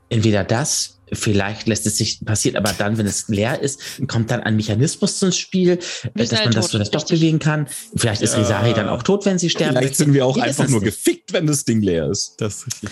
[0.09, 4.41] Entweder das, vielleicht lässt es sich passiert, aber dann, wenn es leer ist, kommt dann
[4.41, 7.67] ein Mechanismus ins Spiel, äh, dass man halt das tot, so das doch bewegen kann.
[7.95, 8.39] Vielleicht ist Ja.
[8.39, 9.77] Risahi dann auch tot, wenn sie sterben.
[9.77, 10.95] Vielleicht sind wir auch weiß einfach nur nicht.
[10.95, 12.35] gefickt, wenn das Ding leer ist.
[12.39, 12.89] Das ist richtig.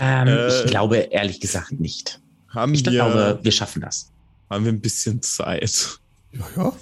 [0.00, 2.20] Ähm, Äh, ich glaube ehrlich gesagt nicht.
[2.48, 4.10] Haben Ich wir, glaube, wir schaffen das.
[4.48, 5.98] haben wir ein bisschen Zeit?
[6.32, 6.72] Ja, ja.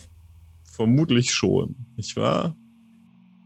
[0.72, 1.74] Vermutlich schon.
[1.96, 2.54] Nicht wahr?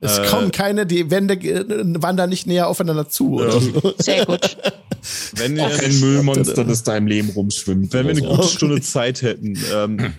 [0.03, 1.65] Es Äh, kommen keine, die Wände äh,
[2.03, 3.35] wandern nicht näher aufeinander zu.
[3.35, 3.61] Oder Ja.
[3.61, 3.95] so.
[3.99, 4.57] Sehr gut.
[5.35, 7.93] Wenn wir, Auch ein Müllmonster, das da im Leben rumschwimmt.
[7.93, 8.29] wenn wir eine so.
[8.37, 10.13] gute Stunde Zeit hätten, ähm,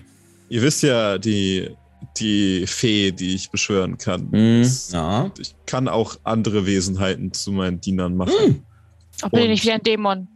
[0.48, 1.70] Ihr wisst ja, die,
[2.18, 4.28] die Fee, die ich beschwören kann.
[4.30, 4.70] Mhm.
[4.92, 5.30] Ja.
[5.40, 8.34] Ich kann auch andere Wesenheiten zu meinen Dienern machen.
[8.36, 8.60] Bin
[9.32, 10.28] ich Und- nicht wie ein Dämon.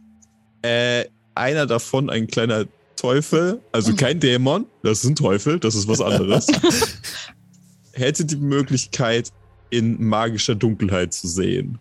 [0.63, 1.05] Äh,
[1.35, 2.65] einer davon, ein kleiner
[2.95, 6.47] Teufel, also kein Dämon, das ist ein Teufel, das ist was anderes,
[7.97, 9.31] hätte die Möglichkeit,
[9.69, 11.79] in magischer Dunkelheit zu sehen.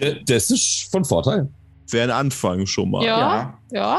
[0.00, 1.48] D- Das ist von Vorteil.
[1.90, 3.04] Wäre ein Anfang schon mal.
[3.04, 3.58] Ja.
[3.70, 3.98] Ja.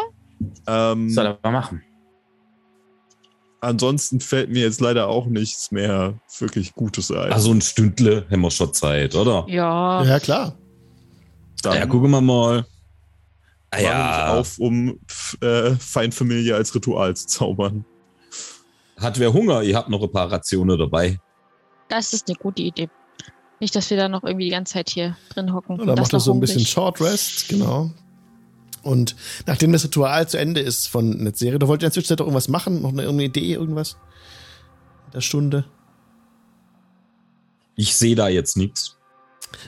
[0.67, 1.81] Ähm, Soll er mal machen.
[3.61, 7.31] ansonsten fällt mir jetzt leider auch nichts mehr wirklich Gutes ein.
[7.31, 9.45] Also ein Stündle haben wir schon Zeit, oder?
[9.49, 10.03] Ja.
[10.03, 10.57] Ja, klar.
[11.61, 12.65] Dann Ja, gucken wir mal.
[13.71, 14.99] Ah, ja, auf, um
[15.41, 17.85] äh, Feindfamilie als Ritual zu zaubern.
[18.99, 19.61] Hat wer Hunger?
[19.63, 21.19] Ihr habt noch ein paar Rationen dabei.
[21.87, 22.89] Das ist eine gute Idee.
[23.59, 25.79] Nicht, dass wir da noch irgendwie die ganze Zeit hier drin hocken.
[25.79, 26.65] Und dann das macht er so ein bisschen.
[26.65, 27.91] Short Rest, genau.
[28.83, 29.15] Und
[29.45, 32.25] nachdem das Ritual zu Ende ist von Netzserie, da wollt ihr in der Zwischenzeit doch
[32.25, 32.81] irgendwas machen?
[32.81, 33.97] Noch eine, irgendeine Idee, irgendwas?
[35.07, 35.65] In der Stunde.
[37.75, 38.97] Ich sehe da jetzt nichts.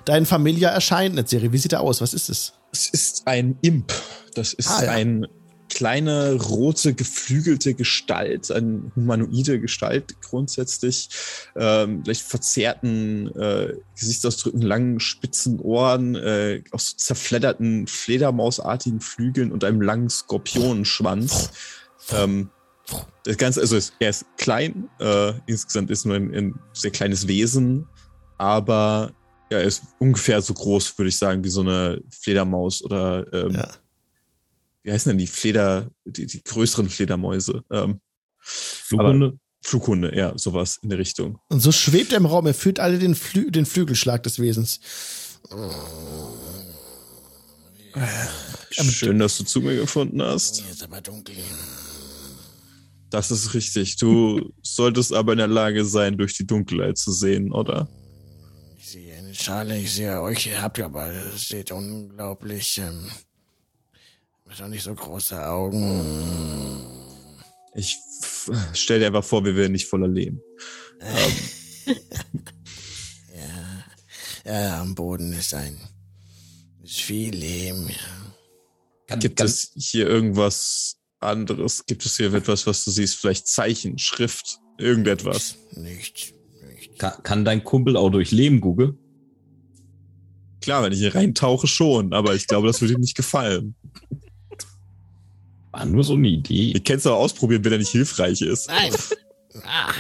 [0.06, 1.52] Dein Familia erscheint Netzserie.
[1.52, 2.02] Wie sieht er aus?
[2.02, 2.54] Was ist es?
[2.72, 3.92] Es ist ein Imp.
[4.36, 4.92] Das ist Ah, ja.
[4.92, 5.28] eine
[5.72, 11.10] kleine, rote, geflügelte Gestalt, eine humanoide Gestalt grundsätzlich.
[11.56, 19.82] Ähm, leicht verzerrten äh, Gesichtsausdrücken, langen, spitzen Ohren, äh, aus zerfledderten, fledermausartigen Flügeln und einem
[19.82, 21.52] langen Skorpionenschwanz.
[22.14, 22.50] ähm,
[23.24, 27.28] das Ganze, also es, er ist klein, äh, insgesamt ist nur ein, ein sehr kleines
[27.28, 27.88] Wesen,
[28.38, 29.14] aber
[29.50, 33.52] ja, er ist ungefähr so groß, würde ich sagen, wie so eine Fledermaus oder ähm,
[33.52, 33.70] Ja.
[34.84, 37.64] Wie heißen denn die Fleder, die, die größeren Fledermäuse?
[37.72, 38.02] Ähm,
[38.40, 39.40] Flughunde?
[39.64, 41.38] Flughunde, ja, sowas in der Richtung.
[41.50, 42.48] Und so schwebt er im Raum.
[42.48, 44.80] Er fühlt alle den, Flü den Flügelschlag des Wesens.
[48.72, 50.62] Schön, dass du zu mir gefunden hast.
[50.62, 51.36] Ist aber dunkel.
[53.12, 53.98] Das ist richtig.
[53.98, 57.88] Du solltest aber in der Lage sein, durch die Dunkelheit zu sehen, oder?
[58.78, 63.12] Ich sehe eine Schale, ich sehe euch, ihr habt aber, es steht unglaublich, ähm,
[64.60, 66.82] auch nicht so große Augen.
[67.74, 67.98] Ich
[68.74, 70.42] stell dir einfach vor, wir wären nicht voller Lehm.
[74.46, 75.78] Ja, ja, am Boden ist ein,
[76.84, 78.34] ist viel Lehm, ja.
[79.08, 81.86] Kann, Gibt kann, es hier irgendwas anderes?
[81.86, 83.18] Gibt es hier etwas, was du siehst?
[83.18, 85.58] Vielleicht Zeichen, Schrift, irgendetwas?
[85.72, 86.34] Nicht,
[86.68, 87.00] nicht.
[87.00, 88.98] kann, kann dein Kumpel auch durch Lehm googeln?
[90.62, 93.76] Klar, wenn ich hier reintauche schon, aber ich glaube, das würde ihm nicht gefallen.
[95.72, 96.72] War nur so eine Idee.
[96.74, 98.68] Ihr kennt es aber ausprobieren, wenn er nicht hilfreich ist.
[98.68, 98.94] Nein!
[99.64, 99.94] Ah,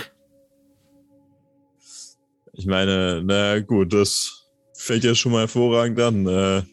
[2.53, 4.45] Ich meine, na gut, das
[4.75, 6.27] fällt ja schon mal hervorragend an.
[6.27, 6.63] Äh,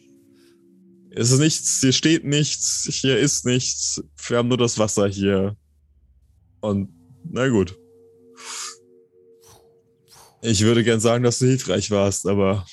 [1.11, 4.03] es ist nichts, hier steht nichts, hier ist nichts.
[4.27, 5.55] Wir haben nur das Wasser hier.
[6.59, 6.89] Und
[7.23, 7.77] na gut.
[10.41, 12.65] Ich würde gern sagen, dass du hilfreich warst, aber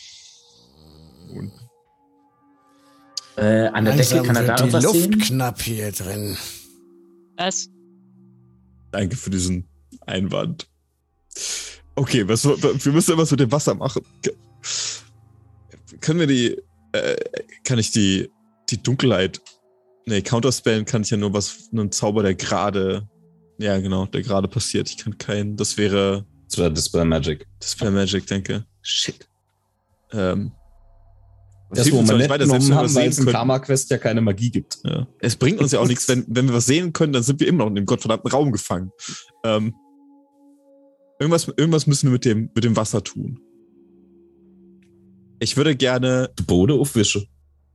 [3.37, 5.19] Äh, an der Decke kann er da wird die Luft sehen?
[5.19, 6.37] knapp hier drin.
[7.37, 7.69] Was?
[8.97, 9.69] danke für diesen
[10.07, 10.69] Einwand.
[11.95, 14.03] Okay, was, wir müssen irgendwas mit dem Wasser machen.
[16.01, 16.57] Können wir die,
[16.93, 17.17] äh,
[17.65, 18.31] kann ich die,
[18.71, 19.41] die Dunkelheit,
[20.07, 23.09] nee, Counterspellen kann ich ja nur was, nur ein Zauber, der gerade,
[23.59, 24.89] ja genau, der gerade passiert.
[24.91, 27.47] Ich kann keinen, das wäre Das wäre Dispel Magic.
[27.63, 28.65] Dispel Magic, denke.
[28.83, 29.29] Shit.
[30.13, 30.53] Ähm,
[31.71, 33.27] Das, hilft wo auch nicht weiter, selbst genommen haben, weil es in.
[33.27, 34.79] Karma-Quest ja keine Magie gibt.
[34.85, 35.07] Ja.
[35.19, 37.49] Es bringt uns ja auch nichts, wenn, wenn wir was sehen können, dann sind wir
[37.49, 38.91] immer noch in dem gottverdammten Raum gefangen.
[39.45, 39.75] Ähm,
[41.19, 43.41] irgendwas, irgendwas müssen wir mit dem, mit dem Wasser tun.
[45.41, 47.27] Ich würde gerne, Die Bode aufwischen.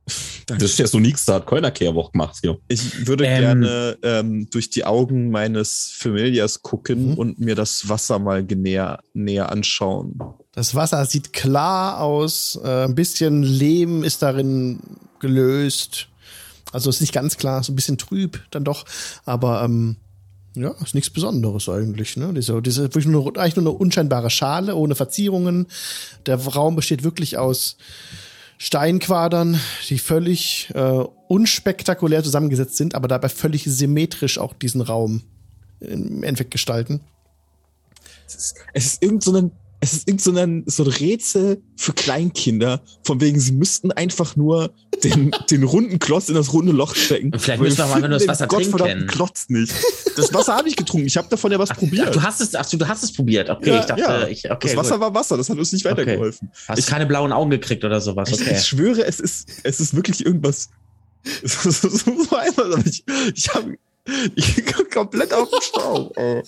[0.46, 0.64] Danke.
[0.64, 2.58] Das ist ja so nichts, da hat keiner Kehrwoch gemacht hier.
[2.68, 3.40] ich würde Ähm.
[3.40, 7.14] gerne ähm, durch die Augen meines Familiars gucken Mhm.
[7.18, 10.18] und mir das Wasser mal näher, näher anschauen.
[10.52, 12.58] Das Wasser sieht klar aus.
[12.62, 14.80] Äh, ein bisschen Lehm ist darin
[15.18, 16.08] gelöst.
[16.72, 18.84] Also ist nicht ganz klar, so ein bisschen trüb dann doch.
[19.24, 19.96] Aber ähm,
[20.54, 22.16] ja, ist nichts Besonderes eigentlich.
[22.16, 22.32] Ne?
[22.34, 25.66] Diese, diese wirklich nur, eigentlich nur eine unscheinbare Schale ohne Verzierungen.
[26.26, 27.76] Der Raum besteht wirklich aus
[28.58, 29.58] Steinquadern,
[29.88, 35.22] die völlig äh, unspektakulär zusammengesetzt sind, aber dabei völlig symmetrisch auch diesen Raum
[35.80, 37.00] im Endeffekt gestalten.
[38.26, 39.34] Es ist, es ist irgend so
[39.84, 44.36] es ist irgend so ein, so ein Rätsel für Kleinkinder, von wegen, sie müssten einfach
[44.36, 44.72] nur
[45.02, 47.32] den, den runden Klotz in das runde Loch stecken.
[47.32, 49.06] Und vielleicht müssen wir einfach nur das Wasser den trinken.
[49.08, 49.72] Klotz nicht.
[50.16, 51.06] Das Wasser habe ich getrunken.
[51.08, 52.14] Ich habe davon ja was Ach, probiert.
[52.14, 53.50] du hast es, ach, du, du hast es probiert.
[53.50, 54.26] Okay, Ja, ich dachte, ja.
[54.28, 55.00] ich, okay, das Wasser gut.
[55.00, 56.50] war Wasser, das hat uns nicht weitergeholfen.
[56.68, 58.28] Hast Ich- keine blauen Augen gekriegt oder sowas.
[58.30, 58.54] Ich, Okay.
[58.56, 60.68] ich schwöre, es ist, es ist wirklich irgendwas.
[61.42, 63.04] Ist so einfach, aber ich,
[63.34, 63.76] ich habe
[64.34, 66.10] Ich komplett auf dem Schlauch.
[66.16, 66.42] ey.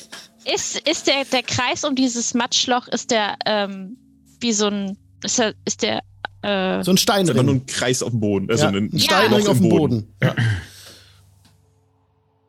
[0.52, 3.96] Ist, ist der, der Kreis um dieses Matschloch, ist der ähm,
[4.40, 6.00] wie so ein, ist der, ist der
[6.42, 7.48] äh, So ein Das ist nur Steinring.
[7.48, 8.50] ein Kreis auf dem Boden.
[8.50, 10.14] Also Ja, ein, ein Steinring auf dem Boden.
[10.22, 10.34] Ja.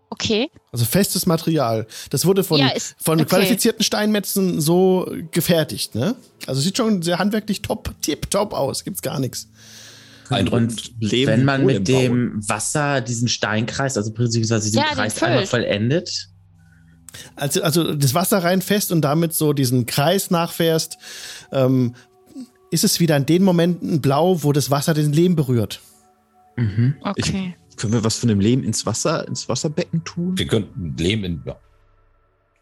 [0.09, 0.49] okay.
[0.71, 1.87] Also festes Material.
[2.09, 3.29] Das wurde von, Ja, ist- von okay.
[3.29, 6.15] qualifizierten Steinmetzen so gefertigt, ne?
[6.47, 8.83] Also sieht schon sehr handwerklich top, tip top aus.
[8.83, 9.47] Gibt's gar nichts.
[10.29, 15.45] Und Leben wenn man mit dem Wasser diesen Steinkreis, also beziehungsweise diesen Ja, Kreis einmal
[15.45, 16.29] vollendet,
[17.35, 20.97] Also, also das Wasser reinfährst und damit so diesen Kreis nachfährst,
[21.51, 21.95] ähm,
[22.71, 25.81] ist es wieder in den Momenten blau, wo das Wasser den Lehm berührt.
[27.01, 27.55] Okay.
[27.77, 30.37] Können wir was von dem Lehm ins Wasser, ins Wasserbecken tun?
[30.37, 31.41] Wir könnten Lehm in.
[31.45, 31.57] Ja.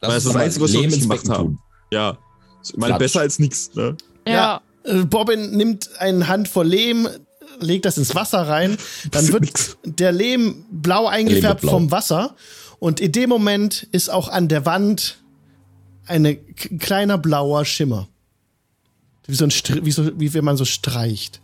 [0.01, 1.47] Weil das ist das Einzige, was wir Lehm nicht ins gemacht Becken haben.
[1.47, 1.59] tun.
[1.91, 2.17] Ja.
[2.63, 2.99] Ich meine, Klatsch.
[2.99, 3.95] besser als nichts, ne?
[4.27, 4.61] Ja.
[4.83, 7.07] Äh, Bobbin nimmt eine Hand voll Lehm,
[7.59, 8.77] legt das ins Wasser rein,
[9.11, 11.71] dann wird der Lehm blau eingefärbt blau.
[11.73, 12.35] vom Wasser
[12.83, 15.23] und in dem Moment ist auch an der Wand
[16.05, 16.37] ein
[16.79, 18.09] kleiner blauer Schimmer.
[19.25, 21.39] Wie, so ein Str- wie, so, wie wenn man so streicht.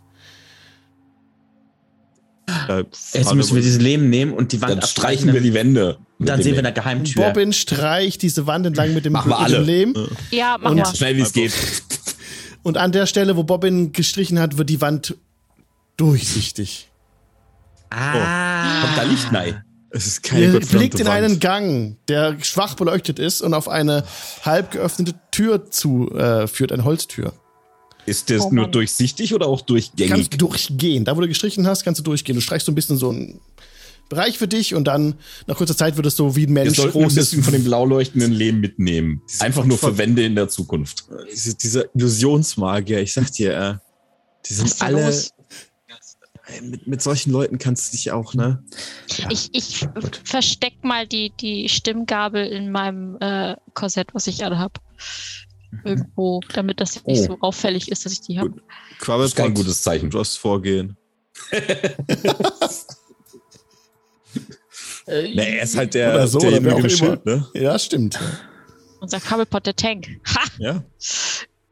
[3.14, 5.96] Jetzt müssen wir diesen Lehm nehmen und die Wand Dann streichen wir die Wände.
[6.18, 7.24] Dann sehen wir eine Geheimtür.
[7.24, 9.60] Bobbin streicht diese Wand entlang mit dem, Machen wir alle.
[9.62, 9.94] Lehm.
[10.30, 10.84] Ja, mach Und- mal.
[10.84, 11.54] So schnell wie es geht.
[12.62, 15.16] Und an der Stelle, wo Bobbin gestrichen hat, wird die Wand
[15.96, 16.90] durchsichtig.
[17.88, 18.82] Ah.
[18.82, 19.64] Kommt da Licht rein?
[19.92, 21.24] Es ist keine Ihr blickt in Wand.
[21.24, 24.04] einen Gang, der schwach beleuchtet ist und auf eine
[24.44, 27.32] halb geöffnete Tür zu äh, führt, eine Holztür.
[28.06, 30.10] Ist das Oh nur durchsichtig oder auch Du durchgängig?
[30.12, 31.04] kannst durchgehen.
[31.04, 32.34] Da, wo du gestrichen hast, kannst du durchgehen.
[32.36, 33.40] Du streichst so ein bisschen so einen
[34.08, 35.14] Bereich für dich und dann
[35.46, 37.52] nach kurzer Zeit wird es so wie ein Wir Mensch sollten ein groß bisschen von
[37.52, 39.22] dem blau leuchtenden Lehm mitnehmen.
[39.38, 41.04] Einfach nur für Ver- Wände in der Zukunft.
[41.32, 43.74] Diese, diese Illusionsmagier, ich sag dir, äh,
[44.46, 45.04] die sind alle.
[45.06, 45.30] los?
[46.62, 48.62] Mit, mit solchen Leuten kannst du dich auch, ne?
[49.30, 49.86] Ich, ich
[50.24, 54.80] versteck mal die, die Stimmgabel in meinem äh, Korsett, was ich anhab.
[55.84, 57.26] Irgendwo, damit das nicht Oh.
[57.26, 58.50] so auffällig ist, dass ich die habe.
[58.50, 60.10] Das Quabbelpot, ist kein gutes Zeichen.
[60.10, 60.96] Du hast Vorgehen.
[65.06, 66.92] Ne, er ist halt der, Oder so, oder wer auch mit.
[66.92, 67.44] Schild, ne?
[67.54, 68.18] Ja, stimmt.
[69.00, 70.06] Unser Kabelpot, der Tank.
[70.28, 70.40] Ha!
[70.58, 70.84] Ja,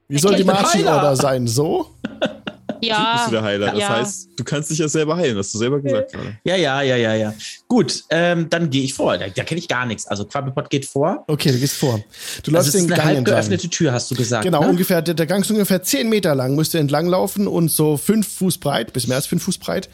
[0.09, 0.45] Wie soll die.
[0.45, 1.47] Order sein?
[1.47, 1.95] So?
[2.83, 3.15] Ja.
[3.17, 3.67] bist du der Heiler.
[3.67, 3.89] Das ja.
[3.89, 6.39] heißt, du kannst dich ja selber heilen, hast du selber gesagt gerade.
[6.45, 7.35] Ja, ja, ja, ja, ja.
[7.69, 9.17] Gut, ähm, dann gehe ich vor.
[9.19, 10.07] Da, da kenne ich gar nichts.
[10.07, 11.25] Also Quabbelpot geht vor.
[11.27, 11.99] Okay, du gehst vor.
[11.99, 13.37] Du Also läufst es ist den eine Gang halb entlang.
[13.37, 14.45] geöffnete Tür, hast du gesagt.
[14.45, 14.69] Genau, ne?
[14.69, 17.97] ungefähr, der, der Gang ist ungefähr 10 Meter lang, müsst ihr entlang laufen und so
[17.97, 19.89] fünf Fuß breit, bis mehr als fünf Fuß breit.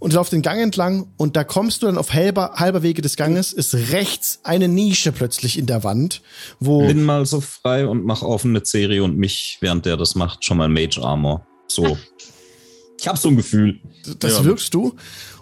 [0.00, 3.00] Und du laufst den Gang entlang und da kommst du dann auf halber, halber Wege
[3.00, 6.20] des Ganges, ist rechts eine Nische plötzlich in der Wand,
[6.60, 10.14] wo Bin mal so frei und mach auf eine Serie und mich, während der das
[10.14, 11.46] macht, schon mal Mage Armor.
[11.68, 11.96] So.
[12.98, 13.80] Ich hab so ein Gefühl.
[14.20, 14.44] das Ja.
[14.44, 14.94] wirkst du.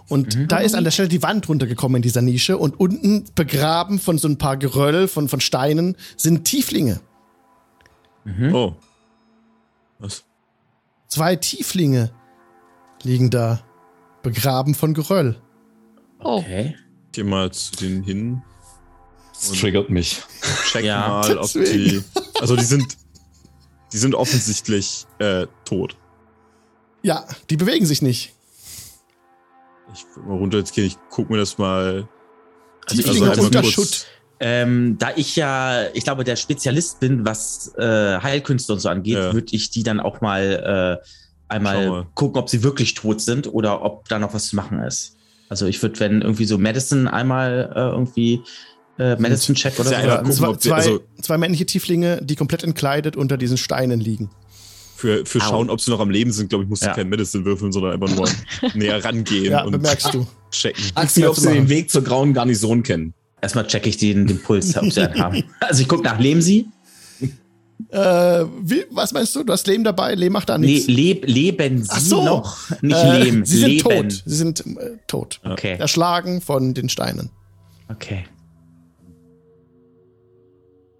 [0.09, 3.99] Und da ist an der Stelle die Wand runtergekommen in dieser Nische und unten begraben
[3.99, 7.01] von so ein paar Geröll, von, von Steinen, sind Tieflinge.
[8.24, 8.55] Mhm.
[8.55, 8.77] Oh.
[9.99, 10.24] Was?
[11.09, 12.11] Zwei Tieflinge
[13.03, 13.62] liegen da,
[14.23, 15.40] begraben von Geröll.
[16.20, 16.77] Oh, Okay.
[17.12, 18.43] Geh mal zu denen hin,
[19.35, 20.23] Das triggert mich.
[20.70, 21.09] check Ja.
[21.09, 22.05] mal, ob Deswegen.
[22.15, 22.20] die.
[22.40, 22.97] Also die sind.
[23.93, 25.99] Die sind offensichtlich äh, tot.
[27.02, 28.32] Ja, die bewegen sich nicht.
[29.94, 32.08] Ich will mal runter jetzt gehen, ich guck mir das mal.
[32.88, 34.06] Also Tieflinge einmal unter Schutt.
[34.40, 39.14] Ähm, da ich ja, ich glaube, der Spezialist bin, was äh, Heilkünste und so angeht,
[39.14, 39.32] Ja.
[39.32, 41.06] würde ich die dann auch mal äh,
[41.48, 42.06] einmal mal.
[42.14, 45.16] gucken, ob sie wirklich tot sind oder ob da noch was zu machen ist.
[45.48, 48.42] Also ich würde, wenn irgendwie so Medicine einmal äh, irgendwie
[48.98, 49.94] äh, Medicine Check oder so.
[49.94, 54.30] gucken, zwei, die- zwei, also- zwei männliche Tieflinge, die komplett entkleidet unter diesen Steinen liegen.
[55.02, 55.42] Für, für Au.
[55.42, 56.94] schauen, ob sie noch am Leben sind, glaube ich, musst du Ja.
[56.94, 58.28] kein Medicine würfeln, sondern einfach nur
[58.74, 60.28] näher rangehen Ja, und bemerkst du.
[60.52, 60.80] checken.
[60.94, 63.12] Frag sie, ob sie den Weg zur grauen Garnison kennen.
[63.40, 65.42] Erstmal checke ich den, den Puls, ob sie einen haben.
[65.58, 66.68] Also ich gucke nach, leben sie?
[67.88, 69.42] Äh, wie, was meinst du?
[69.42, 70.14] Du hast Leben dabei?
[70.14, 70.86] Leben macht da nichts.
[70.86, 72.24] leb, leben sie Ach so.
[72.24, 72.70] noch?
[72.80, 74.08] Nicht Äh, leben, Sie sind leben.
[74.08, 74.22] tot.
[74.24, 75.40] Sie sind äh, tot.
[75.44, 77.30] Okay, Erschlagen von den Steinen.
[77.88, 78.24] okay.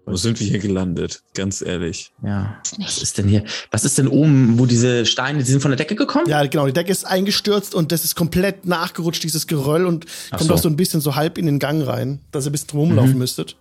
[0.05, 1.23] Wo sind wir hier gelandet?
[1.33, 2.11] Ganz ehrlich.
[2.23, 2.61] Ja.
[2.77, 3.45] Was ist denn hier?
[3.71, 6.27] Was ist denn oben, wo diese Steine, die sind von der Decke gekommen?
[6.27, 6.65] Ja, genau.
[6.65, 10.53] Die Decke ist eingestürzt und das ist komplett nachgerutscht, dieses Geröll, und Ach kommt so.
[10.55, 12.79] auch so ein bisschen so halb in den Gang rein, dass ihr ein bisschen drum
[12.89, 13.55] rumlaufen müsstet.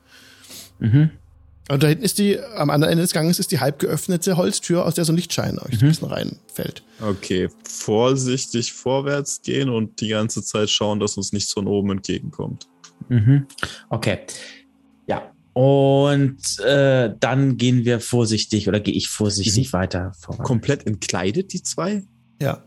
[0.81, 1.11] Mhm.
[1.69, 4.85] Und da hinten ist die, am anderen Ende des Ganges ist die halb geöffnete Holztür,
[4.85, 6.83] aus der so ein Lichtschein euch so ein bisschen reinfällt.
[7.01, 12.67] Okay, vorsichtig vorwärts gehen und die ganze Zeit schauen, dass uns nichts von oben entgegenkommt.
[13.09, 13.47] Mhm.
[13.91, 14.19] Okay.
[15.55, 15.63] Ja.
[15.63, 20.45] Und äh, dann gehen wir vorsichtig oder gehe ich vorsichtig weiter voran.
[20.45, 22.03] Komplett entkleidet, die zwei?
[22.41, 22.65] Ja.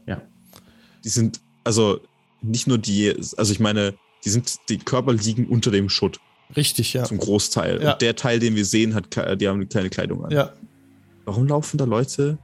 [1.03, 1.99] Die sind, also
[2.41, 3.93] nicht nur die, also ich meine,
[4.23, 6.19] die sind, die Körper liegen unter dem Schutt
[6.55, 7.03] Richtig, ja.
[7.03, 7.81] zum Großteil.
[7.81, 7.93] Ja.
[7.93, 10.31] Und der Teil, den wir sehen, hat, die haben keine Kleidung an.
[10.31, 10.53] Ja.
[11.25, 12.37] Warum laufen da Leute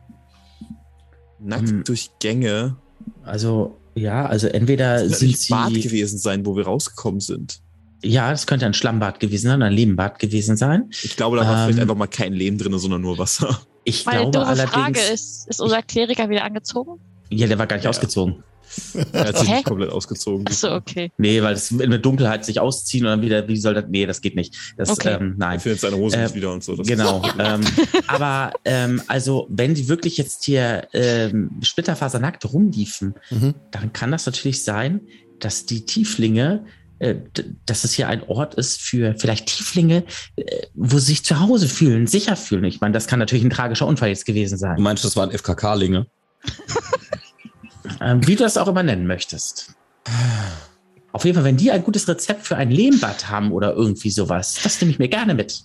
[1.39, 1.83] nackt Hm.
[1.83, 2.77] durch Gänge?
[3.23, 5.81] Also, ja, also entweder Das sind nicht Bad sie.
[5.81, 7.61] gewesen sein, wo wir rausgekommen sind.
[8.03, 10.89] Ja, das könnte ein Schlammbad gewesen sein, ein Lebenbad gewesen sein.
[11.03, 11.65] Ich glaube, da war Ähm.
[11.65, 13.61] vielleicht einfach mal kein Leben drin, sondern nur Wasser.
[13.83, 14.71] Ich Meine glaube doofe allerdings.
[14.73, 16.99] Frage ist, ist unser Kleriker wieder angezogen?
[17.29, 17.89] Ja, der war gar nicht Ja.
[17.89, 18.43] ausgezogen.
[19.11, 19.55] Er hat sich Hä?
[19.55, 20.47] nicht komplett ausgezogen.
[20.47, 21.11] Achso, okay.
[21.17, 23.83] Nee, weil es in der Dunkelheit sich ausziehen und dann wieder, wie soll das?
[23.89, 24.55] Nee, das geht nicht.
[24.77, 25.15] Das, Okay.
[25.19, 25.59] ähm, Er nein.
[25.59, 26.77] findet seine Hose Äh, nicht wieder und so.
[26.77, 27.21] Das Genau.
[27.39, 27.61] ähm,
[28.07, 33.55] aber ähm, also, wenn die wirklich jetzt hier ähm, splitterfasernackt rumliefen, Mhm.
[33.71, 35.01] dann kann das natürlich sein,
[35.39, 36.63] dass die Tieflinge,
[37.65, 40.03] dass es hier ein Ort ist für vielleicht Tieflinge,
[40.35, 40.43] äh,
[40.75, 42.63] wo sie sich zu Hause fühlen, sicher fühlen.
[42.65, 44.81] Ich meine, das kann natürlich ein tragischer Unfall jetzt gewesen Du sein.
[44.81, 46.05] meinst, das waren FKK-Linge?
[47.99, 49.73] Ähm, wie du das auch immer nennen möchtest.
[51.11, 54.59] Auf jeden Fall, wenn die ein gutes Rezept für ein Lehmbad haben oder irgendwie sowas,
[54.63, 55.61] das nehme ich mir gerne mit.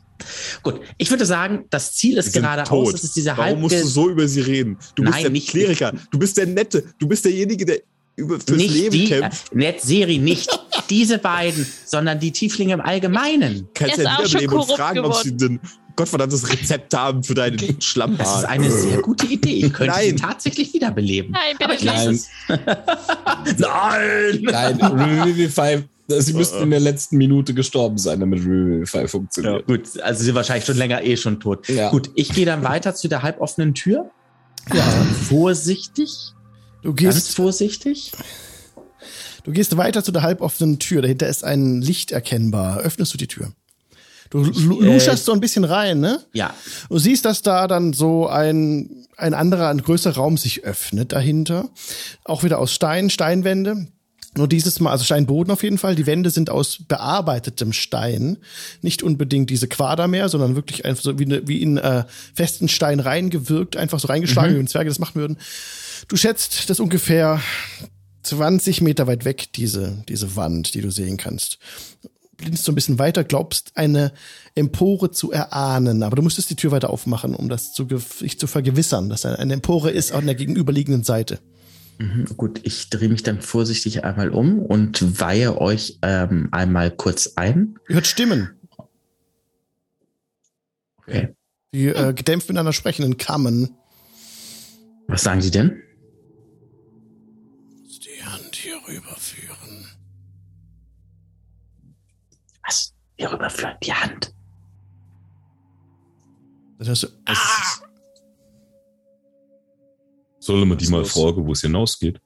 [0.62, 2.92] Gut, ich würde sagen, das Ziel ist geradeaus.
[2.92, 4.78] Das ist dieser Warum musst du so über sie reden?
[4.94, 5.92] Du Nein, bist der nicht- Kleriker.
[6.10, 6.84] Du bist der Nette.
[6.98, 7.80] Du bist derjenige, der
[8.16, 9.52] über fürs nicht Leben die, kämpft.
[9.52, 10.18] äh, Net Seri,
[10.86, 13.68] nicht diese beiden, sondern die Tieflinge im Allgemeinen.
[13.74, 15.60] Kannst ja ist auch schon wiederbeleben und korrupt fragen, ob sie ein
[15.96, 17.56] gottverdammtes Rezept haben für deinen
[18.18, 19.66] Das ist eine sehr gute Idee.
[19.66, 20.16] Ich könnte sie Nein.
[20.16, 21.32] tatsächlich wiederbeleben.
[21.32, 22.24] Nein, bitte Aber ich nicht.
[23.58, 24.40] Nein!
[24.42, 29.66] Nein, Revivify, sie müssten in der letzten Minute gestorben sein, damit Revivify funktioniert.
[29.66, 31.66] Gut, also sie sind wahrscheinlich schon länger eh schon tot.
[31.68, 31.90] Ja.
[31.90, 34.10] Gut, ich gehe dann weiter zu der halboffenen Tür.
[34.74, 34.84] Ja.
[35.28, 36.10] Vorsichtig,
[36.82, 38.12] Du ganz gehst, vorsichtig.
[39.46, 41.00] Du gehst weiter zu der halboffenen Tür.
[41.00, 42.78] Dahinter ist ein Licht erkennbar.
[42.80, 43.52] Öffnest du die Tür.
[44.28, 46.20] Du lu- Äh, luscherst so ein bisschen rein, ne?
[46.34, 46.52] Ja,
[46.90, 51.70] Du siehst, dass da dann so ein, ein anderer, ein größerer Raum sich öffnet dahinter.
[52.24, 53.86] Auch wieder aus Stein, Steinwände.
[54.36, 55.94] Nur dieses Mal, also Steinboden auf jeden Fall.
[55.94, 58.36] Die Wände sind aus bearbeitetem Stein.
[58.82, 62.04] Nicht unbedingt diese Quader mehr, sondern wirklich einfach so wie, eine, wie in äh,
[62.34, 65.38] festen Stein reingewirkt, einfach so reingeschlagen, wie wenn Zwerge das machen würden.
[66.08, 67.40] Du schätzt das ungefähr
[68.26, 71.58] 20 Meter weit weg, diese, diese Wand, die du sehen kannst
[72.36, 74.12] blinzt so ein bisschen weiter, glaubst eine
[74.54, 78.46] Empore zu erahnen, aber du müsstest die Tür weiter aufmachen, um das zu, dich zu
[78.46, 81.38] vergewissern, dass eine Empore ist an der gegenüberliegenden Seite.
[81.98, 87.32] mhm, gut, ich drehe mich dann vorsichtig einmal um und weihe euch ähm, einmal kurz
[87.36, 87.78] ein.
[87.88, 88.50] Ihr hört Stimmen,
[90.98, 91.34] Okay.
[91.72, 93.70] die äh, gedämpft miteinander sprechen in Kammen.
[95.06, 95.80] Was sagen Sie denn?
[103.16, 104.32] Wir rüberführen die Hand.
[106.78, 107.08] Dann hörst du,
[110.38, 111.12] Soll man die mal los?
[111.12, 112.20] fragen, wo es hinausgeht?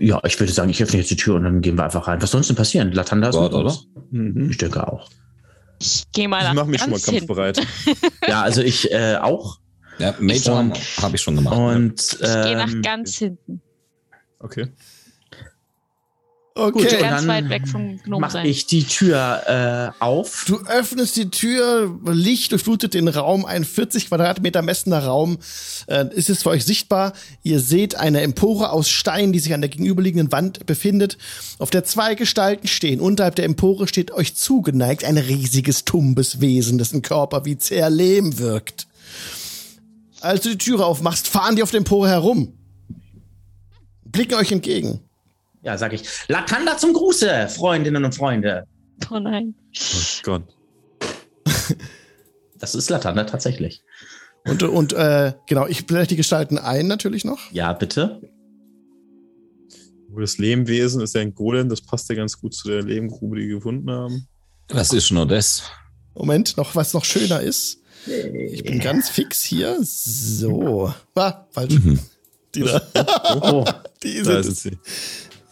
[0.00, 2.22] Ja, ich würde sagen, ich öffne jetzt die Tür und dann gehen wir einfach rein.
[2.22, 2.92] Was soll uns denn passieren?
[2.92, 3.76] Latanda ist Wart, mit oder?
[4.10, 4.50] Mhm.
[4.50, 5.10] Ich denke auch.
[5.78, 7.60] Ich gehe mal Ich mache mich schon mal kampfbereit.
[8.26, 9.58] Ja, also ich äh, auch.
[9.98, 10.72] Ja, Major
[11.02, 11.56] habe ich schon gemacht.
[11.56, 13.60] Und Ich gehe nach ähm, ganz hinten.
[14.38, 14.68] Okay.
[16.56, 16.72] Okay.
[16.72, 18.46] Gut, und Ganz dann weit weg vom Gnom mache sein.
[18.46, 20.44] ich die Tür äh, auf.
[20.46, 25.38] Du öffnest die Tür, Licht durchflutet den Raum, ein 40 Quadratmeter messender Raum.
[25.86, 27.12] Äh, ist es für euch sichtbar?
[27.42, 31.18] Ihr seht eine Empore aus Stein, die sich an der gegenüberliegenden Wand befindet,
[31.58, 33.00] auf der zwei Gestalten stehen.
[33.00, 38.38] Unterhalb der Empore steht euch zugeneigt ein riesiges, tumbes Wesen, dessen Körper wie zäher Lehm
[38.38, 38.86] wirkt.
[40.20, 42.52] Als du die Türe aufmachst, fahren die auf der Empore herum.
[44.04, 45.00] Blicken euch entgegen.
[45.66, 46.04] Ja, sag ich.
[46.28, 48.68] Latanda zum Gruße, Freundinnen und Freunde.
[49.10, 49.54] Oh nein.
[49.76, 50.42] Oh Gott.
[52.58, 53.82] Das ist Latanda tatsächlich.
[54.46, 57.52] Und, und äh, genau, ich blende die Gestalten ein natürlich noch.
[57.52, 58.22] Ja, bitte.
[60.18, 63.48] Das Lehmwesen ist ja ein Golem, das passt ja ganz gut zu der Lehmgrube, die
[63.48, 64.26] wir gefunden haben.
[64.68, 65.64] Das ist nur das.
[66.14, 67.82] Moment, noch was noch schöner ist.
[68.06, 69.76] Ich bin ganz fix hier.
[69.82, 70.94] So.
[71.14, 71.74] Ah, falsch.
[71.74, 71.98] Mhm.
[72.54, 72.80] Die da.
[73.42, 73.66] Oh,
[74.02, 74.78] Die Da sind sie.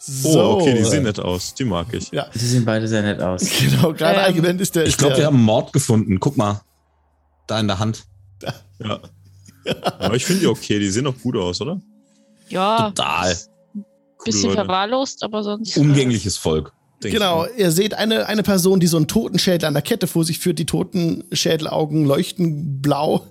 [0.05, 0.29] So.
[0.29, 1.53] Oh, okay, die sehen nett aus.
[1.55, 2.11] Die mag ich.
[2.11, 3.41] Ja, die sehen beide sehr nett aus.
[3.59, 3.93] genau.
[3.93, 4.85] Gerade Ähm, eingeblendet ist der.
[4.85, 6.19] Ich glaube, wir haben einen Mord gefunden.
[6.19, 6.61] Guck mal.
[7.47, 8.03] Da in der Hand.
[8.79, 8.99] Ja.
[9.99, 11.81] Aber ich finde die okay, die sehen auch gut aus, oder?
[12.49, 13.35] Ja, Total.
[13.73, 13.85] Coole
[14.25, 15.77] bisschen Leute, verwahrlost, aber sonst.
[15.77, 16.73] Umgängliches Volk.
[17.07, 20.23] Ich Genau, ihr seht eine, eine Person, die so einen Totenschädel an der Kette vor
[20.23, 20.59] sich führt.
[20.59, 23.27] Die Totenschädelaugen leuchten blau.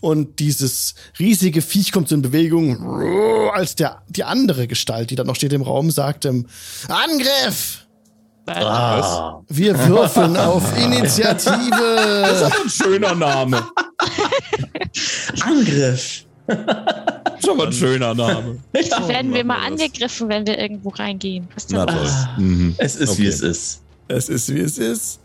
[0.00, 5.24] Und dieses riesige Viech kommt so in Bewegung, als der, die andere Gestalt, die da
[5.24, 6.46] noch steht im Raum, sagt, ähm,
[6.88, 7.82] Angriff!
[8.48, 12.52] Ah, Wir würfeln auf Initiative.
[12.62, 13.66] Ein schöner Name.
[15.42, 16.25] Angriff.
[17.44, 18.58] Schon mal ein schöner Name.
[18.74, 19.08] Ja.
[19.08, 21.48] Werden wir mal angegriffen, wenn wir irgendwo reingehen.
[21.70, 22.08] Na toll.
[22.38, 22.74] Mhm.
[22.78, 23.28] Es ist, wie Okay.
[23.28, 23.82] es ist.
[24.08, 25.20] Es ist, wie es ist.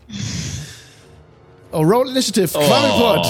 [1.70, 2.60] Oh, Roll Initiative, Oh.
[2.60, 3.26] Quadrupod.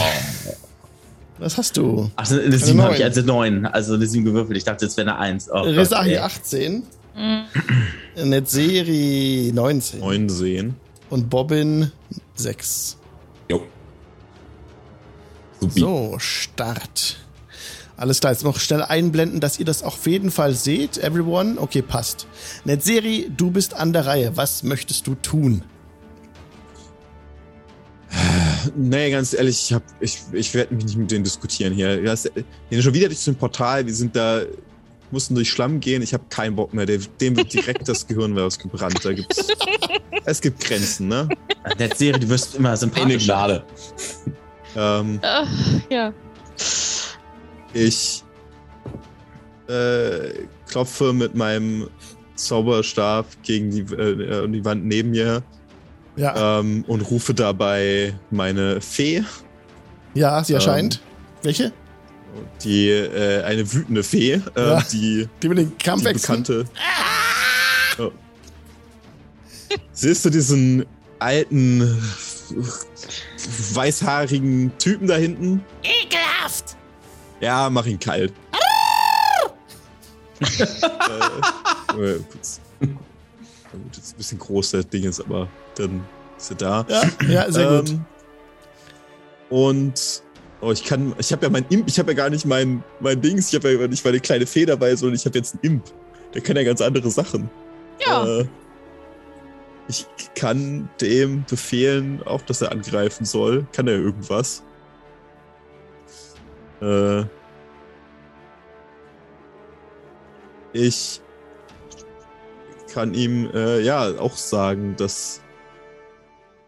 [1.39, 2.11] Was hast du?
[2.17, 3.09] Ach, eine 7 habe ich, neun.
[3.09, 3.67] also 9.
[3.67, 4.57] Also eine 7 gewürfelt.
[4.57, 5.51] Ich dachte, es wäre eine 1.
[5.53, 6.19] Oh, Resahi ey.
[6.19, 6.83] 18,
[7.15, 8.31] Mhm.
[8.31, 10.77] Netzeri 19 Neun sehen.
[11.11, 11.93] und Bobbin
[12.37, 12.97] 6.
[13.51, 13.63] Jo.
[15.61, 15.81] Supi.
[15.81, 17.19] So, Start.
[17.97, 20.99] Alles klar, jetzt noch schnell einblenden, dass ihr das auf jeden Fall seht.
[20.99, 22.27] Everyone, okay, passt.
[22.65, 24.37] Netzeri, du bist an der Reihe.
[24.37, 25.63] Was möchtest du tun?
[28.77, 32.03] Nee, ganz ehrlich, ich, hab, ich, ich werde mich nicht mit denen diskutieren hier.
[32.03, 34.43] Wir sind schon wieder durch so ein Portal, wir sind da,
[35.11, 36.87] mussten durch Schlamm gehen, ich habe keinen Bock mehr.
[36.87, 39.05] Der, dem wird direkt das Gehirn rausgebrannt.
[39.05, 39.49] Da gibt's,
[40.25, 41.29] es gibt Grenzen, ne?
[41.79, 43.35] Der Serie, du wirst immer Eine sympathischer.
[43.35, 43.65] Gnade.
[44.77, 46.13] Ähm, Äh, ja.
[47.75, 48.23] Ich
[49.69, 51.89] äh, klopfe mit meinem
[52.35, 55.43] Zauberstab gegen die, äh, die Wand neben mir
[56.17, 59.23] Ja, ähm, und rufe dabei meine Fee,
[60.15, 61.01] ja, sie erscheint.
[61.43, 61.73] Welche?
[62.65, 64.83] die äh, eine wütende Fee, äh, Ja.
[64.93, 66.43] die Die mit den die Kampfwechseln?
[66.43, 66.65] bekannte.
[67.99, 68.11] Oh.
[69.93, 70.87] Siehst du diesen
[71.19, 71.99] alten
[73.75, 75.63] weißhaarigen Typen da hinten?
[75.83, 76.77] Ekelhaft!
[77.43, 78.33] Ja, mach ihn kalt.
[80.59, 82.61] äh, äh, kurz.
[82.81, 82.87] Na
[83.73, 86.05] gut, jetzt ein bisschen groß das Ding ist, aber dann
[86.39, 86.87] ist er da.
[86.89, 87.91] Ja, ja, sehr gut.
[87.91, 88.05] Ähm,
[89.51, 90.23] Und
[90.61, 93.21] oh, ich kann, ich habe ja mein Imp, ich habe ja gar nicht mein, mein
[93.21, 95.85] Dings, ich habe ja nicht meine kleine Fee dabei, sondern ich habe jetzt einen Imp.
[96.35, 97.51] Der kann ja ganz andere Sachen.
[98.07, 98.25] Ja.
[98.25, 98.47] Äh,
[99.89, 100.07] ich
[100.37, 103.67] kann dem befehlen, auch dass er angreifen soll.
[103.73, 104.63] Kann er irgendwas?
[106.83, 107.25] Äh,
[110.73, 111.21] ich
[112.93, 115.41] kann ihm äh, ja auch sagen, dass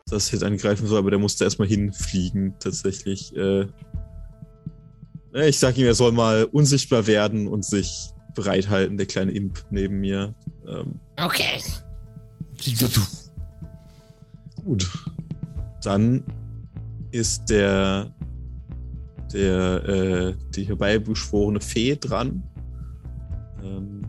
[0.07, 3.35] das jetzt angreifen soll, aber der musste erstmal hinfliegen, tatsächlich.
[3.37, 3.67] Äh,
[5.35, 9.65] äh, ich sag ihm, er soll mal unsichtbar werden und sich bereithalten, der kleine Imp
[9.71, 10.35] neben mir.
[10.67, 11.61] Ähm, Okay.
[14.65, 14.91] Gut.
[15.83, 16.25] Dann
[17.11, 18.13] ist der
[19.35, 22.43] der äh, die herbeibeschworene Fee dran
[23.63, 24.03] ähm,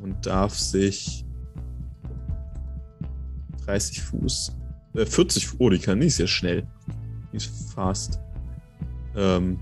[0.00, 1.24] und darf sich
[3.66, 4.52] 30 Fuß,
[4.94, 6.66] äh, 40 Fuß, oh, die kann nicht sehr schnell.
[7.32, 8.20] Die ist fast.
[9.16, 9.58] Ähm,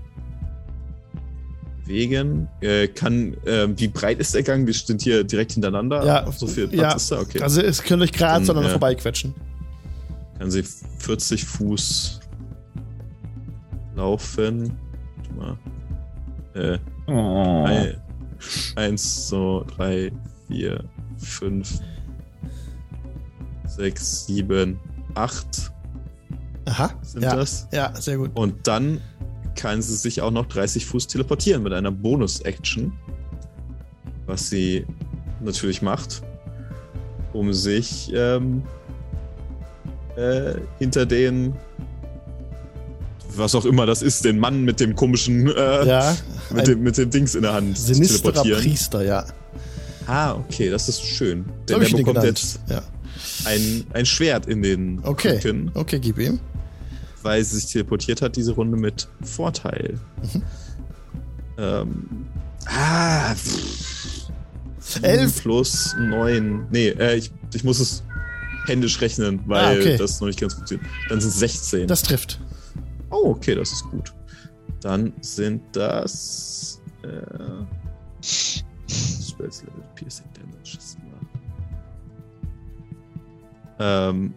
[1.85, 2.47] bewegen.
[2.61, 4.65] Äh, kann, ähm, wie breit ist der Gang?
[4.65, 6.05] Wir sind hier direkt hintereinander.
[6.05, 6.95] Ja, so viel Platz ja.
[6.95, 7.41] ist da, okay.
[7.41, 8.71] Also es könnt euch gerade sondern ja.
[8.71, 9.33] vorbeiquetschen.
[10.37, 12.14] kann sie 40 Fuß
[13.95, 14.77] laufen.
[15.35, 15.57] Mal.
[16.53, 16.77] Äh,
[17.07, 17.63] Oh.
[17.65, 18.01] ein,
[18.75, 20.11] eins, so, drei,
[20.47, 20.83] vier,
[21.17, 21.79] fünf,
[23.67, 24.79] sechs, sieben,
[25.13, 25.71] acht
[26.65, 26.91] Aha.
[27.03, 27.35] sind ja.
[27.35, 27.67] das.
[27.71, 28.31] Ja, sehr gut.
[28.33, 29.01] Und dann
[29.55, 32.91] kann sie sich auch noch 30 Fuß teleportieren mit einer Bonus-Action.
[34.25, 34.85] Was sie
[35.41, 36.23] natürlich macht,
[37.33, 38.63] um sich ähm,
[40.15, 41.53] äh, hinter den,
[43.37, 46.15] was auch immer das ist, den Mann mit dem komischen, äh, Ja,
[46.53, 48.43] mit, dem, mit dem Dings in der Hand sinisterer.
[48.43, 49.25] Priester, ja.
[50.07, 51.45] Ah, okay, das ist schön.
[51.67, 52.81] Denn der bekommt jetzt Ja.
[53.45, 55.35] ein, ein Schwert in den Okay.
[55.37, 56.39] Rücken, Okay, gib ihm.
[57.23, 59.99] weil sie sich teleportiert hat, diese Runde mit Vorteil.
[60.33, 60.41] Mhm.
[61.57, 62.05] Ähm,
[62.67, 64.29] ah, pff.
[65.01, 65.41] Elf.
[65.41, 66.67] plus neun.
[66.69, 68.03] Nee, äh, ich, ich muss es
[68.67, 69.97] händisch rechnen, weil Ah, okay.
[69.97, 70.87] das noch nicht ganz funktioniert.
[71.09, 71.87] Dann sind es 16.
[71.87, 72.39] Das trifft.
[73.11, 74.13] Oh, okay, das ist gut.
[74.81, 77.07] Dann sind das äh,
[78.21, 80.77] Spells Level Piercing Damage.
[83.79, 84.33] Ähm,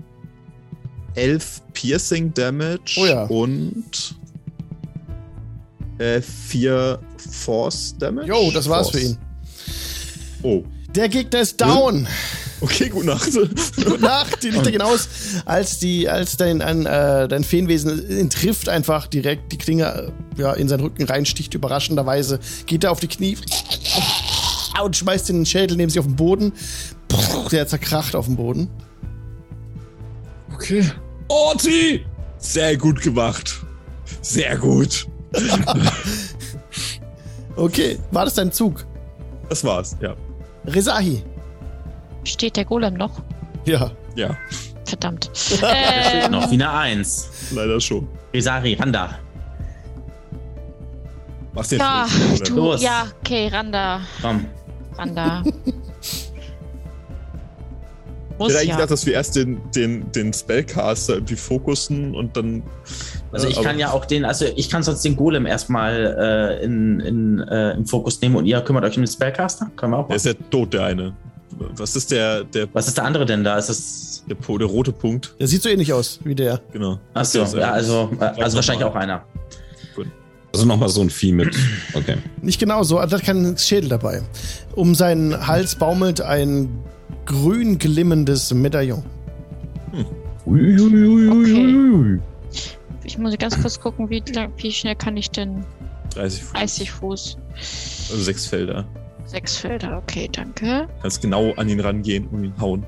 [1.14, 3.24] 11 Piercing Damage Oh ja.
[3.26, 4.16] und
[5.98, 6.98] äh, 4
[7.30, 8.26] Force Damage.
[8.28, 9.10] Jo, das war's für Force.
[9.12, 9.18] ihn.
[10.42, 10.64] Oh,
[10.94, 12.06] Der Gegner ist down.
[12.60, 13.30] Okay, gute Nacht.
[13.76, 15.08] Gute Nacht, die Lichter gehen aus,
[15.44, 20.40] als, die, als dein, ein, äh, dein Feenwesen ihn trifft einfach direkt die Klinge äh,
[20.40, 22.40] ja, in seinen Rücken reinsticht, überraschenderweise.
[22.66, 23.36] Geht er auf die Knie
[24.82, 26.52] und schmeißt den Schädel neben sich auf den Boden.
[27.50, 28.68] Der zerkracht auf dem Boden.
[30.54, 30.84] Okay.
[31.28, 32.04] Orti!
[32.38, 33.60] Sehr gut gemacht.
[34.22, 35.06] Sehr gut.
[37.58, 38.86] Okay, war das dein Zug?
[39.48, 40.14] Das war's, ja.
[40.64, 41.24] Rezahi.
[42.24, 43.22] Steht der Golem noch?
[43.64, 43.90] Ja.
[44.16, 44.36] Ja,
[44.84, 45.30] Verdammt.
[45.34, 47.28] Steht ähm, noch wie eine Eins.
[47.52, 48.08] leider schon.
[48.34, 49.18] Resari, Randa.
[51.52, 52.82] Mach's dir Ja, Fluss, du, Los.
[52.82, 54.46] ja, okay, Randa, Komm.
[54.96, 55.42] Randa.
[58.40, 58.74] Ich hätte eigentlich ja.
[58.76, 62.62] gedacht, dass wir erst den, den, den Spellcaster irgendwie fokussen und dann.
[63.32, 66.58] Also äh, ich aber- kann ja auch den, also ich kann sonst den Golem erstmal
[66.60, 69.70] äh, in, in, äh, im Fokus nehmen und ihr kümmert euch um den Spellcaster.
[69.76, 70.36] Können wir auch Der ist machen.
[70.40, 71.14] ja tot, der eine.
[71.76, 73.58] Was ist der, der, Was ist der andere denn da?
[73.58, 74.24] Ist das.
[74.28, 75.34] der, der rote Punkt?
[75.38, 76.60] Der sieht so ähnlich aus wie der.
[76.72, 76.98] Genau.
[77.14, 79.24] Achso, ja, also, äh, also wahrscheinlich auch einer.
[80.52, 81.54] Also nochmal so ein Vieh mit.
[81.92, 82.16] Okay.
[82.40, 84.22] Nicht genau so, da hat keinen Schädel dabei.
[84.74, 86.70] Um seinen Hals baumelt ein
[87.26, 89.04] grün glimmendes Medaillon.
[90.46, 92.18] Okay.
[93.04, 94.22] Ich muss ganz kurz gucken, wie,
[94.56, 95.64] wie schnell kann ich denn
[96.14, 96.52] 30 Fuß.
[96.52, 97.38] 30 Fuß?
[98.10, 98.86] Also sechs Felder.
[99.28, 100.88] Sechs Felder, okay, danke.
[101.02, 102.84] Kannst genau an ihn rangehen und ihn hauen.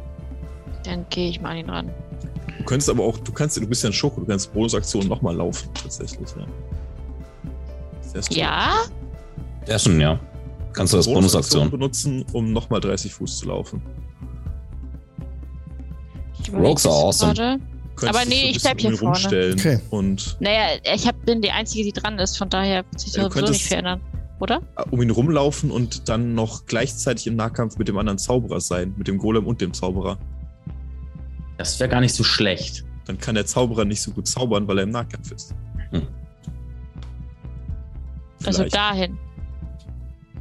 [0.84, 1.90] Dann gehe ich mal an ihn ran.
[2.58, 5.36] Du könntest aber auch, du kannst, du bist ja ein Schoko, du kannst Bonusaktionen nochmal
[5.36, 6.46] laufen, tatsächlich, ja.
[8.30, 8.74] Ja?
[9.68, 10.18] Ja, schon, ja.
[10.72, 11.70] Kannst du als Bonusaktion.
[11.70, 13.82] benutzen, um nochmal 30 Fuß zu laufen.
[16.52, 17.34] Rogues are das awesome.
[17.34, 17.60] gerade.
[18.08, 19.16] Aber nee, ich bleib hier vorne.
[19.16, 19.78] rumstellen Okay.
[19.90, 23.22] Und Naja, ich hab, bin die Einzige, die dran ist, von daher wird sich du
[23.22, 24.00] sowieso nicht verändern.
[24.40, 24.62] Oder?
[24.90, 29.06] um ihn rumlaufen und dann noch gleichzeitig im Nahkampf mit dem anderen Zauberer sein, mit
[29.06, 30.18] dem Golem und dem Zauberer.
[31.58, 32.84] Das wäre gar nicht so schlecht.
[33.04, 35.54] Dann kann der Zauberer nicht so gut zaubern, weil er im Nahkampf ist.
[35.90, 36.06] Hm.
[38.46, 39.18] Also dahin.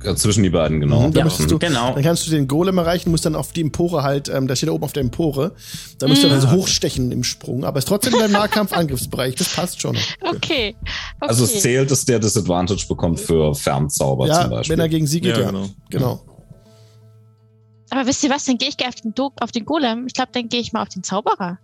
[0.03, 1.07] Ja, zwischen die beiden, genau.
[1.07, 1.93] Mhm, da Ja, du, genau.
[1.93, 4.69] Dann kannst du den Golem erreichen, musst dann auf die Empore halt, ähm, der steht
[4.69, 5.53] da oben auf der Empore.
[5.97, 7.65] Da musst du dann so hochstechen im Sprung.
[7.65, 9.35] Aber ist trotzdem in deinem Nahkampf-Angriffsbereich.
[9.35, 9.97] Das passt schon.
[10.21, 10.35] Okay.
[10.35, 10.76] okay.
[11.19, 14.73] Also es zählt, dass der Disadvantage bekommt für Fernzauber zum Ja, Beispiel.
[14.73, 15.41] wenn er gegen sie geht, ja.
[15.41, 15.69] Ja, genau.
[15.89, 16.26] Genau.
[17.89, 20.05] Aber wisst ihr was, dann gehe ich gleich auf den, auf den Golem.
[20.07, 21.57] Ich glaube, dann gehe ich mal auf den Zauberer.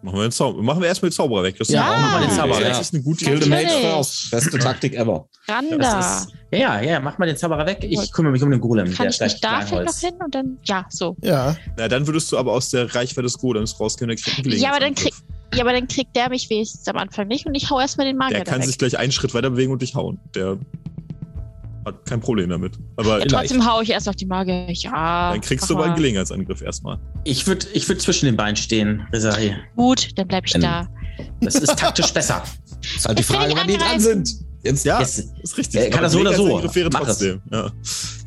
[0.00, 1.56] Machen wir, den Zauber machen wir erstmal den Zauberer weg.
[1.58, 2.68] Das ist Ja, eine machen wir den gute Zauberer weg.
[2.68, 4.30] Das ist eine gute Kill the mage first.
[4.30, 5.28] Beste Taktik ever.
[5.48, 6.26] Randa.
[6.52, 7.78] Ja, ja, ja, mach mal den Zauberer weg.
[7.82, 8.86] Ich kümmere mich um den Golem.
[8.94, 10.58] Kann der ich nicht da noch hin und dann.
[10.64, 11.16] Ja, so.
[11.22, 11.56] Ja.
[11.76, 14.10] Na, dann würdest du aber aus der Reichweite des Golems rausgehen.
[14.10, 15.22] Ja, aber dann Gelegenheitsangriff.
[15.54, 18.16] Ja, aber dann kriegt der mich wenigstens am Anfang nicht und ich hau erstmal den
[18.16, 18.68] Magier Der da kann weg.
[18.68, 20.18] sich gleich einen Schritt weiter bewegen und dich hauen.
[20.34, 20.58] Der
[21.88, 22.78] hat kein Problem damit.
[22.96, 24.66] Aber Ja, trotzdem hau ich erst auf die Magier.
[24.70, 25.32] Ja.
[25.32, 25.96] dann kriegst du aber einen mal.
[25.96, 26.98] Gelegenheitsangriff erstmal.
[27.24, 29.54] Ich würde ich würd zwischen den Beinen stehen, Rizari.
[29.76, 30.88] Gut, dann bleib ich Wenn- da.
[31.40, 32.42] Das ist taktisch besser.
[32.96, 34.30] Ist halt die Frage, wann die dran sind.
[34.62, 35.80] Jetzt, Ja, Jetzt- ist richtig.
[35.80, 36.58] Äh, kann er so oder so.
[36.58, 36.90] Mach es.
[36.92, 37.42] trotzdem.
[37.50, 37.70] Ja.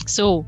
[0.06, 0.46] So.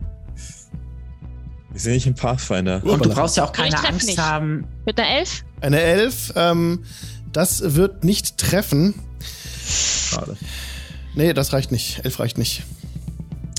[1.71, 2.81] Wir sind nicht im Pathfinder.
[2.83, 4.19] Und du brauchst ja auch keine Angst nicht.
[4.19, 4.65] haben.
[4.85, 5.43] Mit einer Elf?
[5.61, 6.83] Eine Elf, ähm,
[7.31, 8.93] das wird nicht treffen.
[9.65, 10.37] Schade.
[11.15, 12.03] Nee, das reicht nicht.
[12.05, 12.63] Elf reicht nicht.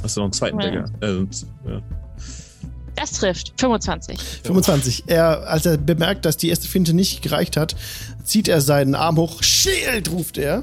[0.04, 0.66] Hast du noch einen zweiten Ja.
[0.70, 0.84] Dagger?
[1.00, 1.26] Äh,
[1.70, 1.82] ja.
[2.94, 3.52] Das trifft.
[3.58, 4.20] 25.
[4.44, 5.04] 25.
[5.08, 7.74] Er, als er bemerkt, dass die erste Finte nicht gereicht hat,
[8.22, 9.42] zieht er seinen Arm hoch.
[9.42, 10.62] Shield, ruft er.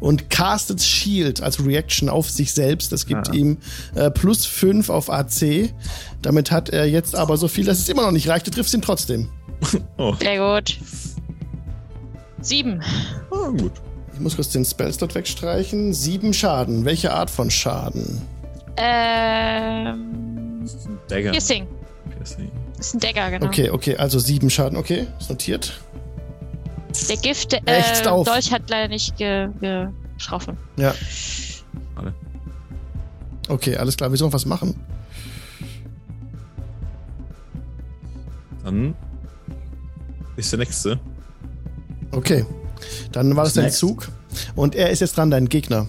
[0.00, 2.92] Und castet Shield als Reaction auf sich selbst.
[2.92, 3.32] Das gibt Ah.
[3.32, 3.56] ihm
[3.94, 5.72] äh, plus 5 auf AC.
[6.20, 8.46] Damit hat er jetzt aber so viel, dass es immer noch nicht reicht.
[8.46, 9.28] Du triffst ihn trotzdem.
[9.96, 10.78] Oh, Sehr gut.
[12.42, 12.82] Sieben.
[13.30, 13.72] ah, gut.
[14.14, 15.92] Ich muss kurz den Spellslot wegstreichen.
[15.94, 16.84] Sieben Schaden.
[16.84, 18.20] Welche Art von Schaden?
[18.80, 20.60] Ähm.
[20.62, 21.30] Das ist ein Dagger.
[21.32, 21.66] Piercing.
[22.16, 22.50] Piercing.
[22.76, 23.46] Das ist ein Dagger, genau.
[23.46, 24.78] Okay, okay, also sieben Schaden.
[24.78, 25.80] Okay, ist notiert.
[27.08, 28.26] Der Gift, äh, auf.
[28.26, 30.56] Dolch hat leider nicht ge getroffen.
[30.76, 30.94] Ja.
[30.94, 32.14] Schade.
[33.48, 34.10] Okay, alles klar.
[34.10, 34.74] Wir sollen was machen.
[38.64, 38.94] Dann
[40.36, 41.00] ist der nächste.
[42.12, 42.44] Okay.
[43.12, 43.70] Dann war das dein.
[43.70, 44.08] Zug.
[44.54, 45.86] Und er ist jetzt dran, dein Gegner.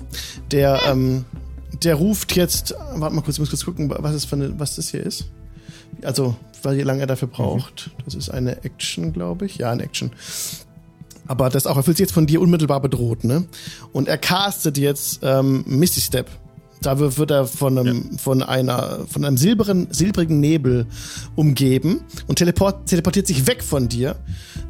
[0.51, 1.25] Der, ähm,
[1.83, 2.75] der ruft jetzt.
[2.95, 5.25] Warte mal kurz, ich muss kurz gucken, was, für eine, was das hier ist.
[6.03, 7.91] Also, wie lange er dafür braucht.
[8.05, 9.57] Das ist eine Action, glaube ich.
[9.57, 10.11] Ja, eine Action.
[11.27, 13.45] Aber das auch, er fühlt sich jetzt von dir unmittelbar bedroht, ne?
[13.93, 16.29] Und er castet jetzt ähm, Misty Step.
[16.81, 20.87] Da wird er von einem, von einer, von einem silberen, silbrigen Nebel
[21.35, 24.15] umgeben und teleport, teleportiert sich weg von dir.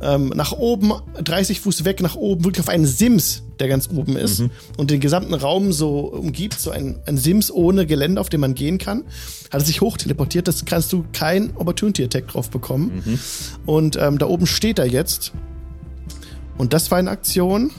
[0.01, 4.17] Ähm, nach oben, 30 Fuß weg, nach oben, wirklich auf einen Sims, der ganz oben
[4.17, 4.43] ist
[4.77, 8.55] und den gesamten Raum so umgibt, so ein, ein Sims ohne Gelände, auf dem man
[8.55, 9.03] gehen kann.
[9.51, 13.03] Hat er sich hoch teleportiert, das kannst du kein Opportunity Attack drauf bekommen.
[13.65, 15.33] Und ähm, da oben steht er jetzt.
[16.57, 17.71] Und das war eine Aktion.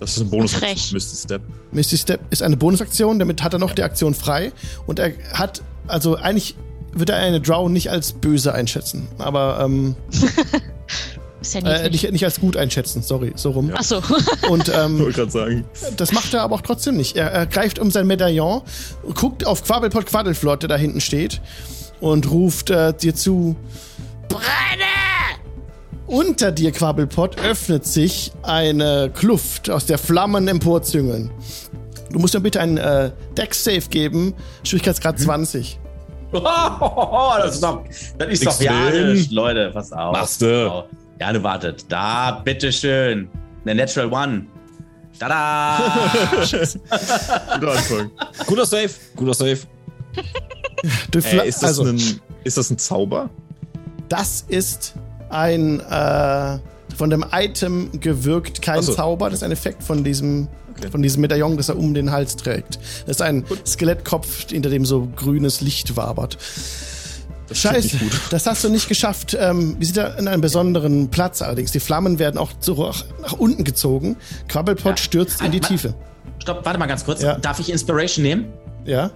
[0.00, 0.52] Das ist ein Bonus.
[0.54, 0.92] Frech.
[0.92, 1.42] Misty Step.
[1.72, 4.52] Misty Step ist eine Bonusaktion, damit hat er noch die Aktion frei.
[4.86, 6.54] Und er hat, also eigentlich
[6.92, 9.96] wird er eine Drow nicht als böse einschätzen, aber ähm,
[11.46, 12.02] Ist ja äh, niedlich.
[12.02, 13.70] nicht, nicht als gut einschätzen, sorry, so rum.
[13.72, 14.02] Ach so.
[14.50, 15.64] Und Ich ähm, wollte gerade sagen.
[15.96, 17.16] das macht er aber auch trotzdem nicht.
[17.16, 18.62] Er, er greift um sein Medaillon,
[19.14, 21.40] guckt auf Quabbelpot Quaddelflott, der da hinten steht,
[22.00, 23.54] und ruft äh, dir zu:
[24.28, 24.42] Brenne!
[26.08, 31.30] Unter dir, Quabbelpot, öffnet sich eine Kluft, aus der Flammen emporzüngeln.
[32.10, 35.78] Du musst mir bitte einen äh, Dex-Save geben, Schwierigkeitsgrad 20.
[36.32, 37.84] das ist doch,
[38.18, 39.30] das ist doch.
[39.30, 40.12] Leute, pass auf.
[40.12, 40.70] Machst du.
[40.70, 40.84] Oh,
[41.20, 41.86] Ja, du wartet.
[41.88, 43.28] Da, bitteschön.
[43.64, 44.46] Eine Natural One.
[45.18, 46.10] Tada!
[47.54, 48.10] Guter Anfang.
[48.46, 49.58] Guter Save, guter Save.
[51.14, 53.30] Äh, ist, das also, ein, ist das ein Zauber?
[54.10, 54.94] das ist
[55.30, 56.58] ein äh,
[56.96, 58.92] von dem Item gewirkt, kein so.
[58.94, 60.48] Zauber, das ist ein Effekt von diesem,
[60.78, 60.90] Okay.
[60.90, 62.78] von diesem Medaillon, das er um den Hals trägt.
[63.06, 66.36] Das ist ein Skelettkopf, hinter dem so grünes Licht wabert.
[67.48, 67.96] Das Scheiße,
[68.30, 69.36] das hast du nicht geschafft.
[69.38, 71.70] Ähm, wir sind ja in einem besonderen Platz allerdings.
[71.70, 72.92] Die Flammen werden auch so
[73.22, 74.16] nach, unten gezogen.
[74.48, 74.96] Quabbelpot Ja.
[74.96, 75.94] stürzt in die Tiefe.
[76.40, 77.22] Stopp, warte mal ganz kurz.
[77.22, 77.38] Ja.
[77.38, 78.46] Darf ich Inspiration nehmen?
[78.84, 79.10] Ja?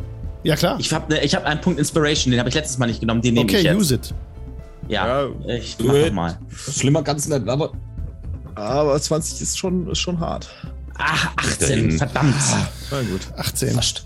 [0.44, 0.76] Ja, klar.
[0.78, 3.20] Ich habe ne, ich hab einen Punkt Inspiration, den habe ich letztes Mal nicht genommen,
[3.20, 3.76] den nehme ich okay, jetzt.
[3.76, 4.14] use it.
[4.88, 6.12] Ja, Ja, ich mach it.
[6.14, 6.38] mal.
[6.72, 7.72] Schlimmer ganz nicht, aber.
[8.54, 10.48] Aber 20 ist schon, ist schon hart.
[10.98, 11.98] Ah, 18, Dahin.
[11.98, 12.34] verdammt.
[12.90, 13.20] Na gut.
[13.36, 13.74] 18.
[13.74, 14.04] Fast.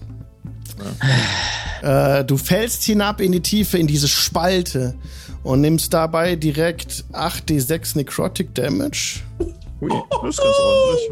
[1.83, 4.95] Äh, du fällst hinab in die Tiefe, in diese Spalte
[5.43, 9.21] und nimmst dabei direkt 8d6 Necrotic Damage.
[9.81, 9.91] Ui,
[10.23, 11.11] das ist ganz ordentlich.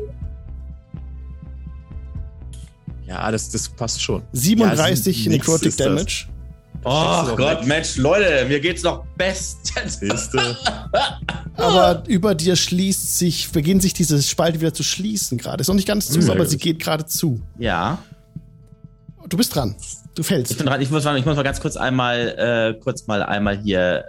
[3.07, 4.23] Ja, das, das passt schon.
[4.33, 5.77] 37 Ja, Necrotic.
[5.77, 6.27] Damage.
[6.85, 7.67] Oh Gott, weg.
[7.67, 10.01] Mensch, Leute, mir geht's noch bestens.
[11.57, 15.61] Aber über dir schließt sich, beginnt sich diese Spalte wieder zu schließen gerade.
[15.61, 17.41] Ist noch nicht ganz zu, Sehr aber sie geht gerade zu.
[17.59, 17.99] Ja,
[19.29, 19.75] Du bist dran.
[20.15, 20.57] Du ich fällst.
[20.59, 20.81] bin dran.
[20.81, 24.05] Ich muss, mal- ich muss mal ganz kurz einmal, äh, kurz mal einmal hier,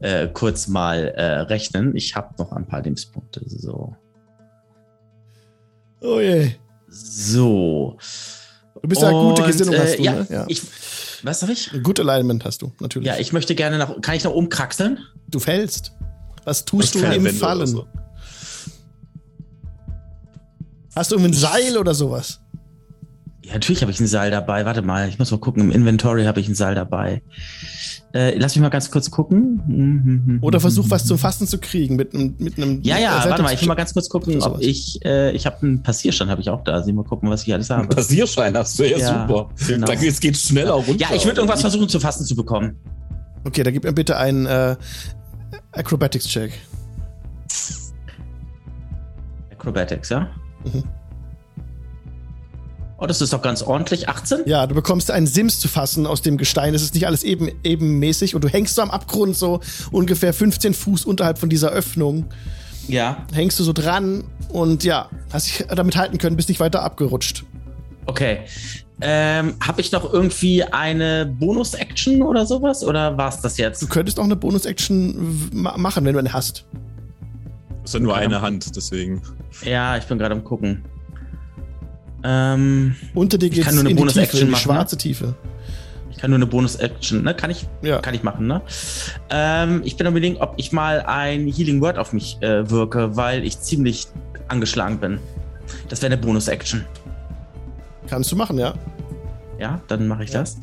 [0.00, 1.96] äh, äh, kurz mal äh, rechnen.
[1.96, 3.40] Ich habe noch ein paar Lebenspunkte.
[3.46, 3.96] So.
[6.02, 6.52] Oh je.
[6.88, 7.96] So.
[8.82, 10.26] Du bist ja gute Und, Gesinnung, hast du, ja, ne?
[10.28, 10.44] Ja.
[10.48, 10.60] Ich,
[11.22, 11.70] was habe ich?
[11.82, 13.06] Good Alignment hast du, natürlich.
[13.08, 13.98] Ja, ich möchte gerne nach.
[14.02, 14.98] Kann ich nach oben kraxeln?
[15.30, 15.92] du fällst.
[16.44, 17.66] Was tust du Keine im Fallen?
[17.66, 17.86] so.
[20.94, 22.40] Hast du irgendwie ein Seil oder sowas?
[23.44, 24.64] Ja, natürlich habe ich ein Seil dabei.
[24.64, 25.62] Warte mal, ich muss mal gucken.
[25.62, 27.22] Im Inventory habe ich ein Seil dabei.
[28.14, 29.60] Äh, lass mich mal ganz kurz gucken.
[29.66, 30.38] Mhm.
[30.40, 33.52] Oder versuch was zum Fassen zu kriegen mit einem mit einem Ja, ja, warte mal,
[33.52, 36.48] ich will mal ganz kurz gucken, ob ich, äh, ich habe einen Passierstand, habe ich
[36.48, 36.82] auch da.
[36.82, 37.94] Sieh mal gucken, was ich alles Ein habe.
[37.94, 39.50] Passierschein hast du ja, Ja, super.
[39.66, 39.86] genau.
[39.88, 40.94] Dann geht's, geht's schneller runter.
[40.96, 42.76] Ja, ich würde irgendwas versuchen zu fassen zu bekommen.
[43.44, 44.76] Okay, da gib mir bitte einen äh,
[45.72, 46.52] Acrobatics Check.
[49.50, 50.28] Acrobatics, ja?
[50.64, 50.84] Mhm.
[52.96, 54.08] Oh, das ist doch ganz ordentlich.
[54.08, 54.40] 18?
[54.46, 56.74] Ja, du bekommst einen Sims zu fassen aus dem Gestein.
[56.74, 59.60] Es ist nicht alles eben, ebenmäßig und du hängst so am Abgrund so
[59.90, 62.26] ungefähr 15 Fuß unterhalb von dieser Öffnung.
[62.86, 63.26] Ja.
[63.32, 67.44] Hängst du so dran und ja, hast dich damit halten können, bist nicht weiter abgerutscht.
[68.06, 68.40] Okay.
[69.00, 72.84] Ähm, habe ich noch irgendwie eine Bonus-Action oder sowas?
[72.84, 73.90] Oder war's das Du jetzt?
[73.90, 76.64] könntest auch eine Bonus-Action machen, wenn du eine hast.
[77.82, 79.20] Das ist ja nur eine Hand, deswegen.
[79.64, 80.84] Ja, ich bin gerade am gucken.
[82.24, 85.34] Ähm, Unter dir geht's kann nur eine Bonus-Action Tiefe, in die machen, schwarze Tiefe.
[86.10, 87.34] ich kann nur eine Bonus-Action, ne?
[87.34, 87.98] Kann ich, Ja.
[88.00, 88.62] kann ich machen, ne?
[89.30, 93.16] Ähm, ich bin am überlegen, ob ich mal ein Healing Word auf mich äh, wirke,
[93.16, 94.06] weil ich ziemlich
[94.48, 95.18] angeschlagen bin.
[95.88, 96.84] Das wäre eine Bonus-Action.
[98.06, 98.74] Kannst du machen, ja.
[99.58, 100.40] Ja, dann mache ich Ja.
[100.40, 100.56] das.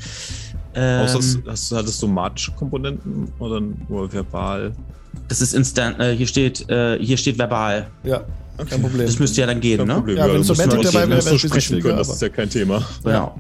[0.74, 4.72] Ähm, Außer es- hast, hattest du magische Komponenten oder nur verbal?
[5.28, 7.88] das ist instant, äh, hier steht, äh, hier steht verbal.
[8.04, 8.22] Ja,
[8.66, 9.06] kein Problem.
[9.06, 9.94] Das müsste ja dann gehen, Kein ne?
[9.96, 10.18] Problem.
[10.18, 12.22] Ja, wenn Somatic dabei wäre, musst wäre nur es ein bisschen sprechen können, das ist
[12.22, 12.84] ja kein Thema.
[13.04, 13.40] Genau.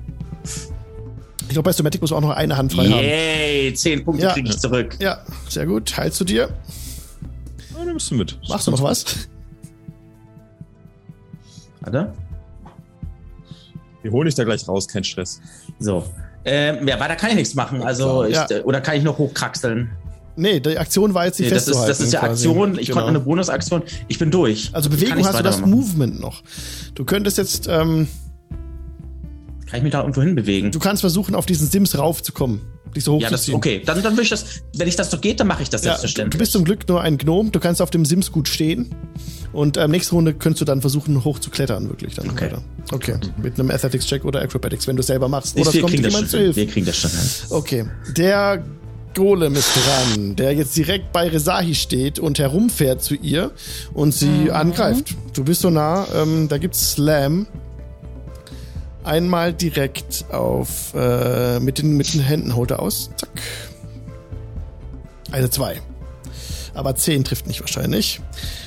[1.48, 3.03] Ich glaube, bei Somatic muss man auch noch eine Hand frei haben.
[3.03, 4.34] Yay, 10 Punkte Ja.
[4.34, 4.95] kriege ich zurück.
[4.99, 5.19] Ja,
[5.49, 5.95] sehr gut.
[5.98, 6.49] Heilst du dir?
[7.77, 8.39] Ja, dann bist du mit.
[8.48, 9.27] Machst du noch was?
[11.81, 12.14] Warte.
[14.02, 15.41] Wir holen dich da gleich raus, kein Stress.
[15.80, 16.06] So.
[16.45, 17.84] Ähm, ja, weiter kann ich nichts machen.
[17.84, 18.48] Also, ich, Ja.
[18.49, 19.89] äh, oder kann ich noch hochkraxeln?
[20.35, 21.89] Nee, die Aktion war jetzt die Nee, das, ist, festzuhalten.
[21.89, 22.23] das ist ja.
[22.23, 22.79] Aktion.
[22.79, 22.95] Ich Genau.
[22.99, 23.83] konnte eine Bonusaktion.
[24.07, 24.69] Ich bin durch.
[24.73, 25.61] Also Bewegung hast du das.
[25.61, 26.41] Movement noch.
[26.95, 28.07] Du könntest jetzt, ähm,
[29.67, 30.71] Kann ich mich da irgendwo hinbewegen?
[30.71, 32.61] du kannst versuchen, auf diesen Sims raufzukommen.
[32.95, 33.81] Dich so Ja, das okay.
[33.85, 34.43] Dann, dann will ich das.
[34.75, 36.31] Wenn ich das doch geht, dann mache ich das Ja, selbstverständlich.
[36.33, 37.49] du bist zum Glück nur ein Gnome.
[37.49, 38.93] Du kannst auf dem Sims gut stehen.
[39.53, 42.45] Und ähm, nächste Runde könntest du dann versuchen, hoch zu klettern, wirklich dann Okay.
[42.45, 42.61] weiter.
[42.91, 43.15] Okay.
[43.41, 45.57] Mit einem Athletics-Check oder Acrobatics, wenn du selber machst.
[45.57, 46.37] Oder es kommt jemand zu.
[46.37, 46.55] Hilfe.
[46.57, 47.19] wir kriegen das schon hin.
[47.49, 47.85] Okay.
[48.17, 48.63] Der
[49.13, 53.51] Golem ist dran, der jetzt direkt bei Resahi steht und herumfährt zu ihr
[53.93, 55.15] und sie angreift.
[55.33, 57.47] Du bist so nah, ähm, da gibt's Slam.
[59.03, 63.09] Einmal direkt auf, äh, mit, den, mit den Händen holt er aus.
[63.17, 63.29] Zack.
[65.31, 65.81] Eine 2.
[66.73, 68.21] Aber 10 trifft nicht wahrscheinlich.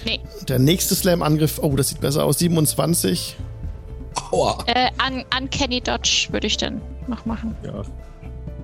[0.04, 0.20] Nee.
[0.48, 2.38] Der nächste Slam-Angriff, oh, das sieht besser aus.
[2.38, 3.36] 27.
[4.30, 4.58] Aua.
[4.66, 7.56] Äh, un Uncanny Dodge würde ich dann noch machen.
[7.64, 7.82] Ja.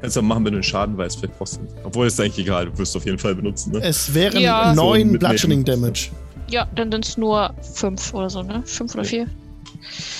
[0.01, 1.61] Kannst du auch machen, wenn du den Schaden weißt, vielleicht brauchst du.
[1.85, 3.81] Obwohl ist eigentlich egal, du wirst auf jeden Fall benutzen, ne?
[3.83, 4.73] Es wären Ja.
[4.75, 5.19] 9 So mitnehmen.
[5.19, 6.11] Bludgeoning Damage.
[6.49, 8.63] Ja, dann sind es nur fünf oder so, ne?
[8.65, 9.27] Fünf oder vier?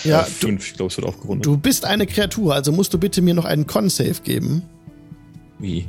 [0.05, 1.47] Ja, du, fünf, ich glaube, es wird aufgerundet.
[1.47, 4.63] du bist eine Kreatur, also musst du bitte mir noch einen Con-Save geben.
[5.59, 5.89] Wie?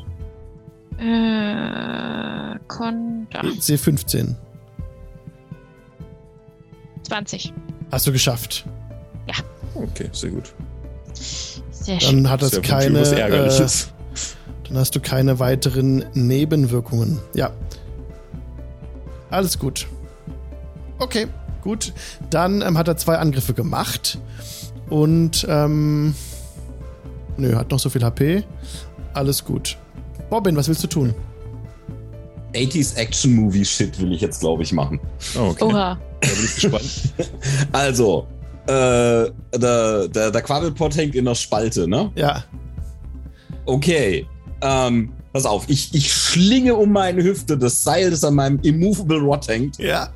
[0.97, 3.27] Äh, Con.
[3.31, 4.35] Da, C15.
[7.03, 7.53] 20.
[7.91, 8.65] Hast du geschafft.
[9.73, 10.53] Okay, sehr gut.
[11.81, 12.23] Sehr schön.
[12.23, 12.99] Dann hat das keine.
[12.99, 13.67] Äh,
[14.67, 17.19] dann hast du keine weiteren Nebenwirkungen.
[17.33, 17.51] Ja.
[19.29, 19.87] Alles gut.
[20.99, 21.27] Okay,
[21.61, 21.93] gut.
[22.29, 24.19] Dann ähm, hat er zwei Angriffe gemacht.
[24.89, 26.13] Und, ähm.
[27.37, 28.43] Nö, hat noch so viel HP.
[29.13, 29.77] Alles gut.
[30.29, 31.15] Robin, was willst du tun?
[32.53, 34.99] 80s Action Movie Shit will ich jetzt, glaube ich, machen.
[35.35, 35.63] Oh, okay.
[35.63, 35.99] Oha.
[36.21, 37.13] Da bin ich gespannt.
[37.71, 38.27] Also,
[38.67, 42.11] äh, der, der, der Quabbelpot hängt in der Spalte, ne?
[42.15, 42.43] Ja.
[43.65, 44.25] Okay.
[44.61, 49.19] Ähm, pass auf, ich, ich schlinge um meine Hüfte das Seil, das an meinem Immovable
[49.19, 49.77] Rod hängt.
[49.79, 50.09] Ja.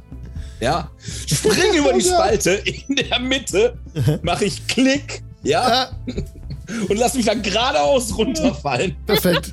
[0.60, 0.90] Ja.
[1.28, 2.62] Springe über die Spalte.
[2.88, 3.78] In der Mitte
[4.22, 5.24] mache ich Klick.
[5.44, 5.70] Ja.
[5.70, 5.90] Ja,
[6.90, 8.96] Und lass mich dann geradeaus runterfallen.
[9.06, 9.52] perfekt.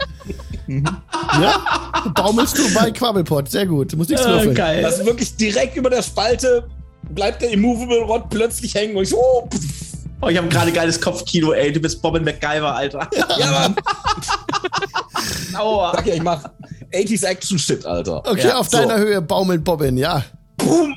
[0.67, 3.51] ja, baumelst du bei Quabbelpot.
[3.51, 3.93] Sehr gut.
[3.93, 4.55] Du musst nichts Äh, würfeln.
[4.55, 4.81] geil.
[4.83, 6.67] Das wirklich direkt über der Spalte
[7.15, 9.61] bleibt der Immovable Rod plötzlich hängen und ich, oh, pff.
[10.21, 11.73] Oh, ich habe gerade geiles Kopfkino, ey.
[11.73, 13.11] Du bist Bobbin MacGyver, Alter.
[13.39, 13.75] ja, Mann.
[15.59, 15.93] Aua.
[15.97, 16.45] Sag ja, ich mach
[16.93, 18.19] 80s Action Shit, Alter.
[18.19, 18.77] Okay, Ja, auf so.
[18.77, 20.25] deiner Höhe baumelt Bobbin, ja.
[20.59, 20.95] Boom.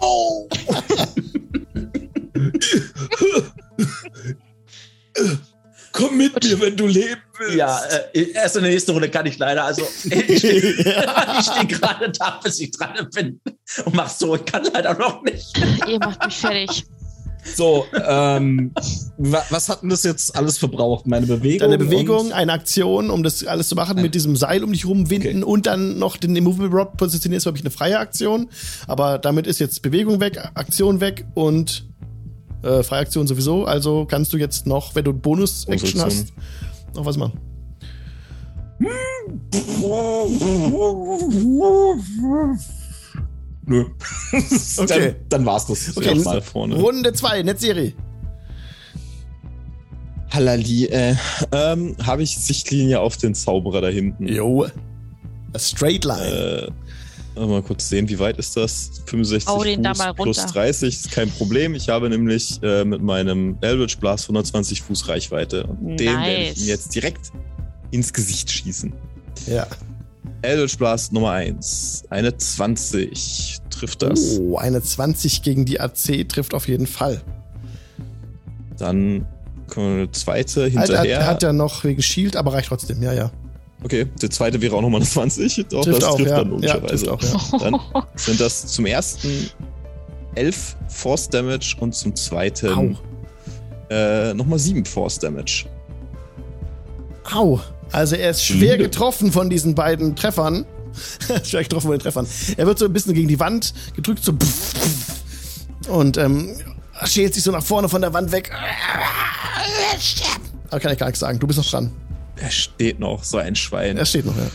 [0.00, 0.48] Au.
[5.94, 7.54] Komm mit mir, wenn du leben willst.
[7.54, 7.78] Ja,
[8.12, 9.64] äh, erst in der nächsten Runde kann ich leider.
[9.64, 10.60] Also, ich stehe
[11.42, 13.40] steh gerade da, bis ich dran bin.
[13.84, 15.56] Und mach so, ich kann leider noch nicht.
[15.88, 16.84] Ihr macht mich fertig.
[17.54, 18.72] So, ähm,
[19.18, 21.06] wa was hat denn das jetzt alles verbraucht?
[21.06, 21.58] Meine Bewegung?
[21.60, 25.42] Deine Bewegung, eine Aktion, um das alles zu machen, mit diesem Seil um dich rumwinden
[25.42, 25.52] Okay.
[25.52, 28.48] und dann noch den Immovable Rod positionieren, ist, glaube ich, eine freie Aktion.
[28.88, 31.84] Aber damit ist jetzt Bewegung weg, Aktion weg und
[32.64, 33.64] äh, freie Aktion sowieso.
[33.64, 36.32] Also kannst du jetzt noch, wenn du Bonus-Action hast,
[36.94, 37.40] noch was machen.
[43.66, 43.84] Nö.
[44.76, 44.86] Okay.
[44.86, 45.96] Dann, dann war's das.
[45.96, 46.74] Okay, da vorne.
[46.76, 47.94] Runde 2, Netzserie.
[50.30, 51.14] Hallali, äh,
[51.52, 54.26] ähm, habe ich Sichtlinie auf den Zauberer da hinten.
[54.26, 54.66] Jo.
[55.52, 56.72] A straight line.
[57.36, 59.02] Mal kurz sehen, wie weit ist das?
[59.06, 60.52] 65 Hau den da Fuß mal plus runter.
[60.52, 61.74] 30 ist kein Problem.
[61.74, 65.64] Ich habe nämlich äh, mit meinem Eldritch Blast 120 Fuß Reichweite.
[65.66, 66.58] Und den werde ich Nice.
[66.62, 67.32] ihm jetzt direkt
[67.90, 68.92] ins Gesicht schießen.
[69.46, 69.66] ja.
[70.42, 72.04] Eldritch Blast Nummer 1.
[72.10, 73.58] Eine 20.
[73.70, 74.38] Trifft das.
[74.38, 77.22] Oh, eine 20 gegen die AC trifft auf jeden Fall.
[78.78, 79.26] Dann
[79.68, 81.26] kommt eine zweite Halt, hat, hinterher.
[81.26, 83.30] hat er noch wegen Shield, aber reicht trotzdem, ja, ja.
[83.82, 85.66] Okay, der zweite wäre auch nochmal eine 20.
[85.70, 86.36] Doch, Trifft das auch, trifft ja.
[86.44, 87.06] dann Ja, logischerweise.
[87.06, 87.70] trifft auch, ja.
[87.70, 87.80] Dann
[88.16, 89.50] sind das zum ersten
[90.34, 92.98] 11 Force Damage und zum zweiten
[93.90, 95.66] äh, nochmal 7 Force Damage.
[97.32, 97.60] Au.
[97.92, 100.66] Also er ist schwer getroffen von diesen beiden Treffern.
[101.44, 102.26] schwer getroffen von den Treffern.
[102.56, 104.32] Er wird so ein bisschen gegen die Wand gedrückt, so
[105.92, 106.56] und ähm,
[107.04, 108.50] schält sich so nach vorne von der Wand weg.
[110.70, 111.38] Aber kann ich gar nichts sagen.
[111.38, 111.92] Du bist noch dran.
[112.36, 113.96] Er steht noch, so ein Schwein.
[113.96, 114.50] Er steht noch, ja.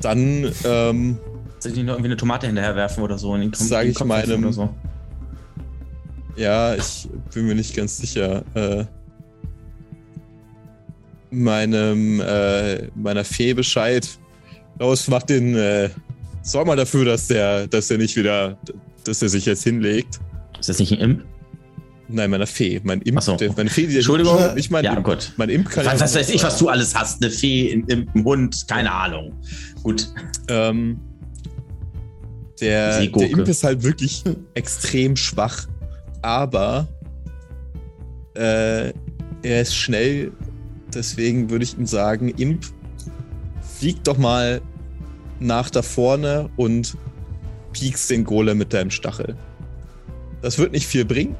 [0.00, 1.18] Dann, ähm,
[1.58, 3.34] Soll ich nicht noch irgendwie eine Tomate hinterher werfen oder so?
[3.34, 4.74] In den Kom- Sag in den ich meinem- Oder so.
[6.36, 8.44] ja, ich bin mir nicht ganz sicher.
[8.54, 8.84] Äh,
[11.30, 14.08] meinem, äh, meiner Fee Bescheid.
[14.78, 15.90] Los, mach den, äh,
[16.42, 18.56] sorg mal dafür, dass der, dass der nicht wieder,
[19.04, 20.20] dass er sich jetzt hinlegt.
[20.60, 21.24] Ist das nicht ein Imp?
[22.08, 22.80] Nein, meiner Fee.
[22.84, 23.36] Mein Imp, so.
[23.56, 24.38] meine Fee, die Entschuldigung.
[24.54, 25.04] nicht mein Ja, Imp.
[25.04, 25.32] gut.
[25.36, 27.22] Mein Imp kann Was, was weiß ich, was du alles hast?
[27.22, 29.32] Eine Fee, ein Imp, ein Hund, keine Ahnung.
[29.82, 30.08] Gut.
[30.48, 31.00] Ähm,
[32.60, 34.22] der, der Imp ist halt wirklich
[34.54, 35.66] extrem schwach,
[36.22, 36.86] aber
[38.34, 38.92] äh,
[39.42, 40.32] er ist schnell.
[40.92, 42.64] Deswegen würde ich ihm sagen, Imp,
[43.78, 44.60] flieg doch mal
[45.40, 46.96] nach da vorne und
[47.72, 49.36] piekst den Golem mit deinem Stachel.
[50.42, 51.34] Das wird nicht viel bringen,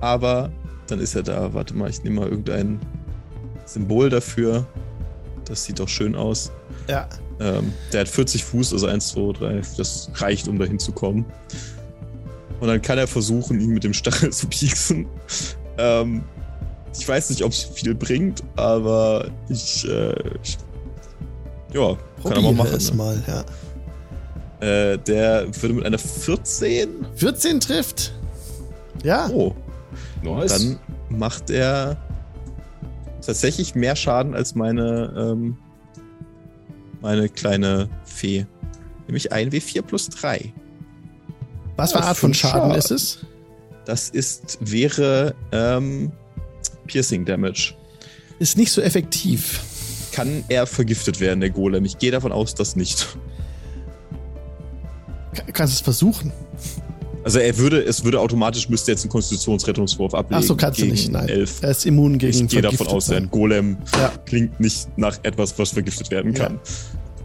[0.00, 0.50] aber
[0.86, 1.52] dann ist er da.
[1.54, 2.80] Warte mal, ich nehme mal irgendein
[3.64, 4.66] Symbol dafür.
[5.44, 6.50] Das sieht doch schön aus.
[6.88, 7.08] Ja.
[7.40, 9.62] Ähm, der hat 40 Fuß, also 1, 2, 3.
[9.76, 11.24] Das reicht, um dahin zu kommen.
[12.60, 15.06] Und dann kann er versuchen, ihn mit dem Stachel zu pieksen.
[15.78, 16.22] Ähm,
[16.96, 20.58] ich weiß nicht, ob es viel bringt, aber ich, äh, ich
[21.72, 22.76] ja, kann er mal Probiere machen.
[22.76, 22.96] es Ne?
[22.96, 23.44] mal, ja.
[24.60, 26.88] Äh, der würde mit einer 14.
[27.16, 28.12] 14 trifft.
[29.02, 29.28] Ja.
[29.30, 29.54] Oh,
[30.24, 30.52] Nice.
[30.52, 30.78] dann
[31.08, 31.96] macht er
[33.24, 35.56] tatsächlich mehr Schaden als meine, ähm,
[37.00, 38.46] meine kleine Fee.
[39.06, 40.52] Nämlich ein W4 plus 3.
[41.76, 42.74] Was für Ja, Art von Schaden Schaden.
[42.76, 43.18] ist es?
[43.84, 46.12] Das ist, wäre ähm,
[46.86, 47.74] Piercing Damage.
[48.38, 49.60] Ist nicht so effektiv.
[50.12, 51.84] Kann er vergiftet werden, der Golem?
[51.84, 53.16] Ich gehe davon aus, dass nicht.
[55.34, 56.32] Ka- Kannst es versuchen.
[57.24, 60.42] Also er würde, es würde automatisch, müsste jetzt einen Konstitutionsrettungswurf ablegen.
[60.42, 61.10] Ach so, kannst du nicht.
[61.10, 61.28] Nein.
[61.28, 61.62] Elf.
[61.62, 63.24] Er ist immun gegen Ich gehe davon aus, sein.
[63.24, 64.12] ein Golem Ja.
[64.26, 66.60] klingt nicht nach etwas, was vergiftet werden kann.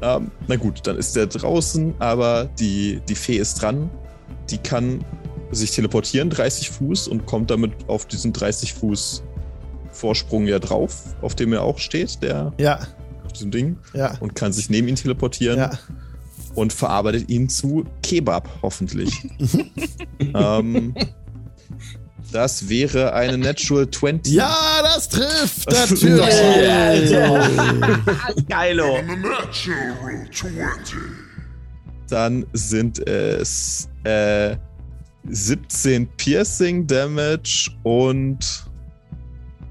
[0.01, 3.89] Ähm, na gut, dann ist er draußen, aber die, die Fee ist dran.
[4.49, 5.03] Die kann
[5.51, 9.23] sich teleportieren, 30 Fuß, und kommt damit auf diesen 30 Fuß
[9.91, 12.79] Vorsprung ja drauf, auf dem er auch steht, der Ja,
[13.25, 15.71] auf diesem Ding, ja, und kann sich neben ihn teleportieren ja.
[16.59, 19.25] Und verarbeitet ihn zu Kebab, hoffentlich.
[20.19, 20.93] ähm,
[22.33, 24.33] das wäre eine Natural 20.
[24.33, 26.35] Ja, das trifft natürlich.
[28.49, 28.97] Geilo.
[32.09, 34.57] Dann sind es äh,
[35.29, 38.65] 17 Piercing Damage und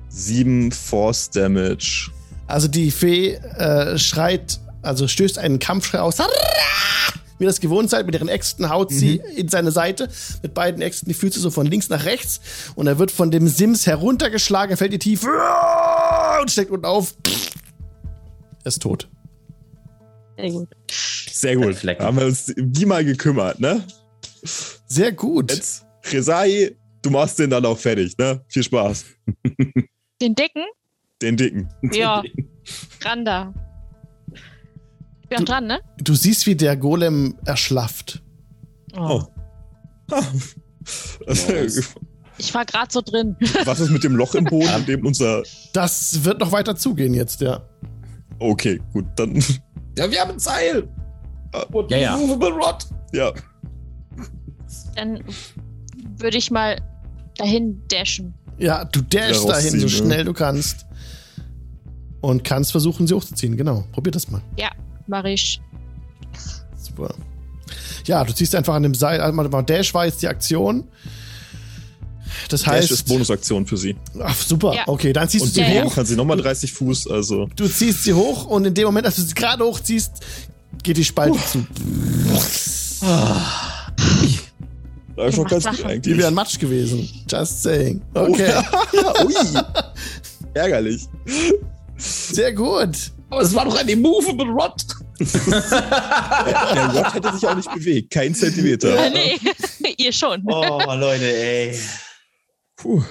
[0.09, 2.11] 7 Force Damage.
[2.47, 4.59] Also die Fee äh, schreit,
[4.89, 6.19] also stößt einen Kampfschrei aus.
[6.19, 10.09] Wie ihr das gewohnt seid, mit ihren Äxten haut sie in seine Seite.
[10.43, 12.41] Mit beiden Äxten, die fühlt sie so von links nach rechts.
[12.75, 17.15] Und er wird von dem Sims heruntergeschlagen, er fällt ihr tief und steckt unten auf.
[18.65, 19.09] Er ist tot.
[20.37, 20.69] Sehr gut.
[21.31, 21.75] Sehr gut.
[21.77, 22.03] Flecken.
[22.03, 23.85] Haben wir uns die mal gekümmert, ne?
[24.87, 25.53] Sehr gut.
[25.53, 28.41] Jetzt, Resai, du machst den dann auch fertig, ne?
[28.49, 29.05] Viel Spaß.
[30.21, 30.65] Den dicken?
[31.23, 31.69] Den dicken.
[31.93, 32.23] Ja.
[33.03, 33.53] Randa.
[35.31, 35.81] Ich bin auch dran, ne?
[35.99, 38.23] Du siehst, wie der Golem erschlafft.
[38.97, 39.25] Oh.
[41.27, 41.83] Also,
[42.39, 43.37] Ich war gerade so drin.
[43.65, 45.43] Was ist mit dem Loch im Boden, in dem unser.
[45.73, 47.61] Das wird noch weiter zugehen jetzt, ja.
[48.39, 49.43] Okay, gut, dann.
[49.99, 50.89] Ja, wir haben ein Seil.
[51.73, 52.17] Und Ja, ja.
[52.17, 52.87] Movable Rod.
[53.13, 53.33] Ja.
[54.95, 55.25] Dann
[56.19, 56.81] würde ich mal
[57.37, 58.35] dahin dashen.
[58.59, 59.89] Ja, du dashst dahin, so ne?
[59.89, 60.87] schnell du kannst.
[62.21, 63.57] Und kannst versuchen, sie hochzuziehen.
[63.57, 63.85] Genau.
[63.93, 64.43] Probier das mal.
[64.57, 64.71] Ja,
[65.09, 65.61] mach ich.
[66.77, 67.15] Super.
[68.07, 69.21] Ja, du ziehst einfach an dem Seil.
[69.21, 70.85] Also, Dash war jetzt die Aktion.
[72.49, 72.91] Das Dash heißt.
[72.93, 73.97] ist Bonusaktion für sie.
[74.21, 74.75] Ach, super.
[74.75, 74.83] Ja.
[74.87, 75.95] Okay, dann ziehst Und du sie sie Ja, hoch.
[75.95, 77.49] kann sie nochmal 30 Fuß, also.
[77.57, 80.13] Du ziehst sie hoch und in dem Moment, als du sie gerade hochziehst,
[80.83, 81.67] geht die Spalte zu.
[85.17, 85.77] Da ist schon ganz gut Sachen.
[85.89, 86.19] Die eigentlich.
[86.19, 87.09] wären Matsch gewesen.
[87.29, 88.01] Just saying.
[88.15, 88.53] Okay,
[89.25, 89.35] Ui.
[90.55, 91.07] Ärgerlich.
[91.97, 93.11] sehr gut.
[93.31, 94.75] Aber es war doch ein Immovable Rod.
[95.21, 98.11] Der Rod hätte sich auch nicht bewegt.
[98.11, 98.99] Kein Zentimeter.
[98.99, 99.39] Ah, nee,
[99.99, 100.43] ihr schon.
[100.47, 101.79] Oh, Leute, ey.
[102.77, 103.03] Puh.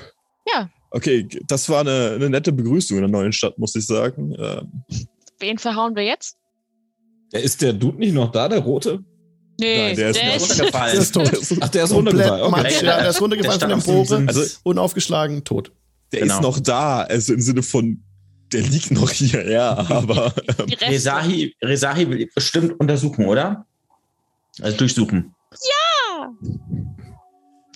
[0.54, 0.70] Ja.
[0.92, 4.34] Okay, das war eine, eine nette Begrüßung in der neuen Stadt, muss ich sagen.
[4.40, 4.84] Ähm,
[5.40, 6.38] Wen verhauen wir jetzt?
[7.34, 9.04] Ja, ist der Dude nicht noch da, der rote?
[9.60, 10.94] Nee, Nein, der ist nicht Runtergefallen.
[10.94, 11.58] Der ist tot.
[11.62, 12.54] Ach, der ist Komplett runtergefallen.
[12.54, 12.86] Okay.
[12.86, 14.06] Ja, der ist runtergefallen von Der der auf dem.
[14.06, 14.38] Sims.
[14.38, 15.72] Also- Unaufgeschlagen, tot.
[16.14, 16.36] der Genau.
[16.36, 18.04] ist noch da, also im Sinne von,
[18.52, 20.66] der liegt noch hier, ja, aber ähm.
[20.82, 23.66] Resahi, Resahi will bestimmt untersuchen, oder?
[24.62, 25.34] Also durchsuchen.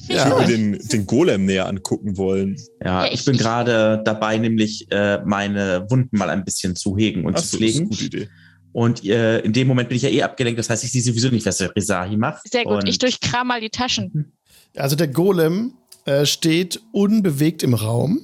[0.08, 0.30] ich Ja.
[0.32, 2.58] würde den, den Golem näher angucken wollen.
[2.84, 6.76] Ja, Ja, ich, ich- bin ich- gerade dabei, nämlich äh, meine Wunden mal ein bisschen
[6.76, 7.90] zu hegen und Ach zu so, das ist eine pflegen.
[7.90, 8.30] gute Idee.
[8.74, 10.58] Und äh, in dem Moment bin ich ja eh abgelenkt.
[10.58, 12.50] Das heißt, ich sehe sowieso nicht, was der Resahi macht.
[12.50, 12.76] Sehr gut.
[12.76, 14.32] Und Ich durchkram mal die Taschen.
[14.78, 15.74] Also der Golem
[16.06, 18.22] äh, steht unbewegt im Raum.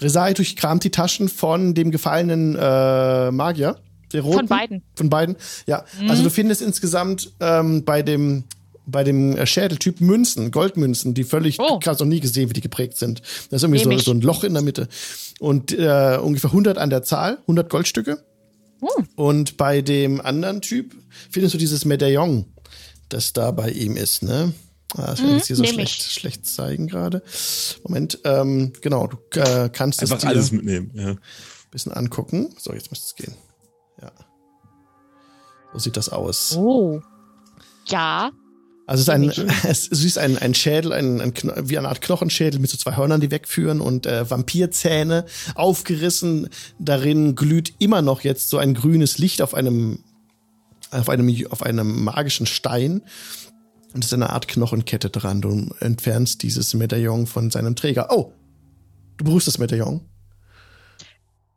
[0.00, 3.76] Resai durchkramt die Taschen von dem gefallenen äh, Magier.
[4.12, 4.38] Der roten.
[4.38, 4.82] Von beiden.
[4.96, 5.36] Von beiden.
[5.66, 5.84] Ja.
[6.00, 6.10] Mhm.
[6.10, 8.44] Also du findest insgesamt ähm, bei dem
[8.86, 11.78] bei dem äh, Schädeltyp Münzen, Goldmünzen, die völlig, Oh.
[11.80, 13.22] du hast noch nie gesehen, wie die geprägt sind.
[13.50, 14.88] Da ist irgendwie so, so ein Loch in der Mitte.
[15.38, 18.18] Und äh, ungefähr 100 an der Zahl, 100 Goldstücke.
[18.80, 18.88] Oh.
[19.14, 20.94] Und bei dem anderen Typ
[21.30, 22.46] findest du dieses Medaillon,
[23.08, 24.52] das da bei ihm ist, ne?
[24.96, 26.12] Ah, ich jetzt hier so nehm schlecht, ich.
[26.12, 27.22] schlecht zeigen gerade.
[27.84, 30.90] Moment, ähm, genau, du äh, kannst es Einfach dir alles ein mitnehmen.
[30.94, 31.16] Ja.
[31.70, 32.54] bisschen angucken.
[32.58, 33.34] So, jetzt müsste es gehen.
[34.02, 34.10] Ja.
[35.72, 36.56] So sieht das aus.
[36.56, 37.00] Oh.
[37.86, 38.32] Ja.
[38.86, 41.32] Also es ist ein, es ist ein, ein Schädel, ein, ein
[41.68, 46.48] wie eine Art Knochenschädel mit so zwei Hörnern, die wegführen und äh, Vampirzähne aufgerissen.
[46.80, 50.00] Darin glüht immer noch jetzt so ein grünes Licht auf einem
[50.90, 53.02] auf einem auf einem magischen Stein.
[53.92, 55.40] Und es ist eine Art Knochenkette dran.
[55.40, 58.08] Du entfernst dieses Medaillon von seinem Träger.
[58.10, 58.32] Oh,
[59.16, 60.00] du berührst das Medaillon.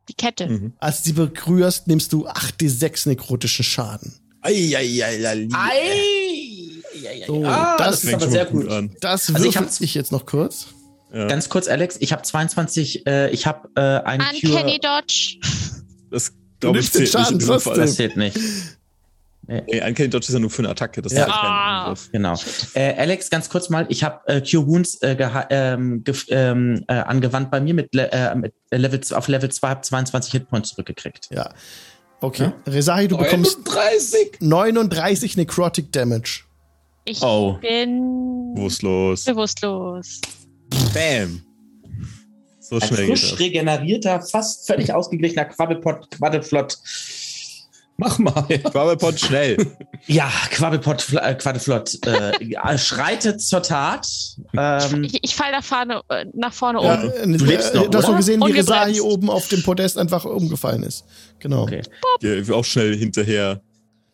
[0.08, 0.48] Die Kette.
[0.48, 0.72] Mhm.
[0.78, 4.12] Als du sie berührst, nimmst du 8d6 nekrotischen Schaden.
[4.42, 5.48] Eieieiei.
[7.26, 8.94] So, Ah, das das, ist aber sehr gut an.
[9.00, 10.66] Das Also würfel ich ich, hab's- jetzt noch kurz.
[11.12, 11.26] Ja.
[11.28, 14.78] Ganz kurz, Alex, ich habe 22, äh, ich habe äh, einen Uncanny Cure.
[14.80, 15.38] Dodge.
[16.10, 17.48] Das glaube ich zählt nicht.
[17.48, 18.36] Das zählt nicht.
[19.46, 21.02] Nee, Uncanny Dodge ist ja nur für eine Attacke.
[21.02, 21.22] Das Ja.
[21.22, 21.82] ist ja kein Ah.
[21.84, 22.08] Angriff.
[22.12, 22.34] Genau.
[22.74, 25.16] Äh, Alex, ganz kurz mal, ich habe äh, Cure Wounds äh,
[25.50, 29.80] ähm, ähm, äh, angewandt bei mir mit, Le äh, mit Level, auf Level 2, habe
[29.82, 31.28] 22 Hitpoints zurückgekriegt.
[31.30, 31.50] Ja.
[32.20, 32.52] Okay.
[32.66, 34.40] Resahi, du bekommst 39.
[34.40, 36.44] 39 Necrotic Damage.
[37.04, 37.58] Ich Oh.
[37.60, 39.24] bin Bewusstlos.
[39.24, 40.20] bewusstlos.
[40.94, 41.42] Bam.
[42.60, 43.40] So Ein schnell geht frisch das.
[43.40, 46.78] regenerierter, fast völlig ausgeglichener Quabbelpot, Quaddelflott.
[47.96, 48.44] Mach mal.
[48.48, 48.58] Ja.
[48.58, 49.56] Quabbelpot schnell.
[50.06, 54.06] Ja, Quabbelpot, äh, Quaddelflott äh, schreitet zur Tat.
[54.54, 57.32] Ähm, Ich, ich falle nach vorne, äh, nach vorne Ja, um.
[57.34, 58.52] äh, Du lebst noch, du hast nur gesehen, wie.
[58.52, 61.04] Resahi oben auf dem Podest einfach umgefallen ist.
[61.38, 61.62] Genau.
[61.62, 61.80] okay.
[62.20, 63.62] Ja, auch schnell hinterher.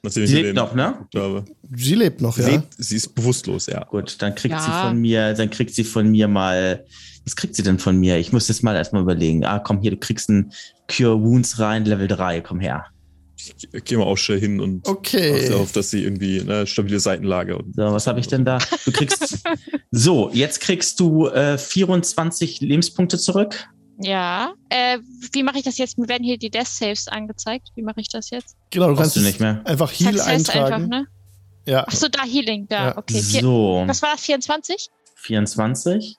[0.03, 1.07] Nachdem Sie lebt noch, ne?
[1.17, 1.45] Habe.
[1.75, 2.49] Sie lebt noch, Sie, ja.
[2.51, 3.83] lebt, sie ist bewusstlos, ja.
[3.85, 4.61] Gut, dann kriegt Ja.
[4.61, 6.85] sie von mir, dann kriegt sie von mir mal.
[7.25, 8.17] Was kriegt sie denn von mir?
[8.19, 9.45] Ich muss jetzt mal erstmal überlegen.
[9.45, 10.53] Ah, komm hier, du kriegst ein
[10.89, 12.87] Cure Wounds rein, Level 3, komm her.
[13.73, 15.45] Ich gehe mal auch schnell hin und Okay.
[15.45, 18.59] achte auf, dass sie irgendwie eine stabile Seitenlage und So, was habe ich denn da?
[18.85, 19.39] Du kriegst.
[19.91, 23.69] so, jetzt kriegst du äh, 24 Lebenspunkte zurück.
[24.03, 24.55] Ja.
[24.71, 24.99] Äh,
[25.33, 25.99] wie mache ich das jetzt?
[25.99, 27.69] Mir werden hier die Death Saves angezeigt.
[27.75, 28.57] Wie mache ich das jetzt?
[28.71, 29.61] Genau, du kannst du nicht mehr.
[29.65, 30.73] einfach Heal Success eintragen.
[30.75, 31.07] einfach, ne?
[31.67, 31.85] Ja.
[31.87, 32.89] Ach so, da Healing, da.
[32.89, 32.97] Ja.
[32.99, 33.21] Okay.
[33.21, 34.23] So, was war das?
[34.23, 34.89] 24?
[35.17, 36.17] 24.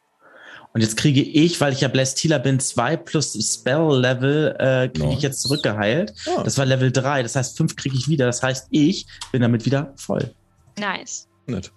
[0.74, 4.88] Und jetzt kriege ich, weil ich ja Blessed Healer bin, 2 plus Spell Level, äh,
[4.88, 6.14] kriege ich jetzt zurückgeheilt.
[6.28, 6.44] Ah.
[6.44, 8.26] Das war Level 3, das heißt 5 kriege ich wieder.
[8.26, 10.34] Das heißt, ich bin damit wieder voll.
[10.80, 11.28] Nice.
[11.48, 11.72] nett.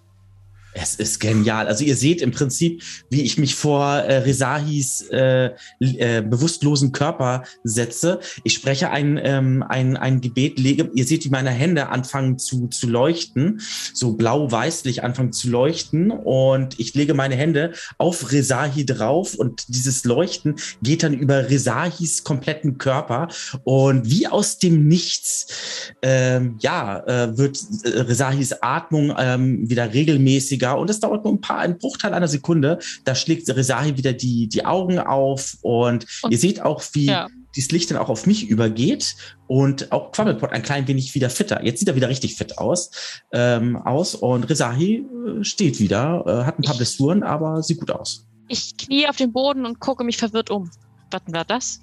[0.77, 1.67] Es ist genial.
[1.67, 7.43] Also ihr seht im Prinzip, wie ich mich vor äh, Resahis äh, äh, bewusstlosen Körper
[7.63, 8.19] setze.
[8.43, 12.67] Ich spreche ein, ähm, ein, ein Gebet, lege, ihr seht, wie meine Hände anfangen zu,
[12.67, 13.61] zu leuchten,
[13.93, 20.03] so blau-weißlich anfangen zu leuchten und ich lege meine Hände auf Resahi drauf und dieses
[20.03, 23.29] Leuchten geht dann über Resahis kompletten Körper
[23.63, 30.64] und wie aus dem Nichts, ähm, ja, äh, wird äh, Resahis Atmung ähm, wieder regelmäßiger
[30.73, 32.79] und es dauert nur ein paar, ein Bruchteil einer Sekunde.
[33.03, 37.27] Da schlägt Resahi wieder die, die Augen auf und, Und- ihr seht auch, wie Ja.
[37.55, 39.15] dieses Licht dann auch auf mich übergeht
[39.47, 41.63] und auch Quabbelpot ein klein wenig wieder fitter.
[41.63, 42.91] Jetzt sieht er wieder richtig fit aus,
[43.31, 45.05] ähm, aus und Resahi
[45.39, 48.25] äh, steht wieder, äh, hat ein paar Ich- Blessuren, aber sieht gut aus.
[48.47, 50.69] Ich knie auf den Boden und gucke mich verwirrt um.
[51.11, 51.79] Was war das?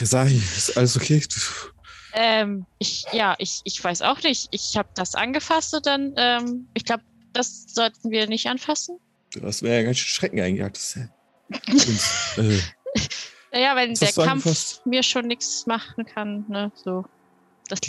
[0.00, 1.20] Resahi, ist alles okay?
[1.28, 1.40] Du,
[2.18, 4.48] Ähm, ich, ja, ich, ich weiß auch nicht.
[4.50, 7.02] Ich habe das angefasst und dann, ähm, ich glaube,
[7.36, 8.98] das sollten wir nicht anfassen.
[9.34, 10.76] du hast mir ja ganz schön Schrecken eingejagt.
[10.76, 12.58] Das ist ja- äh,
[13.52, 14.86] Naja, wenn der Kampf angefasst?
[14.86, 17.04] mir schon nichts machen kann, ne, so.
[17.68, 17.80] Das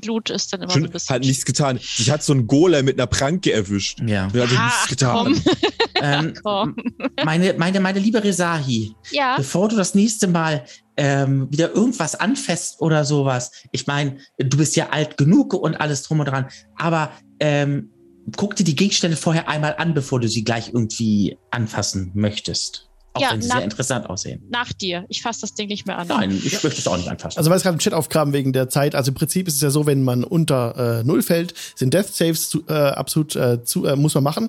[0.00, 1.14] Blut ist dann immer so schon, ein bisschen.
[1.14, 1.76] hat nichts getan.
[1.76, 4.00] Dich hat so ein Golem mit einer Pranke erwischt.
[4.00, 4.26] Ja.
[4.28, 5.14] Der hat dir nichts Ach, getan.
[5.24, 5.42] komm.
[6.02, 6.76] ähm, Komm.
[7.24, 10.64] meine, meine, meine liebe Resahi, Ja, bevor du das nächste Mal
[10.96, 16.02] ähm, wieder irgendwas anfasst oder sowas, ich meine, du bist ja alt genug und alles
[16.02, 17.91] drum und dran, aber ähm,
[18.36, 22.88] guck dir die Gegenstände vorher einmal an, bevor du sie gleich irgendwie anfassen möchtest.
[23.14, 24.42] Auch Ja, wenn sie na- sehr interessant aussehen.
[24.48, 25.04] nach dir.
[25.10, 26.08] Ich fasse das Ding nicht mehr an.
[26.08, 27.36] Nein, ich möchte es auch nicht anfassen.
[27.36, 29.60] Also weil es gerade im Chat aufkam wegen der Zeit, also im Prinzip ist es
[29.60, 33.62] ja so, wenn man unter äh, Null fällt, sind Death Saves zu, äh, absolut äh,
[33.64, 34.48] zu, äh, muss man machen.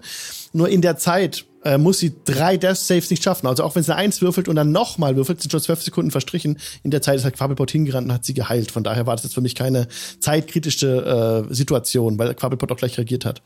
[0.53, 3.47] Nur in der Zeit äh, muss sie drei Death Saves nicht schaffen.
[3.47, 6.11] Also auch wenn sie eine Eins würfelt und dann nochmal würfelt, sind schon zwölf Sekunden
[6.11, 6.59] verstrichen.
[6.83, 8.71] In der Zeit ist halt Quabbelpot hingerannt und hat sie geheilt.
[8.71, 9.87] Von daher war das jetzt für mich keine
[10.19, 13.41] zeitkritische äh, Situation, weil Quabbelpot auch gleich reagiert hat.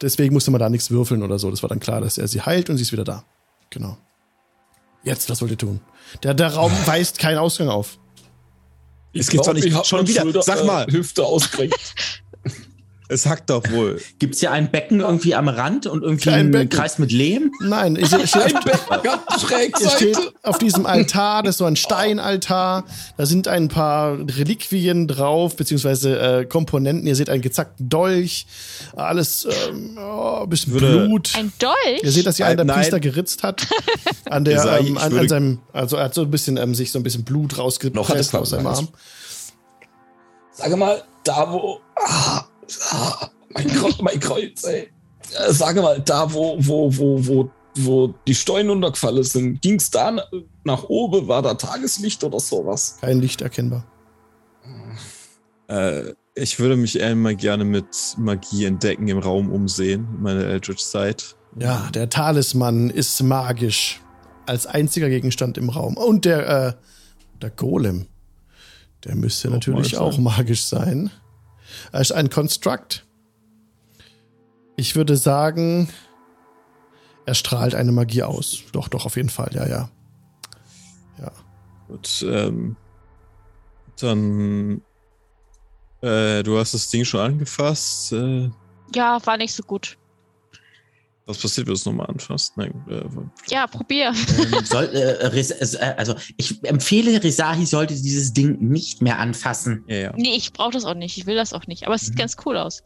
[0.00, 1.50] Deswegen musste man da nichts würfeln oder so.
[1.50, 3.24] Das war dann klar, dass er sie heilt und sie ist wieder da.
[3.70, 3.96] Genau.
[5.02, 5.80] Jetzt, was wollt ihr tun?
[6.22, 7.98] Der, der Raum weist keinen Ausgang auf.
[9.12, 9.64] Es gibt's doch nicht.
[9.64, 10.22] ich Schon wieder.
[10.22, 10.86] Schulter, Sag mal.
[10.88, 11.76] Äh, Hüfte ausgerenkt.
[13.08, 14.00] Es hackt doch wohl.
[14.18, 16.70] Gibt es hier ein Becken irgendwie am Rand und irgendwie Kein einen Becken.
[16.70, 17.52] Kreis mit Lehm?
[17.60, 19.10] Nein, ich, ich, Ein Becken,
[19.40, 19.96] Schrägseite.
[19.96, 22.84] steht auf diesem Altar, das ist so ein Steinaltar.
[23.16, 27.06] Da sind ein paar Reliquien drauf, beziehungsweise äh, Komponenten.
[27.06, 28.46] Ihr seht einen gezackten Dolch,
[28.96, 31.32] alles ähm, oh, ein bisschen Würde- Blut.
[31.36, 32.02] Ein Dolch?
[32.02, 32.74] Ihr seht, dass sich einer der.
[32.74, 33.66] Priester geritzt hat.
[34.28, 36.98] An der, ähm, an, an seinem, also er hat so ein bisschen ähm, sich so
[36.98, 38.88] ein bisschen Blut rausgepresst es aus seinem Arm.
[40.52, 41.80] Sage mal, da wo.
[41.96, 42.44] Ah,
[42.90, 44.88] ah, mein, Kreuz, mein Kreuz, ey.
[45.48, 50.24] Sage mal, da wo, wo, wo, wo, wo die Steuern untergefallen sind, ging's da na-
[50.64, 51.26] nach oben?
[51.28, 52.98] War da Tageslicht oder sowas?
[53.00, 53.84] Kein Licht erkennbar.
[55.68, 57.86] Äh, ich würde mich einmal gerne mit
[58.18, 61.34] Magie entdecken im Raum umsehen, meine Eldritch Sight.
[61.58, 64.00] Ja, der Talisman ist magisch.
[64.44, 65.96] Als einziger Gegenstand im Raum.
[65.96, 66.72] Und der, äh,
[67.42, 68.06] der Golem.
[69.04, 70.22] Der müsste Auch natürlich auch sein.
[70.22, 71.10] magisch sein.
[71.92, 73.04] Er ist ein Construct.
[74.76, 75.88] Ich würde sagen,
[77.24, 78.62] er strahlt eine Magie aus.
[78.72, 79.90] Doch, doch, auf jeden Fall, ja, ja.
[81.20, 81.32] Ja.
[81.88, 82.76] Und ähm,
[84.00, 84.82] dann
[86.02, 88.12] Äh, du hast das Ding schon angefasst.
[88.12, 88.50] Äh,
[88.94, 89.96] Ja, war nicht so gut.
[91.26, 92.56] Was passiert, wenn du es nochmal anfasst?
[92.56, 93.02] Nein, äh,
[93.50, 94.12] Ja, probier.
[94.38, 99.84] Ähm, soll, äh, Res- äh, also ich empfehle, Resahi sollte dieses Ding nicht mehr anfassen.
[99.88, 100.12] ja, ja.
[100.16, 101.18] Nee, ich brauche das auch nicht.
[101.18, 101.84] Ich will das auch nicht.
[101.86, 102.18] Aber es sieht Mhm.
[102.18, 102.82] ganz cool aus.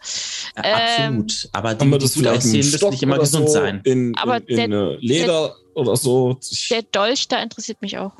[0.57, 1.49] Äh, Ähm, Absolut.
[1.53, 3.81] Aber die, man die das gut vielleicht aussehen, in müssen nicht immer gesund so sein.
[3.85, 6.39] In, Aber in, in der- äh, Leder oder so.
[6.71, 8.13] Der Dolch da interessiert mich auch.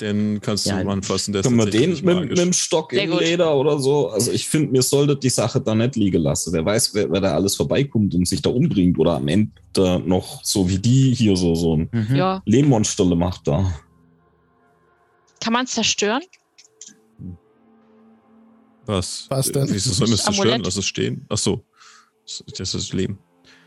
[0.00, 1.32] Den kannst du Ja, mal anfassen.
[1.32, 3.20] Der ist können wir den mit, mit dem Stock Sehr in gut.
[3.20, 4.08] Leder oder so?
[4.10, 6.52] Also ich finde, mir sollte die Sache da nicht liegen lassen.
[6.52, 9.52] Wer weiß, wer, wer da alles vorbeikommt und sich da umbringt oder am Ende
[10.04, 12.14] noch so wie die hier so, so ein Mhm.
[12.16, 12.42] Ja.
[12.44, 13.72] Lehmmonsterle macht da.
[15.40, 16.22] Kann man es zerstören?
[18.84, 19.26] Was?
[19.30, 19.66] Was denn?
[19.70, 20.48] Wieso sollen wir es zerstören?
[20.48, 20.66] Amulett.
[20.66, 21.24] Lass es stehen.
[21.28, 21.64] Ach so.
[22.24, 23.18] Das ist das Leben.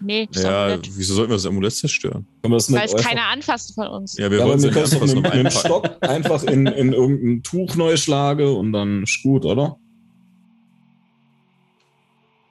[0.01, 2.25] Nee, das Ja, wieso sollten wir das Amulett zerstören?
[2.43, 4.17] Das Weil es einfach- keiner anfassen von uns.
[4.17, 4.65] Ja, wir Ja, wollen es
[4.95, 5.51] einfach mit, einpacken.
[5.51, 9.77] Stock einfach in, in irgendein Tuch neu schlagen und dann ist gut, oder?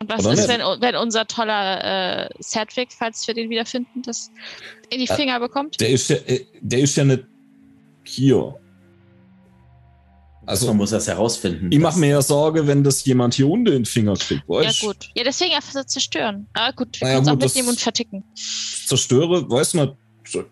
[0.00, 4.30] Und was Oder ist, wenn, wenn unser toller äh, Sedwick, falls wir den wiederfinden, das
[4.90, 5.14] in die Ja.
[5.16, 5.80] Finger bekommt?
[5.80, 7.24] Der ist ja, äh, der ist ja nicht
[8.04, 8.54] hier.
[10.48, 11.70] Also man muss das herausfinden.
[11.70, 14.42] ich mache mir ja Sorge, wenn das jemand hier unten in den Finger kriegt.
[14.48, 14.80] Ja, Weißt?
[14.80, 15.10] gut.
[15.14, 16.46] Ja, deswegen einfach so zerstören.
[16.54, 18.24] Ah, gut, wir Naja, können es auch mitnehmen und verticken.
[18.86, 19.92] zerstöre, weiß nicht.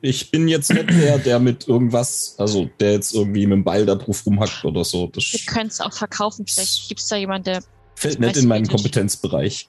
[0.03, 3.85] Ich bin jetzt nicht der, der mit irgendwas, also der jetzt irgendwie mit dem Beil
[3.87, 5.07] da drauf rumhackt oder so.
[5.09, 6.47] Das Wir können es auch verkaufen.
[6.47, 7.63] Vielleicht gibt es da jemanden, der.
[7.95, 8.71] fällt nicht in meinen nicht.
[8.73, 9.69] Kompetenzbereich.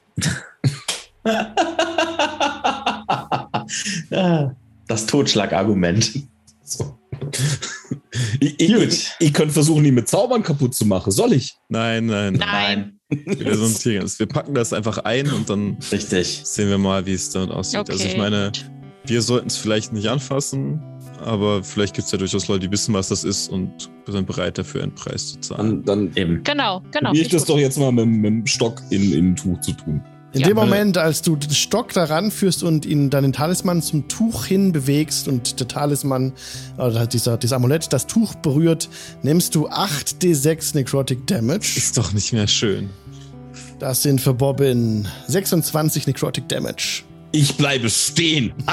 [4.09, 4.55] Ja,
[4.87, 6.11] das Totschlagargument.
[6.69, 6.99] So.
[8.39, 8.83] Ich, ich, Gut.
[8.87, 11.11] ich, ich könnte versuchen, ihn mit Zaubern kaputt zu machen.
[11.11, 11.55] Soll ich?
[11.69, 12.33] Nein, nein.
[12.33, 12.99] Nein.
[13.09, 16.41] Wir, sonst hier ganz- wir packen das einfach ein und dann Richtig.
[16.43, 17.79] sehen wir mal, wie es damit aussieht.
[17.81, 17.91] Okay.
[17.93, 18.51] Also ich meine,
[19.05, 20.81] wir sollten es vielleicht nicht anfassen,
[21.23, 24.57] aber vielleicht gibt es ja durchaus Leute, die wissen, was das ist und sind bereit
[24.57, 25.83] dafür einen Preis zu zahlen.
[25.85, 26.43] Dann, dann Eben.
[26.43, 27.09] Genau, genau.
[27.09, 27.55] probiere ich das gut.
[27.55, 30.01] doch jetzt mal mit, mit dem Stock in, in ein Tuch zu tun.
[30.33, 30.47] In Ja.
[30.47, 34.45] dem Moment, als du den Stock daran führst und ihn dann den Talisman zum Tuch
[34.45, 36.33] hin bewegst und der Talisman
[36.77, 38.89] oder dieser, dieses Amulett das Tuch berührt,
[39.23, 41.77] nimmst du 8d6 Necrotic Damage.
[41.77, 42.89] Ist doch nicht mehr schön.
[43.79, 47.03] Das sind für Bobbin 26 Necrotic Damage.
[47.31, 48.53] Ich bleibe stehen.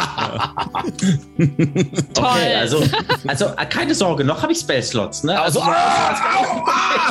[2.14, 2.24] Toll.
[2.24, 2.82] Okay, also,
[3.26, 5.40] also äh, keine Sorge, noch habe ich Spell-Slots, ne?
[5.40, 5.60] Also,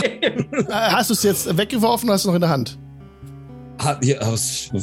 [0.01, 0.31] Äh,
[0.71, 2.77] Hast du es jetzt weggeworfen oder hast du noch in der Hand?
[3.79, 4.79] Hat, ja, aus, äh,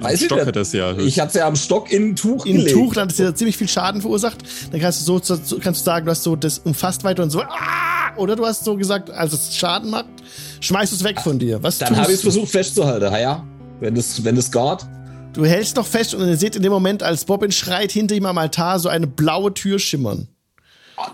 [0.00, 0.46] weiß ich Stock nicht.
[0.46, 0.96] hat das ja.
[0.98, 2.76] Ich hatte es ja am Stock in ein Tuch In ein gelegt.
[2.76, 4.38] Tuch, dann hat es dir ziemlich viel Schaden verursacht.
[4.70, 7.30] Dann kannst du so, so kannst du sagen, du hast so das umfasst weiter und
[7.30, 7.42] so.
[7.42, 8.16] Ah!
[8.16, 10.06] Oder du hast so gesagt, als es Schaden macht,
[10.60, 11.62] schmeißt du es weg von dir.
[11.62, 13.46] Was Dann habe ich es versucht festzuhalten, ja, ja.
[13.80, 14.86] Wenn das, wenn das geht.
[15.32, 18.24] Du hältst noch fest und ihr seht in dem Moment, als Bobbin schreit, hinter ihm
[18.26, 20.28] am Altar so eine blaue Tür schimmern.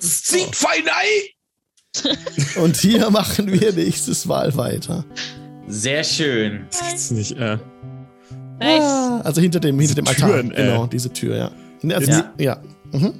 [0.01, 2.63] Das zieht fein ein.
[2.63, 5.05] Und hier machen wir nächstes Mal weiter.
[5.71, 6.67] Sehr schön.
[6.71, 7.33] Das gibt's nicht.
[7.39, 7.59] Äh.
[8.59, 8.83] Nice.
[8.83, 10.29] Ah, Also hinter dem, hinter dem Altar.
[10.29, 10.57] Türen, äh.
[10.57, 11.51] Genau, diese Tür, ja.
[11.95, 12.33] Also, Ja.
[12.39, 12.61] ja.
[12.93, 13.15] Mhm.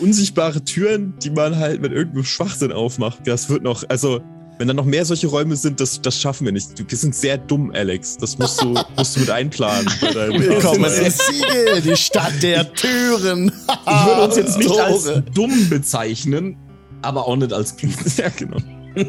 [0.00, 3.20] Unsichtbare Türen, die man halt mit irgendeinem Schwachsinn aufmacht.
[3.26, 4.20] Das wird noch, also,
[4.58, 6.70] wenn da noch mehr solche Räume sind, das, das schaffen wir nicht.
[6.90, 8.16] Wir sind sehr dumm, Alex.
[8.18, 9.90] Das musst du, musst du mit einplanen.
[10.00, 13.50] bei deinem- Willkommen in Siegel, die Stadt der Türen.
[13.86, 16.56] Ich würde uns jetzt nicht als dumm bezeichnen,
[17.02, 17.92] aber auch nicht als klug.
[18.16, 18.58] ja, genau.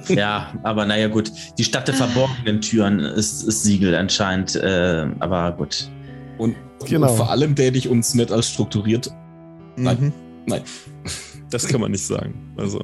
[0.10, 1.32] Ja, aber naja, gut.
[1.58, 5.90] Die Stadt der verborgenen Türen ist, ist Siegel anscheinend, äh, aber gut.
[6.38, 6.56] Und,
[6.86, 7.10] Genau.
[7.12, 9.12] und vor allem täte ich uns nicht als strukturiert.
[9.76, 9.98] Nein.
[10.00, 10.14] Mhm.
[10.46, 10.62] Nein.
[11.50, 12.34] Das kann man nicht sagen.
[12.58, 12.80] Also,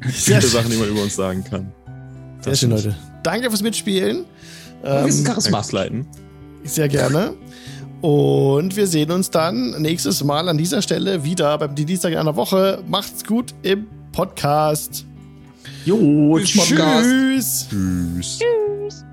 [0.00, 1.72] viele Sachen, die man über uns sagen kann.
[2.40, 2.94] sehr schön, Leute.
[3.22, 4.24] Danke fürs Mitspielen.
[4.82, 5.62] Wir sind Ähm, Charisma.
[5.72, 6.06] leiten.
[6.64, 7.34] sehr gerne.
[8.02, 12.36] Und wir sehen uns dann nächstes Mal an dieser Stelle wieder beim Dienstag in einer
[12.36, 12.82] Woche.
[12.86, 15.06] Macht's gut im Podcast.
[15.84, 17.66] Jo, tschüss.
[17.68, 18.38] Tschüss.
[18.38, 19.04] tschüss.